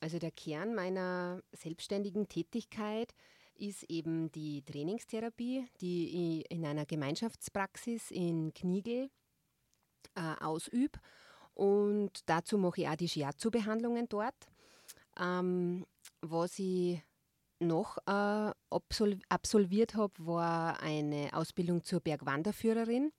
Also 0.00 0.18
der 0.18 0.30
Kern 0.30 0.74
meiner 0.74 1.42
selbstständigen 1.52 2.28
Tätigkeit 2.28 3.14
ist 3.56 3.84
eben 3.90 4.30
die 4.32 4.62
Trainingstherapie, 4.62 5.66
die 5.80 6.40
ich 6.40 6.50
in 6.50 6.64
einer 6.64 6.86
Gemeinschaftspraxis 6.86 8.10
in 8.10 8.52
Kniegel 8.54 9.10
äh, 10.14 10.44
ausübe. 10.44 10.98
Und 11.54 12.10
dazu 12.26 12.58
mache 12.58 12.82
ich 12.82 12.88
auch 12.88 12.96
die 12.96 13.08
Shiatsu-Behandlungen 13.08 14.08
dort. 14.08 14.34
Ähm, 15.18 15.86
was 16.20 16.58
ich 16.58 17.00
noch 17.60 17.98
äh, 18.06 18.52
absol 18.70 19.18
absolviert 19.28 19.94
habe, 19.94 20.12
war 20.18 20.80
eine 20.80 21.30
Ausbildung 21.32 21.84
zur 21.84 22.00
Bergwanderführerin. 22.00 23.12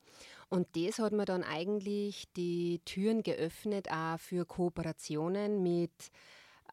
Und 0.50 0.68
das 0.76 1.00
hat 1.00 1.14
mir 1.14 1.26
dann 1.26 1.44
eigentlich 1.44 2.26
die 2.36 2.82
Türen 2.86 3.24
geöffnet, 3.24 3.90
auch 3.90 4.20
für 4.20 4.46
Kooperationen 4.46 5.64
mit 5.64 6.12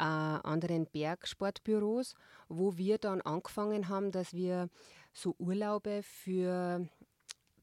äh, 0.03 0.05
anderen 0.05 0.87
Bergsportbüros, 0.87 2.15
wo 2.49 2.77
wir 2.77 2.99
dann 2.99 3.21
angefangen 3.21 3.89
haben, 3.89 4.11
dass 4.11 4.35
wir 4.35 4.69
so 5.13 5.37
Urlaube 5.39 6.03
für 6.03 6.89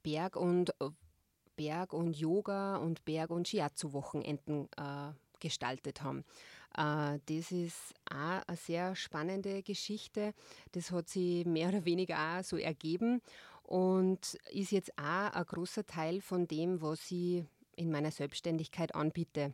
Berg 0.03 0.37
und 0.37 0.73
Berg 1.57 1.91
und 1.91 2.15
Yoga 2.15 2.77
und 2.77 3.03
Berg 3.03 3.31
und 3.31 3.49
Shiatsu-Wochenenden 3.49 4.69
äh, 4.77 5.11
gestaltet 5.41 6.01
haben. 6.01 6.23
Äh, 6.77 7.19
das 7.25 7.51
ist 7.51 7.93
auch 8.09 8.41
eine 8.47 8.55
sehr 8.55 8.95
spannende 8.95 9.61
Geschichte. 9.61 10.33
Das 10.71 10.91
hat 10.91 11.09
sich 11.09 11.45
mehr 11.45 11.67
oder 11.67 11.83
weniger 11.83 12.15
auch 12.17 12.43
so 12.43 12.55
ergeben 12.55 13.21
und 13.63 14.35
ist 14.51 14.71
jetzt 14.71 14.97
auch 14.97 15.33
ein 15.33 15.45
großer 15.45 15.85
Teil 15.85 16.21
von 16.21 16.47
dem, 16.47 16.81
was 16.81 17.11
ich 17.11 17.43
in 17.75 17.91
meiner 17.91 18.11
Selbstständigkeit 18.11 18.95
anbiete. 18.95 19.53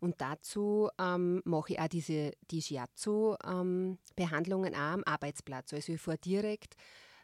Und 0.00 0.20
dazu 0.20 0.88
ähm, 0.98 1.42
mache 1.44 1.74
ich 1.74 1.80
auch 1.80 1.88
diese 1.88 2.32
die 2.50 2.62
Shiatsu-Behandlungen 2.62 4.72
ähm, 4.72 4.80
am 4.80 5.04
Arbeitsplatz. 5.04 5.74
Also 5.74 5.92
ich 5.92 6.00
fahre 6.00 6.18
direkt 6.18 6.76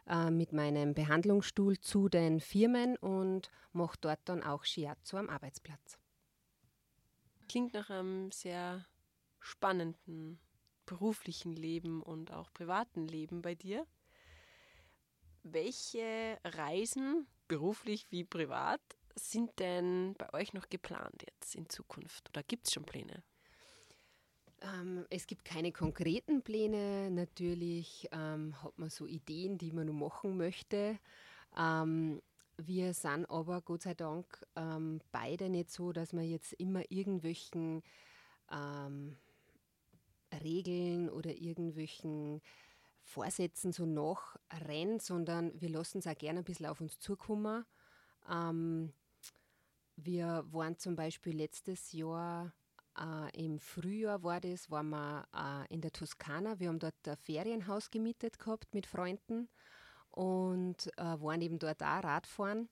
äh, 0.06 0.30
mit 0.30 0.52
meinem 0.52 0.94
Behandlungsstuhl 0.94 1.80
zu 1.80 2.08
den 2.08 2.40
Firmen 2.40 2.96
und 2.98 3.50
mache 3.72 3.96
dort 4.00 4.20
dann 4.26 4.42
auch 4.42 4.64
Shiatsu 4.64 5.16
am 5.16 5.28
Arbeitsplatz. 5.28 5.98
Klingt 7.48 7.74
nach 7.74 7.90
einem 7.90 8.30
sehr 8.30 8.86
spannenden 9.40 10.38
beruflichen 10.84 11.52
Leben 11.52 12.02
und 12.02 12.32
auch 12.32 12.52
privaten 12.52 13.08
Leben 13.08 13.42
bei 13.42 13.54
dir. 13.54 13.86
Welche 15.42 16.38
Reisen, 16.44 17.26
beruflich 17.48 18.06
wie 18.10 18.24
privat, 18.24 18.80
sind 19.16 19.58
denn 19.58 20.14
bei 20.18 20.32
euch 20.34 20.52
noch 20.52 20.68
geplant 20.68 21.24
jetzt 21.26 21.54
in 21.54 21.68
Zukunft 21.68 22.28
oder 22.30 22.42
gibt 22.42 22.66
es 22.66 22.74
schon 22.74 22.84
Pläne? 22.84 23.22
Ähm, 24.62 25.06
es 25.10 25.26
gibt 25.26 25.44
keine 25.44 25.72
konkreten 25.72 26.42
Pläne. 26.42 27.10
Natürlich 27.10 28.08
ähm, 28.12 28.62
hat 28.62 28.78
man 28.78 28.90
so 28.90 29.06
Ideen, 29.06 29.58
die 29.58 29.72
man 29.72 29.86
noch 29.86 29.92
machen 29.92 30.36
möchte. 30.36 30.98
Ähm, 31.56 32.22
wir 32.58 32.94
sind 32.94 33.26
aber 33.26 33.60
Gott 33.60 33.82
sei 33.82 33.94
Dank 33.94 34.46
ähm, 34.56 35.00
beide 35.12 35.50
nicht 35.50 35.70
so, 35.70 35.92
dass 35.92 36.12
wir 36.12 36.22
jetzt 36.22 36.54
immer 36.54 36.82
irgendwelchen 36.90 37.82
ähm, 38.50 39.16
Regeln 40.42 41.10
oder 41.10 41.30
irgendwelchen 41.34 42.40
Vorsätzen 43.02 43.72
so 43.72 43.84
nachrennen, 43.84 45.00
sondern 45.00 45.60
wir 45.60 45.68
lassen 45.68 45.98
es 45.98 46.06
auch 46.06 46.16
gerne 46.16 46.40
ein 46.40 46.44
bisschen 46.44 46.66
auf 46.66 46.80
uns 46.80 46.98
zukommen. 46.98 47.64
Ähm, 48.28 48.92
wir 49.96 50.44
waren 50.50 50.78
zum 50.78 50.96
Beispiel 50.96 51.36
letztes 51.36 51.92
Jahr 51.92 52.52
äh, 52.98 53.44
im 53.44 53.58
Frühjahr 53.58 54.22
war 54.22 54.40
das, 54.40 54.70
waren 54.70 54.90
wir 54.90 55.26
äh, 55.34 55.72
in 55.72 55.80
der 55.80 55.92
Toskana. 55.92 56.58
Wir 56.58 56.68
haben 56.68 56.78
dort 56.78 56.94
ein 57.06 57.16
Ferienhaus 57.16 57.90
gemietet 57.90 58.38
gehabt 58.38 58.74
mit 58.74 58.86
Freunden 58.86 59.48
und 60.10 60.86
äh, 60.96 61.02
waren 61.02 61.42
eben 61.42 61.58
dort 61.58 61.82
auch 61.82 62.04
Radfahren. 62.04 62.68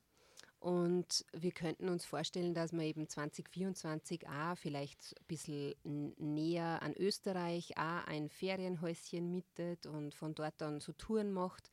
Und 0.61 1.27
wir 1.35 1.53
könnten 1.53 1.91
uns 1.91 2.07
vorstellen, 2.07 2.55
dass 2.55 2.73
man 2.73 2.87
eben 2.87 3.07
2024 3.07 4.27
auch 4.27 4.57
vielleicht 4.57 5.15
ein 5.21 5.27
bisschen 5.27 5.75
näher 6.17 6.81
an 6.81 6.95
Österreich 6.95 7.77
auch 7.77 8.07
ein 8.07 8.31
Ferienhäuschen 8.31 9.31
mietet 9.31 9.85
und 9.85 10.15
von 10.15 10.35
dort 10.35 10.55
dann 10.59 10.81
so 10.81 10.95
Touren 10.95 11.33
macht. 11.35 11.71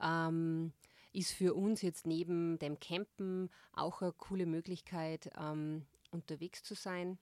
Ähm, 0.00 0.72
ist 1.12 1.32
für 1.32 1.54
uns 1.54 1.82
jetzt 1.82 2.06
neben 2.06 2.58
dem 2.58 2.78
Campen 2.78 3.50
auch 3.72 4.02
eine 4.02 4.12
coole 4.12 4.46
Möglichkeit, 4.46 5.30
ähm, 5.38 5.86
unterwegs 6.10 6.62
zu 6.62 6.74
sein. 6.74 7.18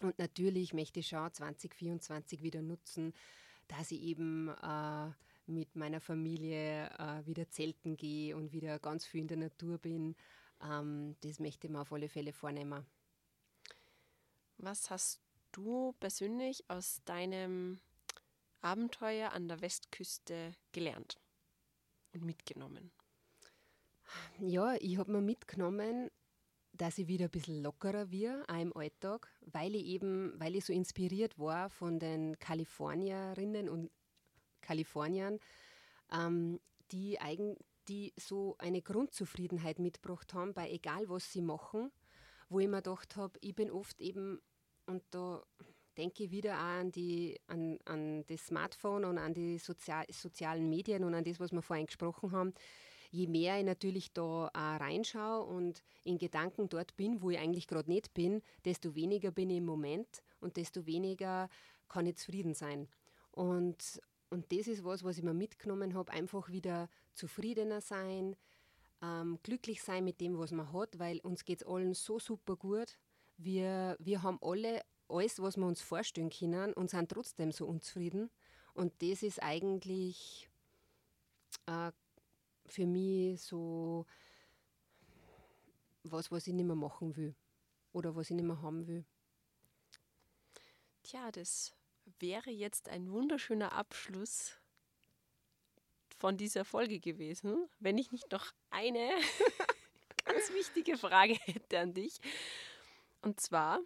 Und 0.00 0.18
natürlich 0.18 0.72
möchte 0.72 1.00
ich 1.00 1.08
schon 1.08 1.32
2024 1.32 2.42
wieder 2.42 2.62
nutzen, 2.62 3.12
dass 3.68 3.90
ich 3.90 4.00
eben 4.00 4.48
äh, 4.48 5.10
mit 5.46 5.76
meiner 5.76 6.00
Familie 6.00 6.90
äh, 6.98 7.26
wieder 7.26 7.50
zelten 7.50 7.96
gehe 7.96 8.36
und 8.36 8.52
wieder 8.52 8.78
ganz 8.78 9.04
viel 9.04 9.22
in 9.22 9.28
der 9.28 9.36
Natur 9.36 9.78
bin. 9.78 10.16
Ähm, 10.62 11.16
das 11.20 11.38
möchte 11.38 11.66
ich 11.66 11.72
mir 11.72 11.80
auf 11.80 11.92
alle 11.92 12.08
Fälle 12.08 12.32
vornehmen. 12.32 12.86
Was 14.58 14.90
hast 14.90 15.20
du 15.52 15.94
persönlich 16.00 16.64
aus 16.68 17.02
deinem 17.04 17.80
Abenteuer 18.60 19.32
an 19.32 19.48
der 19.48 19.60
Westküste 19.60 20.52
gelernt 20.72 21.18
und 22.12 22.24
mitgenommen? 22.24 22.90
Ja, 24.38 24.74
ich 24.80 24.98
habe 24.98 25.12
mir 25.12 25.20
mitgenommen, 25.20 26.10
dass 26.72 26.98
ich 26.98 27.08
wieder 27.08 27.26
ein 27.26 27.30
bisschen 27.30 27.62
lockerer 27.62 28.10
wir 28.10 28.44
auch 28.48 28.60
im 28.60 28.76
Alltag, 28.76 29.28
weil 29.40 29.74
ich 29.74 29.84
eben, 29.84 30.32
weil 30.38 30.56
ich 30.56 30.64
so 30.64 30.72
inspiriert 30.72 31.38
war 31.38 31.70
von 31.70 31.98
den 31.98 32.38
Kalifornierinnen 32.38 33.68
und 33.68 33.90
Kaliforniern, 34.60 35.38
ähm, 36.12 36.60
die, 36.90 37.20
eigen, 37.20 37.56
die 37.88 38.12
so 38.16 38.56
eine 38.58 38.82
Grundzufriedenheit 38.82 39.78
mitgebracht 39.78 40.34
haben, 40.34 40.54
bei 40.54 40.70
egal 40.70 41.08
was 41.08 41.32
sie 41.32 41.42
machen, 41.42 41.90
wo 42.48 42.60
ich 42.60 42.68
mir 42.68 42.82
gedacht 42.82 43.16
habe, 43.16 43.38
ich 43.40 43.54
bin 43.54 43.70
oft 43.70 44.00
eben, 44.00 44.40
und 44.86 45.02
da 45.10 45.42
denke 45.96 46.30
wieder 46.30 46.58
an, 46.58 46.92
die, 46.92 47.38
an, 47.46 47.78
an 47.84 48.24
das 48.26 48.46
Smartphone 48.46 49.04
und 49.04 49.18
an 49.18 49.34
die 49.34 49.58
Sozial 49.58 50.04
sozialen 50.10 50.68
Medien 50.68 51.04
und 51.04 51.14
an 51.14 51.24
das, 51.24 51.40
was 51.40 51.52
wir 51.52 51.62
vorhin 51.62 51.86
gesprochen 51.86 52.32
haben, 52.32 52.54
je 53.10 53.26
mehr 53.26 53.58
ich 53.58 53.64
natürlich 53.64 54.12
da 54.12 54.46
reinschaue 54.54 55.44
und 55.44 55.82
in 56.04 56.18
Gedanken 56.18 56.68
dort 56.68 56.96
bin, 56.96 57.22
wo 57.22 57.30
ich 57.30 57.38
eigentlich 57.38 57.66
gerade 57.66 57.90
nicht 57.90 58.14
bin, 58.14 58.42
desto 58.64 58.94
weniger 58.94 59.30
bin 59.30 59.50
ich 59.50 59.58
im 59.58 59.66
Moment 59.66 60.22
und 60.40 60.56
desto 60.56 60.86
weniger 60.86 61.48
kann 61.88 62.06
ich 62.06 62.16
zufrieden 62.16 62.54
sein. 62.54 62.88
Und, 63.32 64.00
und 64.30 64.52
das 64.52 64.68
ist 64.68 64.84
was, 64.84 65.04
was 65.04 65.18
ich 65.18 65.24
mir 65.24 65.34
mitgenommen 65.34 65.94
habe, 65.94 66.12
einfach 66.12 66.50
wieder 66.50 66.88
zufriedener 67.14 67.80
sein, 67.80 68.36
ähm, 69.02 69.38
glücklich 69.42 69.82
sein 69.82 70.04
mit 70.04 70.20
dem, 70.20 70.38
was 70.38 70.52
man 70.52 70.72
hat, 70.72 70.98
weil 70.98 71.18
uns 71.20 71.44
geht 71.44 71.62
es 71.62 71.66
allen 71.66 71.94
so 71.94 72.18
super 72.18 72.56
gut. 72.56 72.98
Wir, 73.36 73.96
wir 73.98 74.22
haben 74.22 74.38
alle 74.42 74.82
alles, 75.10 75.40
was 75.40 75.56
wir 75.56 75.66
uns 75.66 75.80
vorstellen 75.82 76.30
können 76.30 76.72
und 76.72 76.90
sind 76.90 77.10
trotzdem 77.10 77.52
so 77.52 77.66
unzufrieden. 77.66 78.30
Und 78.74 78.92
das 79.02 79.22
ist 79.22 79.42
eigentlich 79.42 80.48
äh, 81.66 81.92
für 82.66 82.86
mich 82.86 83.40
so 83.40 84.06
was, 86.04 86.30
was 86.30 86.46
ich 86.46 86.54
nicht 86.54 86.66
mehr 86.66 86.76
machen 86.76 87.16
will 87.16 87.34
oder 87.92 88.16
was 88.16 88.30
ich 88.30 88.36
nicht 88.36 88.46
mehr 88.46 88.62
haben 88.62 88.86
will. 88.86 89.04
Tja, 91.02 91.30
das 91.32 91.74
wäre 92.18 92.50
jetzt 92.50 92.88
ein 92.88 93.10
wunderschöner 93.10 93.72
Abschluss 93.72 94.56
von 96.16 96.36
dieser 96.36 96.64
Folge 96.64 97.00
gewesen, 97.00 97.68
wenn 97.78 97.98
ich 97.98 98.12
nicht 98.12 98.30
noch 98.30 98.52
eine 98.70 99.10
ganz 100.24 100.52
wichtige 100.52 100.98
Frage 100.98 101.34
hätte 101.44 101.78
an 101.78 101.94
dich. 101.94 102.20
Und 103.22 103.40
zwar, 103.40 103.80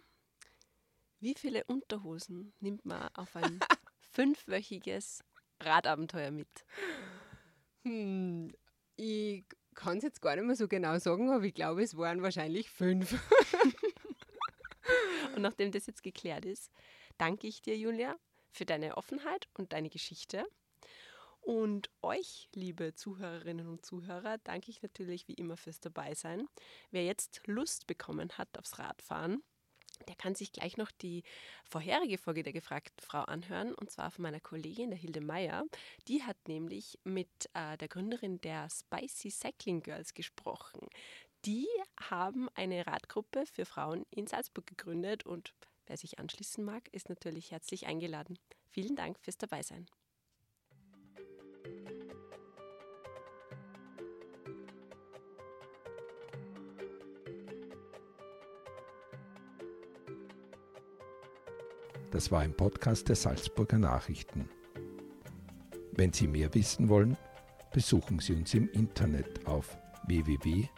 wie 1.19 1.35
viele 1.35 1.63
Unterhosen 1.65 2.53
nimmt 2.59 2.85
man 2.85 3.09
auf 3.13 3.35
ein 3.35 3.59
fünfwöchiges 3.99 5.23
Radabenteuer 5.59 6.31
mit? 6.31 6.65
Hm, 7.83 8.51
ich 8.95 9.45
kann 9.75 9.97
es 9.97 10.03
jetzt 10.03 10.21
gar 10.21 10.35
nicht 10.35 10.45
mehr 10.45 10.55
so 10.55 10.67
genau 10.67 10.97
sagen, 10.99 11.29
aber 11.29 11.43
ich 11.43 11.53
glaube, 11.53 11.83
es 11.83 11.97
waren 11.97 12.21
wahrscheinlich 12.21 12.69
fünf. 12.69 13.13
und 15.35 15.41
nachdem 15.41 15.71
das 15.71 15.85
jetzt 15.85 16.03
geklärt 16.03 16.45
ist, 16.45 16.71
danke 17.17 17.47
ich 17.47 17.61
dir, 17.61 17.77
Julia, 17.77 18.15
für 18.51 18.65
deine 18.65 18.97
Offenheit 18.97 19.47
und 19.53 19.73
deine 19.73 19.89
Geschichte. 19.89 20.45
Und 21.41 21.91
euch, 22.01 22.49
liebe 22.55 22.95
Zuhörerinnen 22.95 23.67
und 23.67 23.85
Zuhörer, 23.85 24.39
danke 24.39 24.71
ich 24.71 24.81
natürlich 24.81 25.27
wie 25.27 25.35
immer 25.35 25.57
fürs 25.57 25.79
Dabeisein. 25.79 26.47
Wer 26.89 27.05
jetzt 27.05 27.41
Lust 27.45 27.85
bekommen 27.85 28.31
hat 28.37 28.57
aufs 28.57 28.79
Radfahren, 28.79 29.43
der 30.07 30.15
kann 30.15 30.35
sich 30.35 30.51
gleich 30.51 30.77
noch 30.77 30.91
die 30.91 31.23
vorherige 31.65 32.17
Folge 32.17 32.43
der 32.43 32.53
gefragten 32.53 32.99
Frau 32.99 33.21
anhören, 33.21 33.73
und 33.73 33.89
zwar 33.91 34.11
von 34.11 34.23
meiner 34.23 34.39
Kollegin, 34.39 34.89
der 34.89 34.99
Hilde 34.99 35.21
Meyer. 35.21 35.65
Die 36.07 36.23
hat 36.23 36.37
nämlich 36.47 36.99
mit 37.03 37.49
äh, 37.53 37.77
der 37.77 37.87
Gründerin 37.87 38.39
der 38.41 38.67
Spicy 38.69 39.29
Cycling 39.29 39.81
Girls 39.81 40.13
gesprochen. 40.13 40.87
Die 41.45 41.67
haben 41.99 42.49
eine 42.55 42.87
Radgruppe 42.87 43.45
für 43.45 43.65
Frauen 43.65 44.05
in 44.09 44.25
Salzburg 44.27 44.65
gegründet 44.65 45.25
und 45.25 45.53
wer 45.85 45.97
sich 45.97 46.17
anschließen 46.17 46.63
mag, 46.63 46.87
ist 46.91 47.09
natürlich 47.09 47.51
herzlich 47.51 47.85
eingeladen. 47.85 48.39
Vielen 48.71 48.95
Dank 48.95 49.19
fürs 49.19 49.37
Dabeisein. 49.37 49.87
Das 62.15 62.31
war 62.31 62.39
ein 62.39 62.53
Podcast 62.53 63.09
der 63.09 63.17
Salzburger 63.17 63.77
Nachrichten. 63.77 64.47
Wenn 65.91 66.13
Sie 66.13 66.29
mehr 66.29 66.53
wissen 66.53 66.87
wollen, 66.87 67.17
besuchen 67.73 68.19
Sie 68.19 68.35
uns 68.35 68.53
im 68.53 68.69
Internet 68.69 69.45
auf 69.45 69.77
www.sn.at. 70.07 70.69